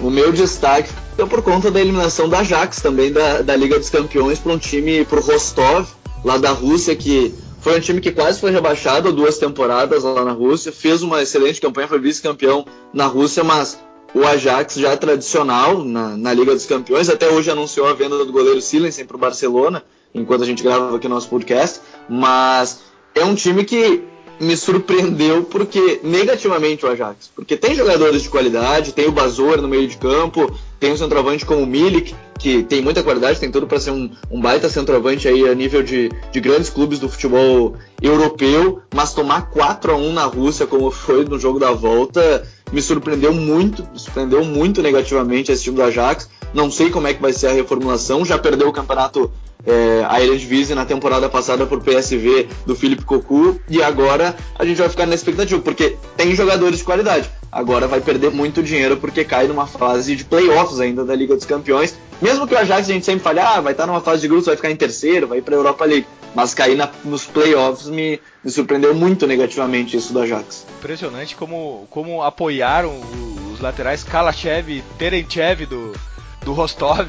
O 0.00 0.10
meu 0.10 0.32
destaque 0.32 0.90
foi 1.16 1.26
por 1.26 1.42
conta 1.42 1.70
da 1.70 1.80
eliminação 1.80 2.28
da 2.28 2.40
Ajax 2.40 2.80
também 2.80 3.12
da, 3.12 3.42
da 3.42 3.56
Liga 3.56 3.78
dos 3.78 3.90
Campeões 3.90 4.38
para 4.38 4.52
um 4.52 4.58
time, 4.58 5.04
para 5.04 5.20
o 5.20 5.22
Rostov, 5.22 5.88
lá 6.24 6.36
da 6.36 6.50
Rússia, 6.50 6.94
que 6.96 7.32
foi 7.60 7.78
um 7.78 7.80
time 7.80 8.00
que 8.00 8.10
quase 8.10 8.40
foi 8.40 8.50
rebaixado 8.50 9.12
duas 9.12 9.38
temporadas 9.38 10.02
lá 10.02 10.24
na 10.24 10.32
Rússia, 10.32 10.70
fez 10.72 11.02
uma 11.02 11.22
excelente 11.22 11.60
campanha, 11.60 11.88
foi 11.88 11.98
vice-campeão 11.98 12.66
na 12.92 13.06
Rússia, 13.06 13.42
mas 13.42 13.78
o 14.14 14.24
Ajax 14.24 14.74
já 14.74 14.90
é 14.90 14.96
tradicional 14.96 15.82
na, 15.82 16.16
na, 16.16 16.32
Liga 16.32 16.52
dos 16.52 16.66
Campeões, 16.66 17.08
até 17.08 17.28
hoje 17.28 17.50
anunciou 17.50 17.88
a 17.88 17.94
venda 17.94 18.24
do 18.24 18.30
goleiro 18.32 18.60
Silensen 18.60 19.06
para 19.06 19.16
o 19.16 19.20
Barcelona, 19.20 19.82
enquanto 20.14 20.42
a 20.42 20.46
gente 20.46 20.62
grava 20.62 20.94
aqui 20.94 21.08
nosso 21.08 21.28
podcast, 21.28 21.80
mas 22.08 22.80
é 23.14 23.24
um 23.24 23.34
time 23.34 23.64
que 23.64 24.02
me 24.40 24.56
surpreendeu 24.56 25.44
porque 25.44 26.00
negativamente 26.02 26.84
o 26.84 26.88
Ajax, 26.88 27.30
porque 27.34 27.56
tem 27.56 27.74
jogadores 27.74 28.22
de 28.22 28.28
qualidade, 28.28 28.92
tem 28.92 29.06
o 29.06 29.12
Bazor 29.12 29.60
no 29.60 29.68
meio 29.68 29.86
de 29.86 29.96
campo, 29.96 30.52
tem 30.80 30.92
um 30.92 30.96
centroavante 30.96 31.46
como 31.46 31.62
o 31.62 31.66
Milik, 31.66 32.14
que 32.38 32.62
tem 32.62 32.82
muita 32.82 33.02
qualidade, 33.02 33.40
tem 33.40 33.50
tudo 33.50 33.66
para 33.66 33.80
ser 33.80 33.90
um, 33.90 34.10
um, 34.30 34.40
baita 34.40 34.68
centroavante 34.68 35.26
aí 35.28 35.48
a 35.48 35.54
nível 35.54 35.82
de, 35.82 36.10
de, 36.32 36.40
grandes 36.40 36.68
clubes 36.68 36.98
do 36.98 37.08
futebol 37.08 37.74
europeu, 38.02 38.82
mas 38.94 39.14
tomar 39.14 39.50
4 39.50 39.92
a 39.92 39.96
1 39.96 40.12
na 40.12 40.24
Rússia, 40.24 40.66
como 40.66 40.90
foi 40.90 41.24
no 41.24 41.38
jogo 41.38 41.58
da 41.58 41.72
volta, 41.72 42.46
me 42.72 42.82
surpreendeu 42.82 43.32
muito, 43.32 43.82
me 43.90 43.98
surpreendeu 43.98 44.44
muito 44.44 44.82
negativamente 44.82 45.52
esse 45.52 45.62
time 45.62 45.76
do 45.76 45.82
Ajax. 45.82 46.28
Não 46.54 46.70
sei 46.70 46.88
como 46.88 47.08
é 47.08 47.14
que 47.14 47.20
vai 47.20 47.32
ser 47.32 47.48
a 47.48 47.52
reformulação, 47.52 48.24
já 48.24 48.38
perdeu 48.38 48.68
o 48.68 48.72
campeonato 48.72 49.30
é, 49.66 50.04
a 50.08 50.20
Eredivisie 50.22 50.74
na 50.74 50.84
temporada 50.84 51.28
passada 51.28 51.66
por 51.66 51.82
PSV 51.82 52.48
do 52.66 52.76
Felipe 52.76 53.04
Cocu 53.04 53.60
e 53.68 53.82
agora 53.82 54.36
a 54.58 54.64
gente 54.64 54.78
vai 54.78 54.88
ficar 54.88 55.06
na 55.06 55.14
expectativa, 55.14 55.60
porque 55.60 55.96
tem 56.16 56.34
jogadores 56.34 56.78
de 56.78 56.84
qualidade. 56.84 57.30
Agora 57.50 57.86
vai 57.86 58.00
perder 58.00 58.30
muito 58.30 58.62
dinheiro 58.62 58.96
porque 58.96 59.24
cai 59.24 59.46
numa 59.46 59.66
fase 59.66 60.16
de 60.16 60.24
playoffs 60.24 60.80
ainda 60.80 61.04
da 61.04 61.14
Liga 61.14 61.34
dos 61.34 61.44
Campeões. 61.44 61.96
Mesmo 62.20 62.46
que 62.46 62.54
o 62.54 62.58
Ajax 62.58 62.88
a 62.88 62.92
gente 62.92 63.06
sempre 63.06 63.22
fale, 63.22 63.40
ah, 63.40 63.60
vai 63.60 63.72
estar 63.72 63.86
numa 63.86 64.00
fase 64.00 64.22
de 64.22 64.28
grupos, 64.28 64.46
vai 64.46 64.56
ficar 64.56 64.70
em 64.70 64.76
terceiro, 64.76 65.26
vai 65.26 65.38
ir 65.38 65.42
para 65.42 65.54
a 65.54 65.58
Europa 65.58 65.84
League. 65.84 66.06
Mas 66.34 66.52
cair 66.52 66.76
na, 66.76 66.90
nos 67.04 67.24
playoffs 67.24 67.86
me, 67.88 68.20
me 68.44 68.50
surpreendeu 68.50 68.92
muito 68.92 69.26
negativamente 69.26 69.96
isso 69.96 70.12
do 70.12 70.20
Ajax. 70.20 70.66
Impressionante 70.78 71.36
como, 71.36 71.86
como 71.90 72.22
apoiaram 72.22 73.00
os 73.52 73.60
laterais 73.60 74.02
Kalachev 74.02 74.68
e 74.68 74.82
Terenchev 74.98 75.64
do, 75.66 75.92
do 76.44 76.52
Rostov 76.52 77.08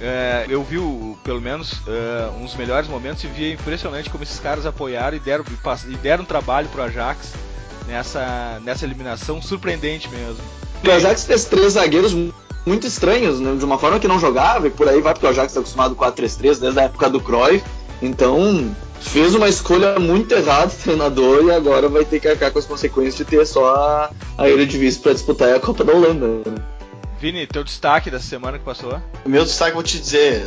é, 0.00 0.46
eu 0.48 0.62
vi, 0.62 0.76
pelo 1.24 1.40
menos, 1.40 1.80
é, 1.86 2.28
uns 2.40 2.54
melhores 2.54 2.88
momentos 2.88 3.24
e 3.24 3.26
via 3.26 3.52
impressionante 3.52 4.10
como 4.10 4.22
esses 4.22 4.38
caras 4.38 4.66
apoiaram 4.66 5.16
e 5.16 5.20
deram, 5.20 5.44
e 5.88 5.96
deram 5.96 6.24
trabalho 6.24 6.68
pro 6.68 6.82
Ajax 6.82 7.32
nessa, 7.86 8.60
nessa 8.62 8.84
eliminação 8.84 9.40
surpreendente 9.40 10.08
mesmo. 10.10 10.42
O 10.84 10.90
Ajax 10.90 11.24
fez 11.24 11.46
três 11.46 11.72
zagueiros 11.72 12.14
muito 12.66 12.86
estranhos, 12.86 13.40
né? 13.40 13.56
de 13.56 13.64
uma 13.64 13.78
forma 13.78 13.98
que 13.98 14.08
não 14.08 14.20
jogava, 14.20 14.66
e 14.66 14.70
por 14.70 14.88
aí 14.88 15.00
vai, 15.00 15.14
porque 15.14 15.26
o 15.26 15.30
Ajax 15.30 15.48
está 15.48 15.60
acostumado 15.60 15.94
com 15.94 16.04
4-3-3 16.04 16.58
desde 16.60 16.78
a 16.78 16.82
época 16.82 17.08
do 17.08 17.20
Cruyff. 17.20 17.64
Então, 18.02 18.76
fez 19.00 19.34
uma 19.34 19.48
escolha 19.48 19.98
muito 19.98 20.34
errada 20.34 20.66
o 20.66 20.82
treinador 20.82 21.44
e 21.44 21.50
agora 21.52 21.88
vai 21.88 22.04
ter 22.04 22.20
que 22.20 22.28
arcar 22.28 22.50
com 22.52 22.58
as 22.58 22.66
consequências 22.66 23.16
de 23.16 23.24
ter 23.24 23.46
só 23.46 23.74
a, 23.74 24.10
a 24.36 24.48
Eredivisie 24.48 25.00
para 25.00 25.14
disputar 25.14 25.54
a 25.54 25.60
Copa 25.60 25.82
da 25.82 25.94
Holanda. 25.94 26.26
Né? 26.26 26.75
Vini, 27.18 27.46
teu 27.46 27.64
destaque 27.64 28.10
dessa 28.10 28.26
semana 28.26 28.58
que 28.58 28.64
passou? 28.64 29.00
Meu 29.24 29.44
destaque, 29.44 29.72
vou 29.72 29.82
te 29.82 29.98
dizer, 29.98 30.44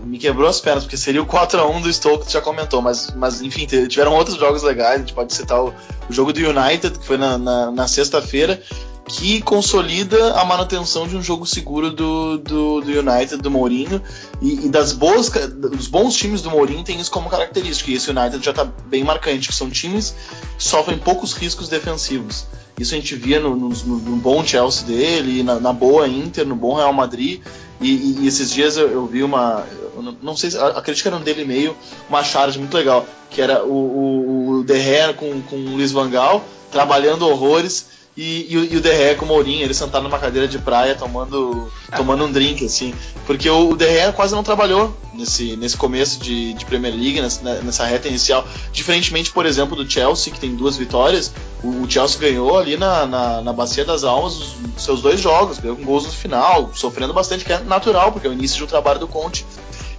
me 0.00 0.18
quebrou 0.18 0.48
as 0.48 0.60
pernas, 0.60 0.84
porque 0.84 0.96
seria 0.96 1.22
o 1.22 1.26
4x1 1.26 1.82
do 1.82 1.92
Stoke 1.92 2.26
que 2.26 2.32
já 2.32 2.40
comentou, 2.40 2.82
mas, 2.82 3.12
mas 3.14 3.40
enfim, 3.40 3.66
tiveram 3.66 4.14
outros 4.14 4.36
jogos 4.36 4.62
legais, 4.62 4.96
a 4.96 4.98
gente 4.98 5.12
pode 5.12 5.32
citar 5.32 5.62
o, 5.62 5.68
o 6.08 6.12
jogo 6.12 6.32
do 6.32 6.40
United, 6.40 6.98
que 6.98 7.06
foi 7.06 7.16
na, 7.16 7.38
na, 7.38 7.70
na 7.70 7.88
sexta-feira, 7.88 8.60
que 9.08 9.40
consolida 9.40 10.34
a 10.34 10.44
manutenção 10.44 11.08
de 11.08 11.16
um 11.16 11.22
jogo 11.22 11.46
seguro 11.46 11.90
do, 11.90 12.38
do, 12.38 12.80
do 12.82 12.90
United, 12.90 13.38
do 13.38 13.50
Mourinho, 13.50 14.02
e, 14.40 14.66
e, 14.66 14.68
das 14.68 14.92
boas, 14.92 15.30
dos 15.30 15.88
bons 15.88 16.14
times 16.14 16.42
do 16.42 16.50
Mourinho 16.50 16.84
tem 16.84 17.00
isso 17.00 17.10
como 17.10 17.30
característica, 17.30 17.90
e 17.90 17.94
esse 17.94 18.10
United 18.10 18.44
já 18.44 18.50
está 18.50 18.64
bem 18.64 19.02
marcante, 19.02 19.48
que 19.48 19.54
são 19.54 19.70
times 19.70 20.14
que 20.56 20.62
sofrem 20.62 20.98
poucos 20.98 21.32
riscos 21.32 21.68
defensivos. 21.68 22.46
Isso 22.78 22.94
a 22.94 22.98
gente 22.98 23.16
via 23.16 23.40
no, 23.40 23.56
no, 23.56 23.68
no 23.68 24.16
bom 24.16 24.44
Chelsea 24.44 24.86
dele, 24.86 25.42
na, 25.42 25.58
na, 25.58 25.72
boa 25.72 26.06
Inter, 26.06 26.46
no 26.46 26.54
bom 26.54 26.74
Real 26.74 26.92
Madrid. 26.92 27.40
E, 27.80 28.20
e 28.20 28.26
esses 28.26 28.52
dias 28.52 28.76
eu, 28.76 28.88
eu, 28.88 29.06
vi 29.06 29.24
uma. 29.24 29.66
Eu 29.96 30.02
não, 30.02 30.16
não, 30.22 30.36
sei, 30.36 30.50
a 30.56 30.80
crítica 30.80 31.08
era 31.08 31.16
um 31.16 31.20
dele 31.20 31.44
meio, 31.44 31.76
uma 32.08 32.22
charge 32.22 32.56
muito 32.56 32.76
legal, 32.76 33.04
que 33.30 33.40
era 33.40 33.64
o, 33.64 33.72
o, 33.72 34.50
o 34.50 34.64
De 34.64 34.80
Gea 34.80 35.12
com, 35.12 35.42
com 35.42 35.56
o 35.56 35.70
Luiz 35.70 35.90
Vangal 35.90 36.44
trabalhando 36.70 37.26
horrores 37.26 37.86
e, 38.18 38.52
e, 38.52 38.74
e 38.74 38.76
o 38.76 38.80
Derré 38.80 39.14
com 39.14 39.24
o 39.24 39.28
Mourinho, 39.28 39.62
ele 39.62 39.72
sentado 39.72 40.02
numa 40.02 40.18
cadeira 40.18 40.48
de 40.48 40.58
praia 40.58 40.96
tomando, 40.96 41.70
tomando 41.96 42.24
um 42.24 42.32
drink, 42.32 42.64
assim. 42.66 42.92
Porque 43.24 43.48
o, 43.48 43.76
Derré 43.76 44.10
quase 44.10 44.34
não 44.34 44.42
trabalhou 44.42 44.92
nesse, 45.14 45.54
nesse 45.54 45.76
começo 45.76 46.18
de, 46.18 46.52
de 46.52 46.64
Premier 46.64 46.92
League, 46.92 47.20
nessa, 47.20 47.44
né, 47.44 47.60
nessa, 47.62 47.86
reta 47.86 48.08
inicial. 48.08 48.44
Diferentemente, 48.72 49.30
por 49.30 49.46
exemplo, 49.46 49.76
do 49.76 49.88
Chelsea, 49.88 50.32
que 50.32 50.40
tem 50.40 50.56
duas 50.56 50.76
vitórias, 50.76 51.32
o, 51.62 51.82
o 51.82 51.88
Chelsea 51.88 52.18
ganhou 52.18 52.58
ali 52.58 52.76
na, 52.76 53.06
na, 53.06 53.40
na 53.40 53.52
Bacia 53.52 53.84
das 53.84 54.02
Almas 54.02 54.34
os, 54.34 54.56
os, 54.76 54.82
seus 54.82 55.00
dois 55.00 55.20
jogos, 55.20 55.60
ganhou 55.60 55.76
com 55.76 55.84
gols 55.84 56.04
no 56.04 56.10
final, 56.10 56.72
sofrendo 56.74 57.14
bastante, 57.14 57.44
que 57.44 57.52
é 57.52 57.60
natural, 57.60 58.10
porque 58.10 58.26
é 58.26 58.30
o 58.30 58.32
início 58.32 58.56
de 58.56 58.64
um 58.64 58.66
trabalho 58.66 58.98
do 58.98 59.06
Conte. 59.06 59.46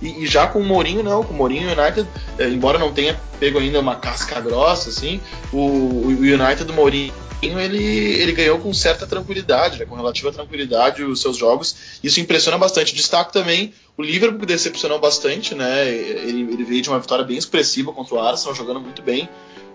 E, 0.02 0.24
e, 0.24 0.28
já 0.28 0.48
com 0.48 0.60
o 0.60 0.66
Mourinho, 0.66 1.04
não. 1.04 1.24
Com 1.24 1.34
o 1.34 1.38
Mourinho, 1.38 1.70
o 1.70 1.80
United, 1.80 2.08
é, 2.38 2.48
embora 2.48 2.78
não 2.78 2.94
tenha 2.94 3.20
pego 3.40 3.60
ainda 3.60 3.80
uma 3.80 3.96
casca 3.96 4.40
grossa, 4.42 4.90
assim, 4.90 5.20
o, 5.52 5.58
o 5.58 6.10
United 6.10 6.64
do 6.66 6.74
Mourinho 6.74 7.14
ele, 7.42 7.82
ele 7.82 8.34
ganhou 8.34 8.60
com 8.60 8.74
certa 8.74 9.08
tranquilidade, 9.08 9.80
né, 9.80 9.86
com 9.86 9.96
relativa 9.96 10.32
tranquilidade 10.32 11.04
os 11.04 11.22
seus 11.22 11.38
jogos. 11.38 11.76
Isso 12.04 12.20
impressiona 12.20 12.58
bastante. 12.58 12.94
Destaco 12.94 13.32
também 13.32 13.74
o 13.96 14.04
Liverpool, 14.04 14.40
que 14.40 14.46
decepcionou 14.46 15.00
bastante, 15.00 15.56
né? 15.56 15.88
Ele, 15.88 16.54
ele 16.54 16.64
veio 16.64 16.82
de 16.82 16.90
uma 16.90 17.00
vitória 17.00 17.24
bem 17.24 17.38
expressiva 17.38 17.94
contra 17.94 18.16
o 18.16 18.20
Arsenal, 18.20 18.56
jogando 18.56 18.82
muito 18.82 19.02
bem 19.02 19.30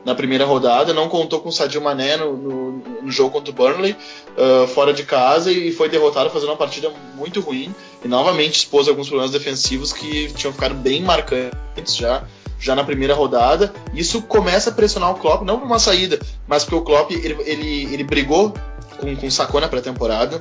na 0.05 0.15
primeira 0.15 0.45
rodada, 0.45 0.93
não 0.93 1.09
contou 1.09 1.41
com 1.41 1.49
o 1.49 1.53
Sadio 1.53 1.81
Mané 1.81 2.17
no, 2.17 2.37
no, 2.37 2.73
no 3.03 3.11
jogo 3.11 3.31
contra 3.31 3.51
o 3.51 3.55
Burnley, 3.55 3.97
uh, 4.37 4.67
fora 4.69 4.93
de 4.93 5.03
casa, 5.05 5.51
e 5.51 5.73
foi 5.73 5.89
derrotado 5.89 6.31
fazendo 6.31 6.51
uma 6.51 6.57
partida 6.57 6.93
muito 7.17 7.41
ruim, 7.41 7.75
e 8.05 8.09
novamente 8.09 8.57
expôs 8.57 8.87
alguns 8.87 9.09
problemas 9.09 9.33
defensivos 9.33 9.93
que 9.93 10.33
tinham 10.35 10.53
ficado 10.53 10.75
bem 10.75 11.03
marcantes 11.03 11.97
já 11.97 12.25
já 12.65 12.75
na 12.75 12.83
primeira 12.83 13.15
rodada. 13.15 13.75
Isso 13.93 14.23
começa 14.23 14.71
a 14.71 14.73
pressionar 14.73 15.11
o 15.11 15.17
Klopp, 15.17 15.43
não 15.43 15.59
por 15.59 15.67
uma 15.67 15.79
saída, 15.79 16.19
mas 16.49 16.65
porque 16.65 16.77
o 16.77 16.83
Klopp 16.83 17.11
ele, 17.11 17.37
ele, 17.45 17.93
ele 17.93 18.05
brigou 18.05 18.55
com, 18.99 19.15
com 19.15 19.27
o 19.27 19.31
Sacco 19.31 19.61
na 19.61 19.69
pré-temporada. 19.69 20.41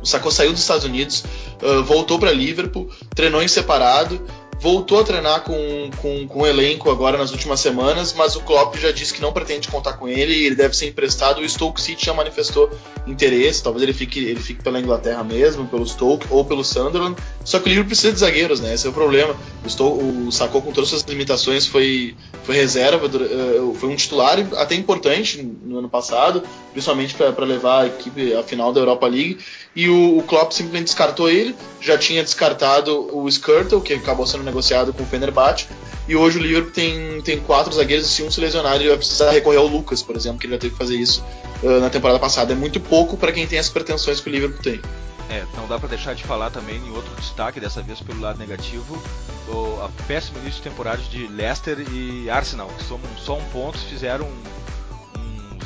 O 0.00 0.06
Sacco 0.06 0.30
saiu 0.30 0.52
dos 0.52 0.60
Estados 0.60 0.84
Unidos, 0.84 1.24
uh, 1.60 1.82
voltou 1.82 2.18
para 2.18 2.30
Liverpool, 2.30 2.88
treinou 3.14 3.42
em 3.42 3.48
separado 3.48 4.24
voltou 4.60 5.00
a 5.00 5.04
treinar 5.04 5.42
com, 5.42 5.90
com, 6.02 6.26
com 6.26 6.40
o 6.40 6.46
elenco 6.46 6.90
agora 6.90 7.16
nas 7.16 7.30
últimas 7.30 7.60
semanas, 7.60 8.12
mas 8.12 8.34
o 8.34 8.40
Klopp 8.40 8.76
já 8.76 8.90
disse 8.90 9.14
que 9.14 9.20
não 9.20 9.32
pretende 9.32 9.68
contar 9.68 9.94
com 9.94 10.08
ele 10.08 10.34
e 10.34 10.46
ele 10.46 10.54
deve 10.54 10.76
ser 10.76 10.88
emprestado. 10.88 11.40
O 11.40 11.48
Stoke 11.48 11.80
City 11.80 12.06
já 12.06 12.14
manifestou 12.14 12.70
interesse, 13.06 13.62
talvez 13.62 13.82
ele 13.82 13.92
fique, 13.92 14.18
ele 14.18 14.40
fique 14.40 14.62
pela 14.62 14.80
Inglaterra 14.80 15.22
mesmo, 15.22 15.66
pelo 15.66 15.86
Stoke 15.86 16.26
ou 16.30 16.44
pelo 16.44 16.64
Sunderland. 16.64 17.16
Só 17.44 17.58
que 17.58 17.66
o 17.66 17.68
Liverpool 17.68 17.88
precisa 17.88 18.12
de 18.12 18.18
zagueiros, 18.18 18.60
né? 18.60 18.74
Esse 18.74 18.86
é 18.86 18.90
o 18.90 18.92
problema. 18.92 19.34
O, 19.64 19.70
Stoke, 19.70 20.02
o 20.02 20.32
Sacou, 20.32 20.60
com 20.60 20.72
todas 20.72 20.92
as 20.92 21.00
suas 21.00 21.02
limitações, 21.10 21.66
foi, 21.66 22.16
foi 22.42 22.56
reserva, 22.56 23.06
eh, 23.06 23.74
foi 23.78 23.88
um 23.88 23.96
titular 23.96 24.38
até 24.56 24.74
importante 24.74 25.42
no 25.42 25.78
ano 25.78 25.88
passado, 25.88 26.42
principalmente 26.72 27.14
para 27.14 27.44
levar 27.44 27.82
a 27.82 27.86
equipe 27.86 28.34
à 28.34 28.42
final 28.42 28.72
da 28.72 28.80
Europa 28.80 29.06
League. 29.06 29.38
E 29.74 29.88
o, 29.88 30.18
o 30.18 30.22
Klopp 30.22 30.52
simplesmente 30.52 30.86
descartou 30.86 31.30
ele, 31.30 31.54
já 31.80 31.96
tinha 31.96 32.22
descartado 32.22 33.14
o 33.16 33.28
Skirtle, 33.28 33.80
que 33.80 33.94
acabou 33.94 34.26
sendo 34.26 34.42
negociado 34.42 34.92
com 34.92 35.02
o 35.02 35.06
Fenerbahçe, 35.06 35.66
e 36.08 36.16
hoje 36.16 36.38
o 36.38 36.42
Liverpool 36.42 36.72
tem, 36.72 37.20
tem 37.20 37.38
quatro 37.38 37.72
zagueiros 37.72 38.06
e 38.06 38.08
se 38.08 38.22
um 38.22 38.30
se 38.30 38.40
lesionar 38.40 38.76
ele 38.76 38.88
vai 38.88 38.96
precisar 38.96 39.30
recorrer 39.30 39.58
ao 39.58 39.66
Lucas, 39.66 40.02
por 40.02 40.16
exemplo, 40.16 40.38
que 40.38 40.46
ele 40.46 40.52
vai 40.52 40.58
ter 40.58 40.70
que 40.70 40.76
fazer 40.76 40.96
isso 40.96 41.22
uh, 41.62 41.80
na 41.80 41.90
temporada 41.90 42.18
passada. 42.18 42.52
É 42.52 42.56
muito 42.56 42.80
pouco 42.80 43.16
para 43.16 43.30
quem 43.30 43.46
tem 43.46 43.58
as 43.58 43.68
pretensões 43.68 44.18
que 44.18 44.28
o 44.28 44.32
Liverpool 44.32 44.62
tem. 44.62 44.80
É, 45.28 45.44
não 45.54 45.68
dá 45.68 45.78
para 45.78 45.90
deixar 45.90 46.14
de 46.14 46.24
falar 46.24 46.50
também 46.50 46.78
em 46.78 46.90
outro 46.90 47.14
destaque, 47.16 47.60
dessa 47.60 47.82
vez 47.82 48.00
pelo 48.00 48.20
lado 48.20 48.38
negativo, 48.38 49.00
o, 49.46 49.82
a 49.82 49.90
péssimo 50.06 50.38
início 50.38 50.62
de 50.62 50.70
temporada 50.70 51.02
de 51.02 51.26
Leicester 51.26 51.78
e 51.92 52.30
Arsenal, 52.30 52.68
que 52.78 52.84
somam 52.84 53.10
só 53.18 53.36
um 53.36 53.44
ponto, 53.50 53.78
fizeram 53.78 54.24
um 54.24 54.58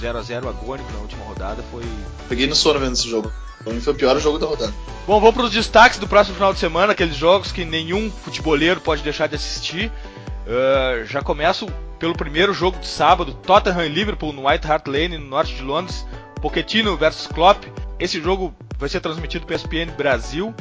0 0.01 0.19
a 0.19 0.23
0 0.23 0.49
agônico 0.49 0.93
na 0.93 0.99
última 0.99 1.25
rodada. 1.25 1.63
Foi. 1.71 1.85
Peguei 2.29 2.49
no 2.49 2.57
sono 2.57 2.81
vendo 2.81 2.95
esse 2.95 3.09
jogo. 3.09 3.33
Pra 3.65 3.73
mim 3.73 3.81
foi 3.81 3.93
o 3.93 3.97
pior 3.97 4.19
jogo 4.19 4.39
da 4.39 4.47
rodada. 4.47 4.73
Bom, 5.07 5.21
vamos 5.21 5.35
para 5.35 5.45
os 5.45 5.51
destaques 5.51 5.99
do 5.99 6.07
próximo 6.07 6.37
final 6.37 6.53
de 6.53 6.59
semana, 6.59 6.93
aqueles 6.93 7.17
jogos 7.17 7.51
que 7.51 7.65
nenhum 7.65 8.11
futeboleiro 8.11 8.81
pode 8.81 9.03
deixar 9.03 9.27
de 9.27 9.37
assistir. 9.37 9.91
Uh, 10.47 11.05
já 11.07 11.21
começo 11.23 11.67
pelo 11.99 12.15
primeiro 12.15 12.53
jogo 12.53 12.79
de 12.79 12.87
sábado, 12.87 13.33
Tottenham 13.35 13.85
e 13.85 13.89
Liverpool 13.89 14.33
no 14.33 14.49
White 14.49 14.67
Hart 14.67 14.87
Lane, 14.87 15.19
no 15.19 15.27
norte 15.27 15.55
de 15.55 15.63
Londres. 15.63 16.07
Pochettino 16.41 16.97
versus 16.97 17.29
Klopp. 17.29 17.65
Esse 17.99 18.21
jogo 18.21 18.53
vai 18.79 18.89
ser 18.89 19.01
transmitido 19.01 19.47
pelo 19.47 19.57
ESPN 19.57 19.93
Brasil 19.97 20.53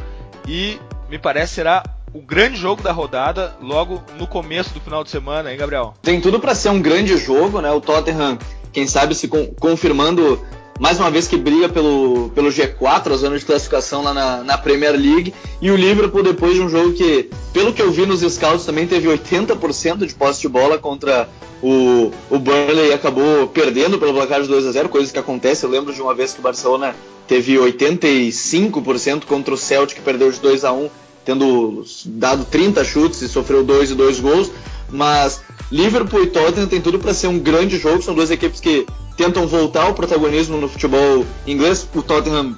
e 0.47 0.79
me 1.09 1.17
parece 1.17 1.55
será 1.55 1.83
o 2.13 2.21
grande 2.21 2.57
jogo 2.57 2.83
da 2.83 2.91
rodada 2.91 3.55
logo 3.61 4.03
no 4.17 4.27
começo 4.27 4.73
do 4.73 4.79
final 4.79 5.03
de 5.03 5.09
semana, 5.09 5.51
hein, 5.51 5.57
Gabriel? 5.57 5.93
Tem 6.01 6.19
tudo 6.21 6.39
para 6.39 6.53
ser 6.53 6.69
um 6.69 6.81
grande 6.81 7.17
jogo, 7.17 7.61
né? 7.61 7.71
O 7.71 7.81
Tottenham, 7.81 8.37
quem 8.71 8.85
sabe 8.85 9.15
se 9.15 9.27
confirmando 9.59 10.39
mais 10.81 10.99
uma 10.99 11.11
vez 11.11 11.27
que 11.27 11.37
briga 11.37 11.69
pelo, 11.69 12.31
pelo 12.33 12.49
G4, 12.49 13.11
a 13.11 13.15
zona 13.15 13.37
de 13.37 13.45
classificação 13.45 14.01
lá 14.01 14.15
na, 14.15 14.43
na, 14.43 14.57
Premier 14.57 14.93
League, 14.93 15.31
e 15.61 15.69
o 15.69 15.75
Liverpool 15.75 16.23
depois 16.23 16.55
de 16.55 16.61
um 16.61 16.67
jogo 16.67 16.93
que, 16.93 17.29
pelo 17.53 17.71
que 17.71 17.83
eu 17.83 17.91
vi 17.91 18.03
nos 18.07 18.21
scouts, 18.21 18.65
também 18.65 18.87
teve 18.87 19.07
80% 19.07 20.07
de 20.07 20.15
posse 20.15 20.41
de 20.41 20.49
bola 20.49 20.79
contra 20.79 21.29
o, 21.61 22.11
o 22.31 22.39
Burnley 22.39 22.89
e 22.89 22.93
acabou 22.93 23.47
perdendo 23.49 23.99
pelo 23.99 24.11
placar 24.11 24.41
de 24.41 24.47
2 24.47 24.65
a 24.65 24.71
0 24.71 24.89
coisa 24.89 25.13
que 25.13 25.19
acontece, 25.19 25.63
eu 25.63 25.69
lembro 25.69 25.93
de 25.93 26.01
uma 26.01 26.15
vez 26.15 26.33
que 26.33 26.39
o 26.39 26.43
Barcelona 26.43 26.95
teve 27.27 27.57
85% 27.57 29.25
contra 29.25 29.53
o 29.53 29.57
Celtic, 29.57 29.99
que 29.99 30.03
perdeu 30.03 30.31
de 30.31 30.39
2 30.39 30.65
a 30.65 30.73
1 30.73 30.89
tendo 31.23 31.85
dado 32.07 32.43
30 32.45 32.83
chutes 32.83 33.21
e 33.21 33.29
sofreu 33.29 33.63
2 33.63 33.91
e 33.91 33.93
2 33.93 34.19
gols, 34.19 34.51
mas 34.89 35.41
Liverpool 35.71 36.23
e 36.23 36.27
Tottenham 36.27 36.67
tem 36.67 36.81
tudo 36.81 36.99
para 36.99 37.13
ser 37.13 37.27
um 37.27 37.39
grande 37.39 37.77
jogo, 37.77 38.01
são 38.01 38.13
duas 38.13 38.29
equipes 38.29 38.59
que 38.59 38.85
tentam 39.15 39.47
voltar 39.47 39.83
ao 39.83 39.93
protagonismo 39.93 40.57
no 40.57 40.67
futebol 40.67 41.25
inglês. 41.47 41.87
O 41.95 42.01
Tottenham 42.01 42.57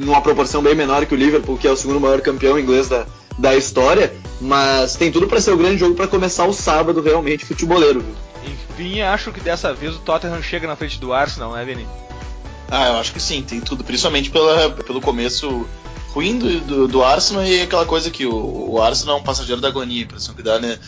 numa 0.00 0.22
proporção 0.22 0.62
bem 0.62 0.74
menor 0.74 1.04
que 1.04 1.14
o 1.14 1.16
Liverpool, 1.16 1.58
que 1.58 1.68
é 1.68 1.70
o 1.70 1.76
segundo 1.76 2.00
maior 2.00 2.20
campeão 2.20 2.58
inglês 2.58 2.88
da, 2.88 3.06
da 3.38 3.54
história, 3.54 4.14
mas 4.40 4.96
tem 4.96 5.12
tudo 5.12 5.26
para 5.26 5.40
ser 5.40 5.50
o 5.50 5.54
um 5.54 5.58
grande 5.58 5.78
jogo 5.78 5.94
para 5.94 6.08
começar 6.08 6.46
o 6.46 6.52
sábado 6.52 7.02
realmente 7.02 7.44
futeboleiro. 7.44 8.00
Viu? 8.00 8.14
Enfim, 8.46 9.00
acho 9.02 9.30
que 9.30 9.40
dessa 9.40 9.72
vez 9.72 9.94
o 9.94 9.98
Tottenham 9.98 10.42
chega 10.42 10.66
na 10.66 10.74
frente 10.74 10.98
do 10.98 11.12
Arsenal, 11.12 11.52
né, 11.52 11.64
Vini? 11.64 11.86
Ah, 12.70 12.88
eu 12.88 12.96
acho 12.96 13.12
que 13.12 13.20
sim, 13.20 13.42
tem 13.42 13.60
tudo, 13.60 13.84
principalmente 13.84 14.30
pela, 14.30 14.70
pelo 14.70 15.00
começo 15.00 15.66
ruim 16.08 16.38
do, 16.38 16.60
do, 16.60 16.88
do 16.88 17.04
Arsenal 17.04 17.44
e 17.44 17.60
aquela 17.60 17.84
coisa 17.84 18.10
que 18.10 18.24
o, 18.24 18.70
o 18.70 18.80
Arsenal 18.80 19.18
é 19.18 19.20
um 19.20 19.22
passageiro 19.22 19.60
da 19.60 19.68
agonia, 19.68 20.02
a 20.02 20.04
impressão 20.04 20.34
que 20.34 20.42
dá 20.42 20.58
né, 20.58 20.78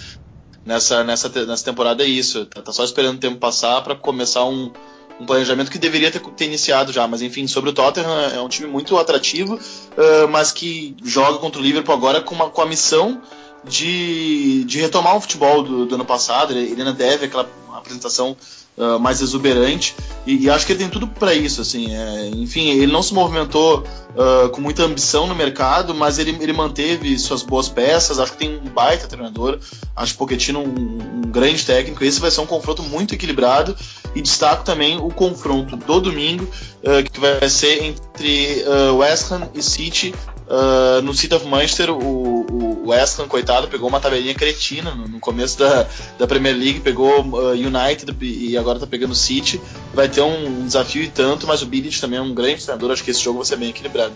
nessa, 0.67 1.05
nessa, 1.05 1.29
nessa 1.47 1.65
temporada 1.65 2.03
é 2.03 2.07
isso, 2.07 2.45
tá, 2.47 2.61
tá 2.61 2.73
só 2.73 2.85
esperando 2.85 3.17
o 3.17 3.21
tempo 3.21 3.39
passar 3.39 3.81
para 3.83 3.95
começar 3.95 4.45
um, 4.45 4.73
um 5.21 5.25
planejamento 5.25 5.71
que 5.71 5.79
deveria 5.79 6.11
ter, 6.11 6.21
ter, 6.21 6.45
iniciado 6.47 6.93
já. 6.93 7.07
Mas 7.07 7.23
enfim, 7.23 7.47
sobre 7.47 7.71
o 7.71 7.73
Tottenham, 7.73 8.31
é 8.35 8.41
um 8.41 8.49
time 8.49 8.69
muito 8.69 8.99
atrativo, 8.99 9.55
uh, 9.55 10.29
mas 10.29 10.51
que 10.51 10.97
joga 11.05 11.39
contra 11.39 11.61
o 11.61 11.65
Liverpool 11.65 11.95
agora 11.95 12.21
com, 12.21 12.35
uma, 12.35 12.51
com 12.51 12.61
a 12.61 12.67
missão 12.67 13.23
de, 13.65 14.65
de 14.65 14.81
retomar 14.81 15.17
o 15.17 15.21
futebol 15.21 15.63
do, 15.63 15.87
do 15.87 15.95
ano 15.95 16.05
passado. 16.05 16.53
Ele, 16.53 16.73
ele 16.73 16.83
ainda 16.83 16.93
deve 16.93 17.27
aquela 17.27 17.49
apresentação 17.79 18.37
uh, 18.77 18.99
mais 18.99 19.21
exuberante 19.21 19.95
e, 20.27 20.45
e, 20.45 20.51
acho 20.51 20.67
que 20.67 20.73
ele 20.73 20.81
tem 20.81 20.89
tudo 20.89 21.07
para 21.07 21.35
isso. 21.35 21.61
Assim, 21.61 21.95
é, 21.95 22.29
enfim, 22.29 22.69
ele 22.71 22.93
não 22.93 23.03
se 23.03 23.15
movimentou 23.15 23.81
uh, 23.81 24.49
com 24.51 24.61
muita 24.61 24.83
ambição 24.83 25.27
no 25.27 25.35
mercado, 25.35 25.95
mas 25.95 26.19
ele, 26.19 26.37
ele 26.41 26.53
manteve 26.53 27.19
suas 27.19 27.43
boas 27.43 27.69
peças. 27.69 28.19
Acho 28.19 28.33
que 28.33 28.39
tem 28.39 28.57
um 28.57 28.69
baita 28.69 29.07
treinador. 29.07 29.59
Acho 29.95 30.13
que 30.13 30.19
Pochettino 30.19 30.61
um, 30.61 30.99
um 31.19 31.23
grande 31.23 31.65
técnico. 31.65 32.05
Esse 32.05 32.21
vai 32.21 32.31
ser 32.31 32.41
um 32.41 32.47
confronto 32.47 32.83
muito 32.83 33.15
equilibrado 33.15 33.77
e 34.15 34.21
destaco 34.21 34.65
também 34.65 34.99
o 34.99 35.09
confronto 35.11 35.77
do 35.77 36.01
domingo 36.01 36.45
uh, 36.45 37.11
que 37.11 37.21
vai 37.21 37.49
ser 37.49 37.83
entre 37.85 38.65
West 38.99 39.31
Ham 39.33 39.49
e 39.55 39.63
City 39.63 40.15
Uh, 40.47 41.03
no 41.03 41.13
City 41.13 41.35
of 41.35 41.45
Manchester, 41.47 41.91
o, 41.91 41.97
o 41.97 42.89
West 42.89 43.19
Ham, 43.19 43.27
coitado, 43.27 43.67
pegou 43.67 43.89
uma 43.89 43.99
tabelinha 43.99 44.33
cretina 44.33 44.95
no, 44.95 45.09
no 45.09 45.19
começo 45.19 45.59
da, 45.59 45.87
da 46.19 46.27
Premier 46.27 46.57
League, 46.57 46.81
pegou 46.81 47.21
uh, 47.21 47.57
United 47.69 48.17
e 48.21 48.57
agora 48.57 48.79
tá 48.79 48.87
pegando 48.87 49.15
City. 49.15 49.61
Vai 49.95 50.09
ter 50.09 50.21
um, 50.21 50.47
um 50.47 50.67
desafio 50.67 51.03
e 51.03 51.09
tanto, 51.09 51.47
mas 51.47 51.63
o 51.63 51.67
Bilic 51.67 52.01
também 52.01 52.19
é 52.19 52.23
um 52.23 52.35
grande 52.35 52.63
treinador, 52.65 52.91
acho 52.91 53.05
que 53.05 53.11
esse 53.11 53.23
jogo 53.23 53.39
vai 53.39 53.47
ser 53.47 53.57
bem 53.57 53.71
equilibrado. 53.71 54.15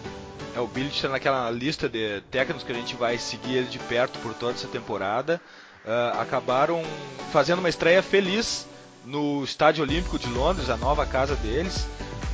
É, 0.54 0.60
o 0.60 0.66
Bilic 0.66 0.94
está 0.94 1.08
naquela 1.08 1.50
lista 1.50 1.88
de 1.88 2.22
técnicos 2.30 2.64
que 2.64 2.72
a 2.72 2.74
gente 2.74 2.96
vai 2.96 3.18
seguir 3.18 3.56
ele 3.56 3.66
de 3.66 3.78
perto 3.78 4.18
por 4.18 4.34
toda 4.34 4.52
essa 4.52 4.68
temporada. 4.68 5.40
Uh, 5.84 6.20
acabaram 6.20 6.82
fazendo 7.32 7.60
uma 7.60 7.68
estreia 7.68 8.02
feliz 8.02 8.66
no 9.04 9.42
Estádio 9.44 9.82
Olímpico 9.82 10.18
de 10.18 10.28
Londres, 10.28 10.70
a 10.70 10.76
nova 10.76 11.06
casa 11.06 11.34
deles. 11.36 11.86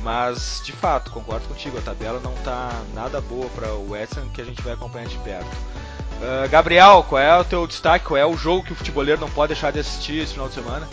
Mas, 0.03 0.61
de 0.63 0.71
fato, 0.71 1.11
concordo 1.11 1.47
contigo, 1.47 1.77
a 1.77 1.81
tabela 1.81 2.21
não 2.23 2.33
está 2.33 2.71
nada 2.93 3.19
boa 3.19 3.47
para 3.55 3.73
o 3.73 3.91
West 3.91 4.15
Ham 4.17 4.29
que 4.33 4.41
a 4.41 4.45
gente 4.45 4.61
vai 4.61 4.73
acompanhar 4.73 5.07
de 5.07 5.17
perto. 5.17 5.47
Uh, 5.47 6.49
Gabriel, 6.49 7.05
qual 7.07 7.21
é 7.21 7.37
o 7.37 7.43
teu 7.43 7.67
destaque? 7.67 8.05
Qual 8.05 8.17
é 8.17 8.25
o 8.25 8.37
jogo 8.37 8.63
que 8.63 8.71
o 8.71 8.75
futeboleiro 8.75 9.19
não 9.19 9.29
pode 9.29 9.53
deixar 9.53 9.71
de 9.71 9.79
assistir 9.79 10.19
esse 10.19 10.33
final 10.33 10.47
de 10.47 10.53
semana? 10.53 10.87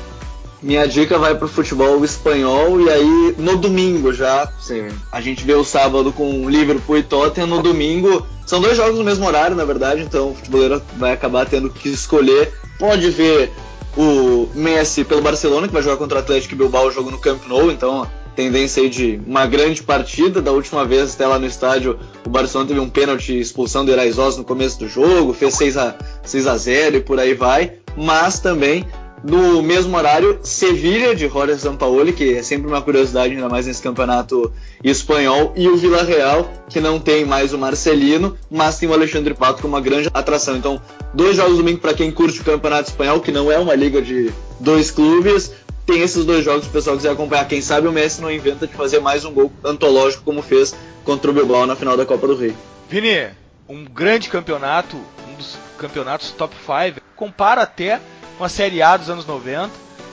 Minha 0.62 0.88
dica 0.88 1.18
vai 1.18 1.34
pro 1.34 1.46
futebol 1.46 2.02
espanhol 2.04 2.80
e 2.80 2.90
aí 2.90 3.34
no 3.36 3.56
domingo 3.58 4.12
já, 4.12 4.50
sim, 4.58 4.88
a 5.12 5.20
gente 5.20 5.44
vê 5.44 5.52
o 5.54 5.62
sábado 5.62 6.10
com 6.10 6.48
Liverpool 6.48 6.96
e 6.96 7.02
Tottenham, 7.02 7.46
no 7.46 7.62
domingo 7.62 8.26
são 8.46 8.60
dois 8.60 8.76
jogos 8.76 8.98
no 8.98 9.04
mesmo 9.04 9.26
horário, 9.26 9.56
na 9.56 9.64
verdade, 9.64 10.02
então 10.02 10.30
o 10.30 10.34
futeboleiro 10.34 10.82
vai 10.96 11.12
acabar 11.12 11.46
tendo 11.46 11.70
que 11.70 11.88
escolher. 11.88 12.52
Pode 12.78 13.10
ver 13.10 13.52
o 13.96 14.48
Messi 14.54 15.04
pelo 15.04 15.22
Barcelona, 15.22 15.66
que 15.66 15.72
vai 15.72 15.82
jogar 15.82 15.96
contra 15.96 16.18
o 16.18 16.20
Atlético 16.20 16.56
Bilbao, 16.56 16.86
o 16.86 16.90
jogo 16.90 17.10
no 17.10 17.18
Camp 17.18 17.46
Nou, 17.46 17.70
então 17.70 18.06
tendência 18.34 18.82
aí 18.82 18.88
de 18.88 19.20
uma 19.26 19.46
grande 19.46 19.82
partida. 19.82 20.42
Da 20.42 20.50
última 20.50 20.84
vez 20.84 21.14
até 21.14 21.26
lá 21.26 21.38
no 21.38 21.46
estádio, 21.46 21.98
o 22.26 22.30
Barcelona 22.30 22.68
teve 22.68 22.80
um 22.80 22.90
pênalti 22.90 23.38
expulsão 23.38 23.84
do 23.84 23.92
Iraizoz 23.92 24.36
no 24.36 24.44
começo 24.44 24.78
do 24.78 24.88
jogo, 24.88 25.32
fez 25.32 25.54
6 25.54 25.76
a 25.76 25.94
6 26.24 26.46
a 26.46 26.56
0 26.56 26.96
e 26.96 27.00
por 27.00 27.18
aí 27.18 27.34
vai. 27.34 27.72
Mas 27.96 28.40
também 28.40 28.84
no 29.24 29.62
mesmo 29.62 29.96
horário, 29.96 30.38
Sevilha 30.42 31.14
de 31.14 31.26
Jorge 31.28 31.58
Sampaoli, 31.58 32.12
que 32.12 32.34
é 32.34 32.42
sempre 32.42 32.68
uma 32.68 32.82
curiosidade, 32.82 33.34
ainda 33.34 33.48
mais 33.48 33.66
nesse 33.66 33.82
campeonato 33.82 34.52
espanhol, 34.82 35.54
e 35.56 35.66
o 35.66 35.76
Vila 35.76 36.02
Real, 36.02 36.52
que 36.68 36.78
não 36.78 37.00
tem 37.00 37.24
mais 37.24 37.54
o 37.54 37.58
Marcelino, 37.58 38.36
mas 38.50 38.78
tem 38.78 38.86
o 38.86 38.92
Alexandre 38.92 39.32
Pato 39.32 39.62
como 39.62 39.74
uma 39.74 39.80
grande 39.80 40.10
atração. 40.12 40.56
Então, 40.56 40.80
dois 41.14 41.36
jogos 41.36 41.56
domingo 41.56 41.80
para 41.80 41.94
quem 41.94 42.10
curte 42.10 42.42
o 42.42 42.44
campeonato 42.44 42.90
espanhol, 42.90 43.20
que 43.20 43.32
não 43.32 43.50
é 43.50 43.58
uma 43.58 43.74
liga 43.74 44.02
de 44.02 44.30
dois 44.60 44.90
clubes, 44.90 45.52
tem 45.86 46.02
esses 46.02 46.24
dois 46.24 46.44
jogos 46.44 46.66
o 46.66 46.70
pessoal 46.70 46.96
quiser 46.96 47.10
acompanhar. 47.10 47.48
Quem 47.48 47.62
sabe 47.62 47.88
o 47.88 47.92
Messi 47.92 48.20
não 48.20 48.30
inventa 48.30 48.66
de 48.66 48.74
fazer 48.74 49.00
mais 49.00 49.24
um 49.24 49.32
gol 49.32 49.50
antológico 49.64 50.22
como 50.22 50.42
fez 50.42 50.74
contra 51.02 51.30
o 51.30 51.34
Bilbao 51.34 51.66
na 51.66 51.76
final 51.76 51.96
da 51.96 52.04
Copa 52.04 52.26
do 52.26 52.36
Rei. 52.36 52.54
Vini, 52.90 53.28
um 53.68 53.84
grande 53.84 54.28
campeonato, 54.28 54.96
um 55.30 55.34
dos 55.36 55.56
campeonatos 55.78 56.30
top 56.30 56.54
5, 56.54 57.00
compara 57.16 57.62
até 57.62 58.00
com 58.36 58.44
a 58.44 58.48
Série 58.48 58.82
A 58.82 58.96
dos 58.96 59.08
anos 59.08 59.26
90, 59.26 59.70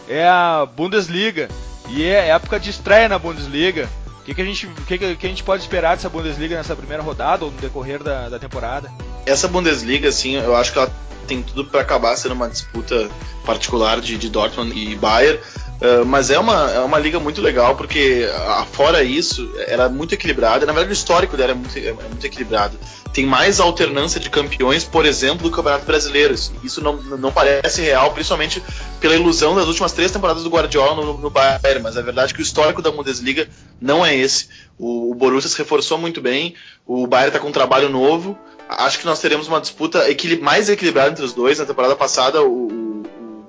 é 0.08 0.28
a 0.28 0.66
Bundesliga 0.66 1.50
e 1.90 2.04
é 2.04 2.30
época 2.30 2.60
de 2.60 2.70
estreia 2.70 3.10
na 3.10 3.20
Bundesliga. 3.20 3.90
O 4.20 4.24
que, 4.24 4.36
que, 4.36 4.42
a 4.42 4.46
gente, 4.46 4.68
que, 4.88 4.98
que, 4.98 5.26
a 5.26 5.30
gente 5.30 5.44
pode 5.44 5.64
esperar 5.64 5.96
dessa 5.96 6.10
Bundesliga 6.10 6.56
nessa 6.56 6.76
primeira 6.76 7.02
rodada 7.02 7.44
ou 7.44 7.52
no 7.52 7.58
decorrer 7.58 8.04
da, 8.04 8.30
da 8.30 8.38
temporada? 8.38 8.92
Essa 9.26 9.48
Bundesliga, 9.48 10.10
assim, 10.10 10.36
eu 10.36 10.56
acho 10.56 10.72
que 10.72 10.78
ela 10.78 10.92
tem 11.28 11.42
tudo 11.42 11.66
para 11.66 11.82
acabar 11.82 12.16
sendo 12.16 12.34
uma 12.34 12.48
disputa 12.48 13.10
particular 13.46 14.00
de, 14.00 14.18
de 14.18 14.30
Dortmund 14.30 14.78
e 14.78 14.96
Bayern, 14.96 15.40
Uh, 15.82 16.06
mas 16.06 16.30
é 16.30 16.38
uma, 16.38 16.70
é 16.72 16.80
uma 16.80 17.00
liga 17.00 17.20
muito 17.20 17.42
legal, 17.42 17.76
porque 17.76 18.24
uh, 18.26 18.66
fora 18.72 19.04
isso, 19.04 19.52
era 19.66 19.90
muito 19.90 20.14
equilibrada. 20.14 20.64
Na 20.64 20.74
verdade, 20.74 20.92
o 20.92 20.94
histórico 20.94 21.36
dela 21.36 21.54
é 21.54 21.56
muito, 21.56 21.76
é 21.76 21.92
muito 21.92 22.24
equilibrado. 22.24 22.78
Tem 23.12 23.26
mais 23.26 23.60
alternância 23.60 24.20
de 24.20 24.30
campeões, 24.30 24.84
por 24.84 25.08
exemplo, 25.08 25.50
do 25.50 25.50
Campeonato 25.50 25.84
Brasileiro. 25.84 26.36
Isso 26.64 26.82
não, 26.82 27.02
não 27.02 27.32
parece 27.32 27.82
real, 27.82 28.14
principalmente 28.14 28.62
pela 29.00 29.16
ilusão 29.16 29.56
das 29.56 29.66
últimas 29.66 29.92
três 29.92 30.12
temporadas 30.12 30.44
do 30.44 30.50
Guardiola 30.50 31.04
no, 31.04 31.18
no 31.18 31.30
Bayern. 31.32 31.82
Mas 31.82 31.98
a 31.98 32.02
verdade 32.02 32.32
é 32.32 32.36
que 32.36 32.42
o 32.42 32.44
histórico 32.44 32.82
da 32.82 32.92
Bundesliga 32.92 33.50
não 33.82 34.06
é 34.06 34.16
esse. 34.16 34.50
O, 34.78 35.12
o 35.12 35.16
Borussia 35.16 35.50
se 35.50 35.58
reforçou 35.58 35.98
muito 35.98 36.22
bem, 36.22 36.54
o 36.86 37.08
Bayern 37.08 37.30
está 37.30 37.40
com 37.40 37.50
um 37.50 37.52
trabalho 37.52 37.90
novo. 37.90 38.38
Acho 38.70 39.00
que 39.00 39.06
nós 39.06 39.20
teremos 39.20 39.48
uma 39.48 39.60
disputa 39.60 40.06
mais 40.40 40.70
equilibrada 40.70 41.10
entre 41.10 41.26
os 41.26 41.34
dois. 41.34 41.58
Na 41.58 41.66
temporada 41.66 41.96
passada, 41.96 42.42
o 42.42 42.92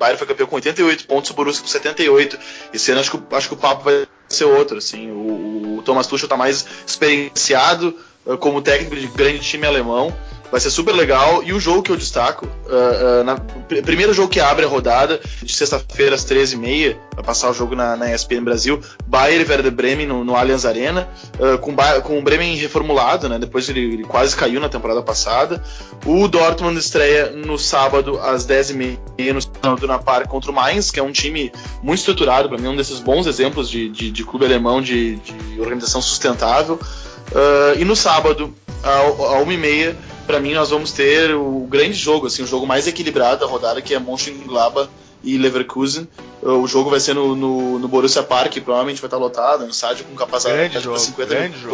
Bayern 0.03 0.19
foi 0.19 0.27
campeão 0.27 0.49
com 0.49 0.57
88 0.57 1.07
pontos, 1.07 1.31
o 1.31 1.35
Borussia 1.35 1.63
com 1.63 1.69
78. 1.69 2.37
Esse 2.75 2.91
ano 2.91 3.01
acho 3.01 3.11
que, 3.13 3.35
acho 3.37 3.49
que 3.49 3.55
o 3.55 3.57
papo 3.57 3.85
vai 3.85 4.05
ser 4.29 4.47
outro. 4.47 4.79
Assim. 4.79 5.13
O, 5.13 5.79
o 5.79 5.83
Thomas 5.85 6.09
Tuchel 6.09 6.27
está 6.27 6.37
mais 6.37 6.67
experienciado 6.85 7.97
uh, 8.27 8.37
como 8.37 8.61
técnico 8.61 8.97
de 8.97 9.07
grande 9.07 9.39
time 9.39 9.65
alemão. 9.65 10.13
Vai 10.53 10.61
ser 10.61 10.69
super 10.69 10.95
legal. 10.95 11.43
E 11.43 11.55
o 11.55 11.59
jogo 11.59 11.83
que 11.83 11.91
eu 11.91 11.97
destaco, 11.97 12.45
uh, 12.45 13.21
uh, 13.21 13.25
na, 13.25 13.37
pr 13.37 13.83
primeiro 13.83 14.13
jogo 14.13 14.29
que 14.29 14.39
abre 14.39 14.67
a 14.67 14.69
rodada, 14.69 15.19
de 15.43 15.51
sexta-feira 15.51 16.15
às 16.15 16.27
13h30, 16.27 16.95
vai 17.15 17.25
passar 17.25 17.51
o 17.51 17.55
jogo 17.55 17.75
na, 17.75 17.97
na 17.97 18.15
ESPN 18.15 18.45
Brasil, 18.45 18.79
Bayern 19.07 19.47
e 19.47 19.51
Werder 19.51 19.73
Bremen 19.73 20.07
no, 20.07 20.23
no 20.23 20.37
Allianz 20.37 20.67
Arena, 20.67 21.09
uh, 21.41 21.57
com, 21.57 21.75
com 22.03 22.19
o 22.19 22.23
Bremen 22.23 22.55
reformulado, 22.57 23.31
né, 23.31 23.39
depois 23.39 23.67
ele, 23.71 23.81
ele, 23.81 24.05
quase 24.05 24.37
caiu 24.37 24.61
na 24.61 24.69
temporada 24.69 25.01
passada. 25.01 25.63
O 26.05 26.29
Dortmund 26.29 26.79
estreia 26.79 27.31
no 27.31 27.59
sábado 27.59 28.21
às 28.21 28.47
10h30 28.47 29.49
no 29.63 29.77
Duna 29.77 29.99
Park 29.99 30.29
contra 30.29 30.51
o 30.51 30.55
Mainz, 30.55 30.91
que 30.91 31.01
é 31.01 31.03
um 31.03 31.13
time 31.13 31.51
muito 31.83 32.01
estruturado, 32.01 32.51
para 32.51 32.59
mim 32.59 32.69
um 32.69 32.77
desses 32.77 33.01
bons 33.01 33.27
exemplos 33.27 33.71
de, 33.71 33.89
de, 33.89 34.11
de 34.11 34.23
clube 34.23 34.45
alemão 34.45 34.83
de, 34.83 35.17
de 35.17 35.61
organização 35.61 36.03
sustentável. 36.03 36.79
Uh, 37.31 37.81
e 37.81 37.85
no 37.87 37.97
sábado, 37.97 38.55
à 38.83 39.43
1h30, 39.45 39.95
para 40.33 40.41
mim 40.41 40.55
nós 40.55 40.71
vamos 40.71 40.93
ter 40.93 41.35
o 41.35 41.67
grande 41.69 41.93
jogo, 41.93 42.27
assim, 42.27 42.43
o 42.43 42.47
jogo 42.47 42.67
mais 42.67 42.87
equilibrado 42.87 43.41
da 43.41 43.47
rodada, 43.47 43.83
que 43.83 43.95
é 43.95 43.99
Mönchengladbach 43.99 44.89
e 45.23 45.37
Leverkusen. 45.37 46.09
O 46.41 46.67
jogo 46.67 46.89
vai 46.89 47.01
ser 47.01 47.15
no, 47.15 47.37
no, 47.37 47.79
no 47.79 47.87
Borussia 47.87 48.23
Park, 48.23 48.57
provavelmente 48.65 48.99
vai 48.99 49.09
estar 49.09 49.19
lotado, 49.19 49.65
no 49.65 49.71
estádio 49.71 50.07
com 50.07 50.15
capacidade 50.15 50.81
para 50.81 50.99
50 50.99 51.35
mil 51.35 51.71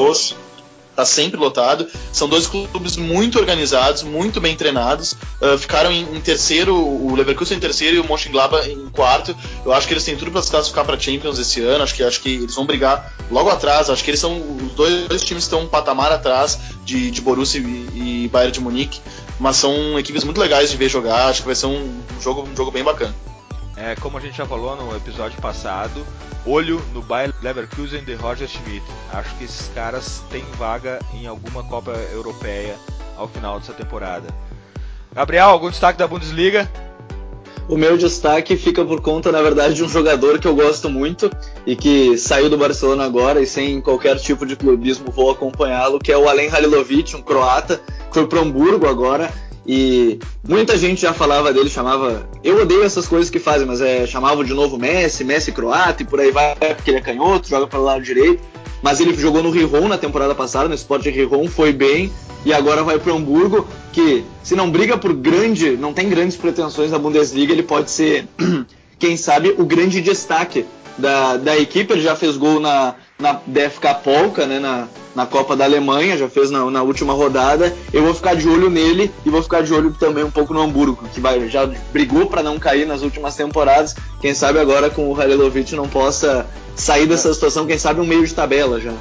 Tá 0.98 1.04
sempre 1.04 1.38
lotado. 1.38 1.86
São 2.12 2.28
dois 2.28 2.48
clubes 2.48 2.96
muito 2.96 3.38
organizados, 3.38 4.02
muito 4.02 4.40
bem 4.40 4.56
treinados. 4.56 5.12
Uh, 5.40 5.56
ficaram 5.56 5.92
em, 5.92 6.02
em, 6.02 6.20
terceiro, 6.20 6.74
o 6.74 7.14
Leverkusen 7.14 7.56
em 7.56 7.60
terceiro 7.60 7.94
e 7.94 8.00
o 8.00 8.04
Mönchengladbach 8.04 8.68
em 8.68 8.88
quarto. 8.88 9.32
Eu 9.64 9.72
acho 9.72 9.86
que 9.86 9.94
eles 9.94 10.02
têm 10.02 10.16
tudo 10.16 10.32
para 10.32 10.42
se 10.42 10.50
classificar 10.50 10.84
para 10.84 10.98
Champions 10.98 11.38
esse 11.38 11.62
ano. 11.62 11.84
Acho 11.84 11.94
que 11.94 12.02
acho 12.02 12.20
que 12.20 12.30
eles 12.30 12.52
vão 12.52 12.66
brigar 12.66 13.14
logo 13.30 13.48
atrás. 13.48 13.88
Acho 13.88 14.02
que 14.02 14.10
eles 14.10 14.18
são 14.18 14.42
os 14.56 14.72
dois, 14.72 15.06
dois 15.06 15.22
times 15.22 15.44
estão 15.44 15.60
um 15.60 15.68
patamar 15.68 16.10
atrás 16.10 16.58
de, 16.84 17.12
de 17.12 17.20
Borussia 17.20 17.60
e, 17.60 18.24
e 18.24 18.28
Bayern 18.32 18.50
de 18.50 18.60
Munique. 18.60 19.00
Mas 19.38 19.54
são 19.54 19.96
equipes 20.00 20.24
muito 20.24 20.40
legais 20.40 20.68
de 20.68 20.76
ver 20.76 20.88
jogar. 20.88 21.28
Acho 21.28 21.42
que 21.42 21.46
vai 21.46 21.54
ser 21.54 21.66
um 21.66 21.96
jogo, 22.20 22.42
um 22.42 22.56
jogo 22.56 22.72
bem 22.72 22.82
bacana. 22.82 23.14
É, 23.80 23.94
como 24.00 24.18
a 24.18 24.20
gente 24.20 24.36
já 24.36 24.44
falou 24.44 24.74
no 24.74 24.96
episódio 24.96 25.40
passado, 25.40 26.04
olho 26.44 26.82
no 26.92 27.00
Bayer 27.00 27.32
Leverkusen 27.40 28.02
de 28.02 28.14
Roger 28.14 28.48
Schmidt. 28.48 28.84
Acho 29.12 29.32
que 29.36 29.44
esses 29.44 29.68
caras 29.68 30.20
têm 30.30 30.44
vaga 30.58 30.98
em 31.14 31.28
alguma 31.28 31.62
Copa 31.62 31.92
Europeia 32.12 32.74
ao 33.16 33.28
final 33.28 33.60
dessa 33.60 33.72
temporada. 33.72 34.26
Gabriel, 35.14 35.50
algum 35.50 35.70
destaque 35.70 35.96
da 35.96 36.08
Bundesliga? 36.08 36.68
O 37.68 37.76
meu 37.76 37.96
destaque 37.96 38.56
fica 38.56 38.84
por 38.84 39.00
conta, 39.00 39.30
na 39.30 39.42
verdade, 39.42 39.74
de 39.74 39.84
um 39.84 39.88
jogador 39.88 40.40
que 40.40 40.48
eu 40.48 40.56
gosto 40.56 40.90
muito 40.90 41.30
e 41.64 41.76
que 41.76 42.18
saiu 42.18 42.50
do 42.50 42.58
Barcelona 42.58 43.04
agora 43.04 43.40
e 43.40 43.46
sem 43.46 43.80
qualquer 43.80 44.16
tipo 44.18 44.44
de 44.44 44.56
clubismo 44.56 45.12
vou 45.12 45.30
acompanhá-lo, 45.30 46.00
que 46.00 46.10
é 46.10 46.18
o 46.18 46.28
Alen 46.28 46.50
Halilovic, 46.50 47.14
um 47.14 47.22
croata, 47.22 47.76
que 47.76 48.14
foi 48.14 48.26
para 48.26 48.40
Hamburgo 48.40 48.88
agora 48.88 49.30
e 49.68 50.18
muita 50.48 50.78
gente 50.78 51.02
já 51.02 51.12
falava 51.12 51.52
dele, 51.52 51.68
chamava. 51.68 52.26
Eu 52.42 52.62
odeio 52.62 52.84
essas 52.84 53.06
coisas 53.06 53.28
que 53.28 53.38
fazem, 53.38 53.66
mas 53.66 53.82
é, 53.82 54.06
chamavam 54.06 54.42
de 54.42 54.54
novo 54.54 54.78
Messi, 54.78 55.24
Messi 55.24 55.52
croata 55.52 56.02
e 56.02 56.06
por 56.06 56.18
aí 56.18 56.30
vai, 56.30 56.54
porque 56.54 56.90
ele 56.90 56.96
é 56.96 57.02
canhoto, 57.02 57.46
joga 57.46 57.66
para 57.66 57.78
o 57.78 57.84
lado 57.84 58.02
direito. 58.02 58.42
Mas 58.80 58.98
ele 58.98 59.12
jogou 59.14 59.42
no 59.42 59.50
Rijon 59.50 59.86
na 59.86 59.98
temporada 59.98 60.34
passada, 60.34 60.70
no 60.70 60.74
Sport 60.74 61.04
Rijon, 61.04 61.48
foi 61.48 61.72
bem 61.72 62.10
e 62.46 62.52
agora 62.52 62.82
vai 62.82 62.98
para 62.98 63.12
o 63.12 63.16
Hamburgo, 63.16 63.68
que 63.92 64.24
se 64.42 64.54
não 64.54 64.70
briga 64.70 64.96
por 64.96 65.12
grande, 65.12 65.76
não 65.76 65.92
tem 65.92 66.08
grandes 66.08 66.36
pretensões 66.36 66.90
na 66.90 66.98
Bundesliga, 66.98 67.52
ele 67.52 67.64
pode 67.64 67.90
ser, 67.90 68.26
quem 68.98 69.18
sabe, 69.18 69.54
o 69.58 69.66
grande 69.66 70.00
destaque 70.00 70.64
da, 70.96 71.36
da 71.36 71.58
equipe. 71.58 71.92
Ele 71.92 72.00
já 72.00 72.16
fez 72.16 72.38
gol 72.38 72.58
na, 72.58 72.94
na 73.18 73.40
DFK 73.46 73.94
Polka, 74.04 74.46
né, 74.46 74.60
na, 74.60 74.86
na 75.14 75.26
Copa 75.26 75.56
da 75.56 75.64
Alemanha, 75.64 76.16
já 76.16 76.28
fez 76.28 76.50
na, 76.50 76.70
na, 76.70 76.82
última 76.82 77.12
rodada. 77.12 77.74
Eu 77.92 78.04
vou 78.04 78.14
ficar 78.14 78.34
de 78.34 78.48
olho 78.48 78.70
nele 78.70 79.12
e 79.26 79.30
vou 79.30 79.42
ficar 79.42 79.62
de 79.62 79.74
olho 79.74 79.92
também 79.92 80.22
um 80.22 80.30
pouco 80.30 80.54
no 80.54 80.62
Hamburgo, 80.62 81.08
que 81.12 81.20
vai, 81.20 81.48
já 81.48 81.68
brigou 81.92 82.26
para 82.26 82.44
não 82.44 82.60
cair 82.60 82.86
nas 82.86 83.02
últimas 83.02 83.34
temporadas. 83.34 83.96
Quem 84.20 84.34
sabe 84.34 84.60
agora 84.60 84.88
com 84.88 85.10
o 85.10 85.20
Halilovic 85.20 85.74
não 85.74 85.88
possa 85.88 86.46
sair 86.76 87.06
dessa 87.06 87.34
situação, 87.34 87.66
quem 87.66 87.76
sabe 87.76 88.00
um 88.00 88.06
meio 88.06 88.24
de 88.24 88.32
tabela 88.32 88.80
já. 88.80 88.92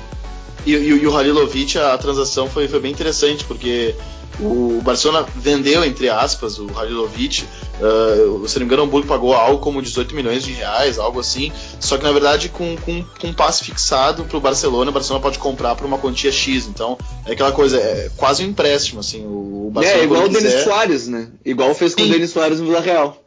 E, 0.67 0.75
e, 0.75 0.87
e 0.89 1.07
o 1.07 1.15
Halilovic, 1.15 1.77
a 1.79 1.97
transação 1.97 2.49
foi, 2.49 2.67
foi 2.67 2.81
bem 2.81 2.91
interessante, 2.91 3.45
porque 3.45 3.95
o 4.37 4.81
Barcelona 4.83 5.25
vendeu, 5.33 5.81
entre 5.85 6.09
aspas, 6.09 6.59
o 6.59 6.67
Halilovic. 6.77 7.45
Uh, 7.79 8.45
se 8.47 8.55
não 8.55 8.59
me 8.59 8.65
engano, 8.65 8.81
o 8.81 8.85
Hamburgo 8.85 9.07
pagou 9.07 9.33
algo 9.33 9.59
como 9.59 9.81
18 9.81 10.13
milhões 10.13 10.43
de 10.43 10.51
reais, 10.51 10.99
algo 10.99 11.21
assim. 11.21 11.53
Só 11.79 11.97
que, 11.97 12.03
na 12.03 12.11
verdade, 12.11 12.49
com, 12.49 12.75
com, 12.77 13.01
com 13.01 13.27
um 13.27 13.33
passe 13.33 13.63
fixado 13.63 14.25
para 14.25 14.37
o 14.37 14.41
Barcelona, 14.41 14.91
o 14.91 14.93
Barcelona 14.93 15.23
pode 15.23 15.39
comprar 15.39 15.73
por 15.75 15.85
uma 15.85 15.97
quantia 15.97 16.33
X. 16.33 16.67
Então, 16.67 16.97
é 17.25 17.31
aquela 17.31 17.53
coisa, 17.53 17.77
é 17.77 18.11
quase 18.17 18.43
um 18.43 18.49
empréstimo. 18.49 18.99
Assim, 18.99 19.25
o 19.25 19.71
Barcelona, 19.73 20.01
é, 20.01 20.03
igual 20.03 20.23
o 20.25 20.29
Denis 20.29 20.63
Soares, 20.63 21.07
né? 21.07 21.29
Igual 21.45 21.73
fez 21.73 21.95
com 21.95 22.01
Sim. 22.01 22.09
o 22.09 22.11
Denis 22.11 22.31
Soares 22.31 22.59
no 22.59 22.65
Vila 22.65 22.81
Real. 22.81 23.23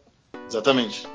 Exatamente. 0.47 1.07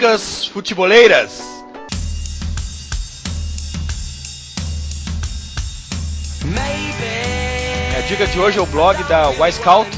Dicas 0.00 0.46
futeboleiras. 0.46 1.42
A 7.94 8.00
dica 8.08 8.26
de 8.26 8.40
hoje 8.40 8.58
é 8.58 8.62
o 8.62 8.66
blog 8.66 9.04
da 9.04 9.28
Wisecout, 9.28 9.90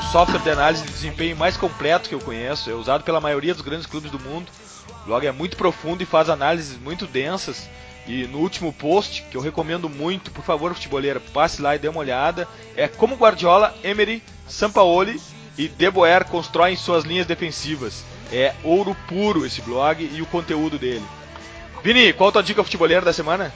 o 0.00 0.12
software 0.12 0.40
de 0.40 0.48
análise 0.48 0.82
de 0.82 0.90
desempenho 0.90 1.36
mais 1.36 1.58
completo 1.58 2.08
que 2.08 2.14
eu 2.14 2.20
conheço. 2.20 2.70
É 2.70 2.72
usado 2.72 3.04
pela 3.04 3.20
maioria 3.20 3.52
dos 3.52 3.62
grandes 3.62 3.84
clubes 3.84 4.10
do 4.10 4.18
mundo. 4.18 4.50
O 5.02 5.04
blog 5.04 5.26
é 5.26 5.30
muito 5.30 5.58
profundo 5.58 6.02
e 6.02 6.06
faz 6.06 6.30
análises 6.30 6.78
muito 6.78 7.06
densas. 7.06 7.68
E 8.06 8.26
no 8.28 8.38
último 8.38 8.72
post, 8.72 9.26
que 9.30 9.36
eu 9.36 9.42
recomendo 9.42 9.90
muito, 9.90 10.30
por 10.30 10.42
favor, 10.42 10.72
futeboleira, 10.72 11.20
passe 11.34 11.60
lá 11.60 11.76
e 11.76 11.78
dê 11.78 11.86
uma 11.86 12.00
olhada, 12.00 12.48
é 12.74 12.88
como 12.88 13.14
Guardiola, 13.14 13.74
Emery, 13.84 14.22
Sampaoli 14.48 15.20
e 15.58 15.68
De 15.68 15.90
Boer 15.90 16.24
constroem 16.24 16.76
suas 16.76 17.04
linhas 17.04 17.26
defensivas. 17.26 18.02
É 18.32 18.54
ouro 18.62 18.96
puro 19.08 19.44
esse 19.44 19.60
blog 19.60 20.08
e 20.12 20.22
o 20.22 20.26
conteúdo 20.26 20.78
dele. 20.78 21.04
Vini, 21.82 22.12
qual 22.12 22.28
a 22.28 22.32
tua 22.32 22.42
dica 22.42 22.62
futeboleira 22.62 23.04
da 23.04 23.12
semana? 23.12 23.52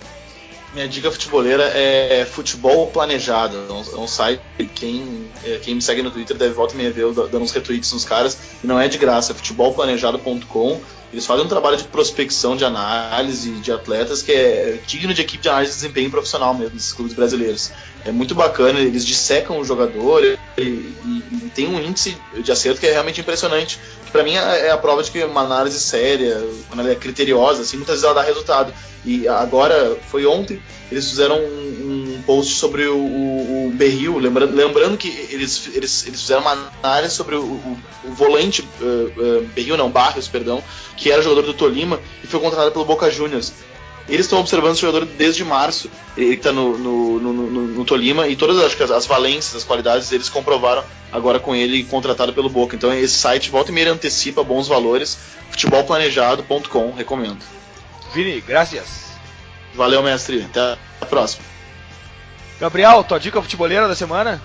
Minha 0.75 0.89
dica 0.89 1.09
futeboleira 1.09 1.63
é 1.73 2.27
Futebol 2.29 2.89
Planejado. 2.89 3.57
É 3.69 3.73
um, 3.73 4.05
é 4.05 4.07
site 4.09 4.43
quem, 4.75 5.31
é, 5.45 5.59
quem 5.59 5.77
me 5.77 5.81
segue 5.81 6.03
no 6.03 6.11
Twitter 6.11 6.37
deve 6.37 6.53
volta 6.53 6.75
e 6.75 6.77
meia 6.77 6.91
ver 6.91 7.13
dando 7.13 7.43
uns 7.43 7.53
retweets 7.53 7.93
nos 7.93 8.05
caras. 8.05 8.37
E 8.63 8.67
não 8.67 8.81
é 8.81 8.89
de 8.89 8.99
graça, 8.99 9.31
é 9.31 9.35
futebolplanejado.com. 9.37 10.81
Eles 11.13 11.27
fazem 11.27 11.45
um 11.45 11.49
trabalho 11.49 11.77
de 11.77 11.85
prospecção, 11.85 12.57
de 12.57 12.65
análise 12.65 13.53
de 13.53 13.71
atletas 13.71 14.21
que 14.21 14.33
é 14.33 14.81
digno 14.85 15.15
de 15.15 15.23
equipe 15.23 15.41
de 15.41 15.49
análise 15.49 15.71
de 15.71 15.77
desempenho 15.77 16.11
profissional 16.11 16.53
mesmo, 16.53 16.75
desses 16.75 16.93
clubes 16.93 17.15
brasileiros. 17.15 17.71
É 18.05 18.13
muito 18.13 18.35
bacana, 18.35 18.81
eles 18.81 19.05
dissecam 19.05 19.59
o 19.59 19.65
jogador 19.65 20.23
e, 20.25 20.39
e, 20.59 21.25
e 21.33 21.53
tem 21.55 21.67
um 21.67 21.81
índice 21.81 22.17
de 22.37 22.53
acerto 22.53 22.79
que 22.79 22.87
é 22.87 22.93
realmente 22.93 23.21
impressionante. 23.21 23.79
Para 24.13 24.23
mim 24.23 24.37
é, 24.37 24.67
é 24.67 24.71
a 24.71 24.77
prova 24.77 25.03
de 25.03 25.11
que 25.11 25.25
uma 25.25 25.41
análise 25.41 25.81
séria, 25.81 26.39
quando 26.69 26.81
ela 26.81 26.91
é 26.91 26.95
criteriosa, 26.95 27.63
assim, 27.63 27.77
muitas 27.77 27.95
vezes 27.95 28.05
ela 28.05 28.15
dá 28.15 28.23
resultado. 28.23 28.75
E 29.07 29.27
agora, 29.27 29.97
foi 30.11 30.25
ontem, 30.27 30.63
eles 30.91 31.09
fizeram 31.09 31.39
um, 31.39 32.17
um 32.17 32.23
post 32.27 32.55
sobre 32.55 32.87
o, 32.87 32.97
o, 32.97 33.69
o 33.69 33.71
Berril, 33.71 34.19
lembrando, 34.19 34.55
lembrando 34.55 34.97
que 34.97 35.09
eles, 35.31 35.69
eles, 35.75 36.07
eles 36.07 36.21
fizeram 36.21 36.43
uma 36.43 36.73
análise 36.83 37.15
sobre 37.15 37.35
o, 37.37 37.43
o, 37.43 37.79
o 38.05 38.13
volante, 38.13 38.63
uh, 38.63 38.85
uh, 38.85 39.47
Berril 39.55 39.77
não, 39.77 39.91
Barrios, 39.91 40.29
perdão, 40.29 40.63
que 40.97 41.11
era 41.11 41.23
jogador 41.23 41.43
do 41.43 41.55
Tolima 41.55 42.01
e 42.23 42.27
foi 42.27 42.41
contratado 42.41 42.71
pelo 42.71 42.85
Boca 42.85 43.11
Juniors. 43.11 43.53
Eles 44.09 44.27
estão 44.27 44.41
observando 44.41 44.75
o 44.75 44.79
jogador 44.79 45.07
desde 45.07 45.43
março, 45.45 45.91
ele 46.17 46.35
está 46.35 46.53
no, 46.53 46.77
no, 46.77 47.19
no, 47.21 47.33
no, 47.33 47.85
Tolima, 47.87 48.29
e 48.29 48.37
todas 48.37 48.59
as, 48.59 48.91
as 48.91 49.07
valências, 49.07 49.57
as 49.57 49.65
qualidades, 49.65 50.13
eles 50.13 50.29
comprovaram 50.29 50.85
agora 51.11 51.41
com 51.41 51.55
ele 51.55 51.85
contratado 51.85 52.33
pelo 52.33 52.51
Boca. 52.51 52.77
Então 52.77 52.93
esse 52.93 53.15
site 53.15 53.51
volta 53.51 53.71
e 53.71 53.75
meia 53.75 53.91
antecipa 53.91 54.45
bons 54.45 54.69
valores, 54.69 55.19
futebolplanejado.com, 55.51 56.93
recomendo. 56.93 57.43
Vini, 58.13 58.41
graças. 58.43 59.05
Valeu, 59.75 60.03
mestre. 60.03 60.43
Até 60.43 60.79
a 61.01 61.07
próxima. 61.07 61.45
Gabriel, 62.61 63.03
tua 63.03 63.19
dica 63.19 63.43
futeboleira 63.43 63.89
da 63.89 63.95
semana? 63.95 64.41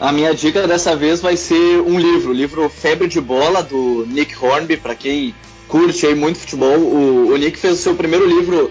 A 0.00 0.10
minha 0.12 0.34
dica 0.34 0.66
dessa 0.66 0.96
vez 0.96 1.20
vai 1.20 1.36
ser 1.36 1.80
um 1.80 1.98
livro, 1.98 2.30
o 2.30 2.34
livro 2.34 2.68
Febre 2.70 3.06
de 3.06 3.20
Bola, 3.20 3.62
do 3.62 4.06
Nick 4.08 4.34
Hornby, 4.42 4.78
para 4.78 4.94
quem 4.94 5.34
curte 5.70 6.04
aí 6.04 6.14
muito 6.14 6.38
futebol. 6.38 6.76
O, 6.76 7.32
o, 7.32 7.36
Nick 7.36 7.58
fez 7.58 7.78
o 7.78 7.82
seu 7.82 7.94
primeiro 7.94 8.26
livro 8.26 8.70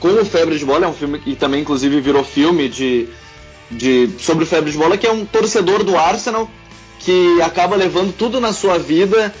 com 0.00 0.08
o 0.08 0.24
Febre 0.24 0.56
de 0.56 0.64
Bola, 0.64 0.86
é 0.86 0.88
um 0.88 0.94
filme 0.94 1.18
que 1.18 1.34
também 1.34 1.60
inclusive 1.60 2.00
virou 2.00 2.22
filme 2.22 2.68
de, 2.68 3.08
de 3.70 4.08
sobre 4.20 4.44
o 4.44 4.46
Febre 4.46 4.70
de 4.70 4.78
Bola, 4.78 4.96
que 4.96 5.06
é 5.06 5.12
um 5.12 5.26
torcedor 5.26 5.82
do 5.82 5.98
Arsenal 5.98 6.48
que 7.00 7.42
acaba 7.42 7.76
levando 7.76 8.16
tudo 8.16 8.40
na 8.40 8.52
sua 8.52 8.78
vida 8.78 9.34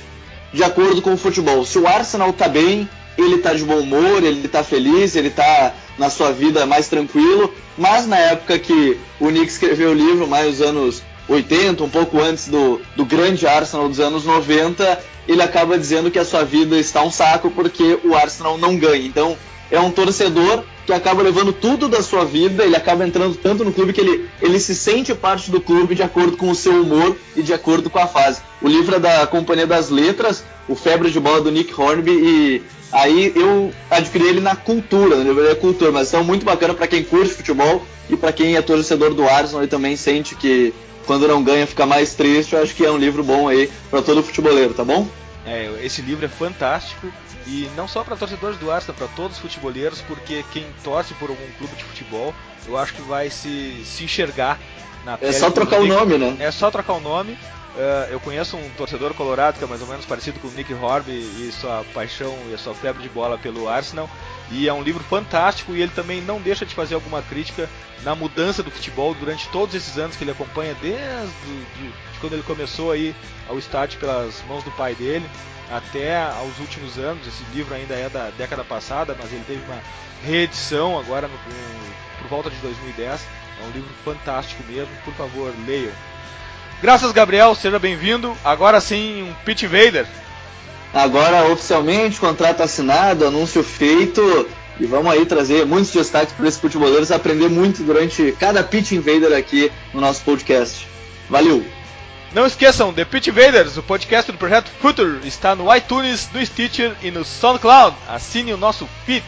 de 0.52 0.64
acordo 0.64 1.00
com 1.00 1.14
o 1.14 1.16
futebol. 1.16 1.64
Se 1.64 1.78
o 1.78 1.86
Arsenal 1.86 2.32
tá 2.32 2.48
bem, 2.48 2.88
ele 3.16 3.38
tá 3.38 3.54
de 3.54 3.64
bom 3.64 3.78
humor, 3.78 4.22
ele 4.22 4.46
tá 4.48 4.64
feliz, 4.64 5.14
ele 5.14 5.30
tá 5.30 5.74
na 5.96 6.10
sua 6.10 6.32
vida 6.32 6.66
mais 6.66 6.88
tranquilo. 6.88 7.52
Mas 7.76 8.06
na 8.06 8.18
época 8.18 8.58
que 8.58 8.98
o 9.20 9.30
Nick 9.30 9.46
escreveu 9.46 9.90
o 9.90 9.94
livro, 9.94 10.26
mais 10.26 10.54
os 10.54 10.62
anos 10.62 11.02
80, 11.28 11.84
um 11.84 11.88
pouco 11.88 12.20
antes 12.20 12.48
do, 12.48 12.80
do 12.96 13.04
grande 13.04 13.46
Arsenal 13.46 13.88
dos 13.88 14.00
anos 14.00 14.24
90, 14.24 14.98
ele 15.26 15.42
acaba 15.42 15.78
dizendo 15.78 16.10
que 16.10 16.18
a 16.18 16.24
sua 16.24 16.42
vida 16.42 16.78
está 16.78 17.02
um 17.02 17.10
saco 17.10 17.50
porque 17.50 17.98
o 18.02 18.14
Arsenal 18.14 18.56
não 18.56 18.76
ganha. 18.76 19.06
Então, 19.06 19.36
é 19.70 19.78
um 19.80 19.90
torcedor 19.90 20.64
que 20.86 20.92
acaba 20.92 21.22
levando 21.22 21.52
tudo 21.52 21.88
da 21.88 22.02
sua 22.02 22.24
vida, 22.24 22.64
ele 22.64 22.74
acaba 22.76 23.06
entrando 23.06 23.36
tanto 23.36 23.64
no 23.64 23.72
clube 23.72 23.92
que 23.92 24.00
ele, 24.00 24.28
ele 24.40 24.58
se 24.58 24.74
sente 24.74 25.14
parte 25.14 25.50
do 25.50 25.60
clube 25.60 25.94
de 25.94 26.02
acordo 26.02 26.36
com 26.36 26.50
o 26.50 26.54
seu 26.54 26.80
humor 26.80 27.14
e 27.36 27.42
de 27.42 27.52
acordo 27.52 27.90
com 27.90 27.98
a 27.98 28.06
fase. 28.06 28.40
O 28.62 28.68
livro 28.68 28.96
é 28.96 28.98
da 28.98 29.26
Companhia 29.26 29.66
das 29.66 29.90
Letras, 29.90 30.42
o 30.66 30.74
Febre 30.74 31.10
de 31.10 31.20
Bola 31.20 31.42
do 31.42 31.50
Nick 31.50 31.78
Hornby, 31.78 32.10
e 32.10 32.62
aí 32.90 33.32
eu 33.36 33.70
adquiri 33.90 34.28
ele 34.28 34.40
na 34.40 34.56
cultura, 34.56 35.16
na 35.16 35.24
livraria 35.24 35.54
cultura, 35.56 35.92
mas 35.92 36.12
é 36.14 36.22
muito 36.22 36.46
bacana 36.46 36.72
para 36.72 36.86
quem 36.86 37.04
curte 37.04 37.34
futebol 37.34 37.84
e 38.08 38.16
para 38.16 38.32
quem 38.32 38.56
é 38.56 38.62
torcedor 38.62 39.12
do 39.12 39.28
Arsenal 39.28 39.64
e 39.64 39.68
também 39.68 39.94
sente 39.94 40.34
que 40.34 40.72
quando 41.06 41.28
não 41.28 41.42
ganha 41.42 41.66
fica 41.66 41.86
mais 41.86 42.14
triste, 42.14 42.54
eu 42.54 42.62
acho 42.62 42.74
que 42.74 42.84
é 42.84 42.90
um 42.90 42.98
livro 42.98 43.22
bom 43.22 43.48
aí 43.48 43.70
para 43.90 44.02
todo 44.02 44.22
futeboleiro, 44.22 44.74
tá 44.74 44.84
bom? 44.84 45.06
É, 45.48 45.84
esse 45.84 46.02
livro 46.02 46.24
é 46.24 46.28
fantástico 46.28 47.10
e 47.46 47.70
não 47.74 47.88
só 47.88 48.04
para 48.04 48.16
torcedores 48.16 48.58
do 48.58 48.70
Arsenal, 48.70 48.96
para 48.96 49.08
todos 49.08 49.36
os 49.36 49.42
futeboleiros, 49.42 50.00
porque 50.02 50.44
quem 50.52 50.66
torce 50.84 51.14
por 51.14 51.30
algum 51.30 51.50
clube 51.58 51.74
de 51.74 51.84
futebol, 51.84 52.34
eu 52.66 52.76
acho 52.76 52.92
que 52.94 53.02
vai 53.02 53.30
se, 53.30 53.82
se 53.84 54.04
enxergar 54.04 54.58
na 55.04 55.18
É 55.20 55.32
só 55.32 55.50
trocar 55.50 55.80
o 55.80 55.86
nome, 55.86 56.18
né? 56.18 56.36
É 56.38 56.50
só 56.50 56.70
trocar 56.70 56.94
o 56.94 57.00
nome. 57.00 57.32
Uh, 57.32 58.10
eu 58.10 58.20
conheço 58.20 58.56
um 58.56 58.68
torcedor 58.70 59.14
colorado 59.14 59.58
que 59.58 59.64
é 59.64 59.66
mais 59.66 59.80
ou 59.80 59.86
menos 59.86 60.04
parecido 60.04 60.40
com 60.40 60.48
o 60.48 60.50
Nick 60.50 60.74
Horby 60.74 61.12
e 61.12 61.50
sua 61.52 61.84
paixão 61.94 62.36
e 62.50 62.54
a 62.54 62.58
sua 62.58 62.74
febre 62.74 63.02
de 63.02 63.08
bola 63.08 63.38
pelo 63.38 63.68
Arsenal. 63.68 64.10
E 64.50 64.68
é 64.68 64.72
um 64.72 64.82
livro 64.82 65.04
fantástico 65.04 65.74
e 65.74 65.82
ele 65.82 65.92
também 65.94 66.22
não 66.22 66.40
deixa 66.40 66.64
de 66.64 66.74
fazer 66.74 66.94
alguma 66.94 67.20
crítica 67.22 67.68
na 68.02 68.14
mudança 68.14 68.62
do 68.62 68.70
futebol 68.70 69.14
durante 69.14 69.48
todos 69.48 69.74
esses 69.74 69.98
anos 69.98 70.16
que 70.16 70.24
ele 70.24 70.30
acompanha, 70.30 70.74
desde 70.80 71.34
de, 71.76 71.88
de 71.88 72.20
quando 72.20 72.32
ele 72.32 72.42
começou 72.42 72.92
aí 72.92 73.14
ao 73.48 73.58
estádio 73.58 73.98
pelas 74.00 74.42
mãos 74.48 74.64
do 74.64 74.70
pai 74.70 74.94
dele 74.94 75.28
até 75.70 76.16
aos 76.16 76.58
últimos 76.58 76.98
anos. 76.98 77.26
Esse 77.26 77.44
livro 77.54 77.74
ainda 77.74 77.94
é 77.94 78.08
da 78.08 78.30
década 78.30 78.64
passada, 78.64 79.16
mas 79.20 79.32
ele 79.32 79.44
teve 79.46 79.62
uma 79.64 79.80
reedição 80.24 80.98
agora 80.98 81.28
no, 81.28 81.34
no, 81.34 81.94
por 82.18 82.28
volta 82.28 82.50
de 82.50 82.56
2010. 82.56 83.20
É 83.60 83.66
um 83.66 83.70
livro 83.70 83.90
fantástico 84.04 84.62
mesmo, 84.64 84.94
por 85.04 85.14
favor, 85.14 85.52
leiam. 85.66 85.92
Graças, 86.80 87.10
Gabriel, 87.12 87.54
seja 87.54 87.78
bem-vindo. 87.78 88.36
Agora 88.44 88.80
sim, 88.80 89.24
um 89.24 89.34
Pitch 89.44 89.64
Invader. 89.64 90.06
Agora, 90.92 91.46
oficialmente, 91.52 92.18
contrato 92.18 92.62
assinado, 92.62 93.26
anúncio 93.26 93.62
feito. 93.62 94.48
E 94.80 94.86
vamos 94.86 95.12
aí 95.12 95.26
trazer 95.26 95.66
muitos 95.66 95.92
destaques 95.92 96.32
para 96.32 96.46
esses 96.46 96.60
futeboleiros, 96.60 97.10
aprender 97.10 97.48
muito 97.48 97.82
durante 97.82 98.32
cada 98.38 98.62
Pitch 98.62 98.92
Invader 98.92 99.36
aqui 99.36 99.72
no 99.92 100.00
nosso 100.00 100.22
podcast. 100.22 100.86
Valeu! 101.28 101.64
Não 102.32 102.46
esqueçam, 102.46 102.92
The 102.92 103.04
Pitch 103.04 103.28
Invaders, 103.28 103.76
o 103.76 103.82
podcast 103.82 104.30
do 104.30 104.36
Projeto 104.36 104.70
Future, 104.80 105.26
está 105.26 105.56
no 105.56 105.74
iTunes, 105.74 106.28
no 106.32 106.44
Stitcher 106.44 106.94
e 107.02 107.10
no 107.10 107.24
SoundCloud. 107.24 107.96
Assine 108.06 108.52
o 108.52 108.58
nosso 108.58 108.86
feed. 109.06 109.24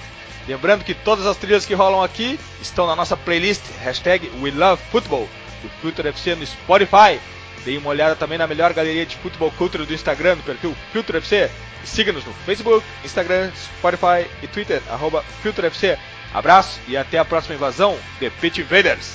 Lembrando 0.47 0.85
que 0.85 0.95
todas 0.95 1.27
as 1.27 1.37
trilhas 1.37 1.65
que 1.65 1.75
rolam 1.75 2.03
aqui 2.03 2.39
estão 2.61 2.87
na 2.87 2.95
nossa 2.95 3.17
playlist, 3.17 3.63
hashtag 3.83 4.31
WeLoveFootball, 4.43 5.29
do 5.63 5.69
Future 5.81 6.09
FC 6.09 6.35
no 6.35 6.47
Spotify. 6.47 7.19
Deem 7.65 7.79
uma 7.79 7.91
olhada 7.91 8.17
também 8.17 8.39
na 8.39 8.47
melhor 8.47 8.73
galeria 8.73 9.05
de 9.05 9.17
futebol 9.17 9.51
culture 9.53 9.85
do 9.85 9.95
Instagram, 9.95 10.37
no 10.37 10.43
perfil 10.43 10.77
Filtro 10.93 11.17
FC. 11.17 11.51
Siga-nos 11.85 12.25
no 12.25 12.33
Facebook, 12.45 12.85
Instagram, 13.05 13.51
Spotify 13.55 14.29
e 14.43 14.47
Twitter, 14.47 14.83
arroba 14.91 15.25
FC. 15.45 15.99
Abraço 16.33 16.81
e 16.87 16.97
até 16.97 17.19
a 17.19 17.25
próxima 17.25 17.55
invasão, 17.55 17.99
The 18.21 18.31
Pitch 18.41 18.59
Invaders! 18.59 19.15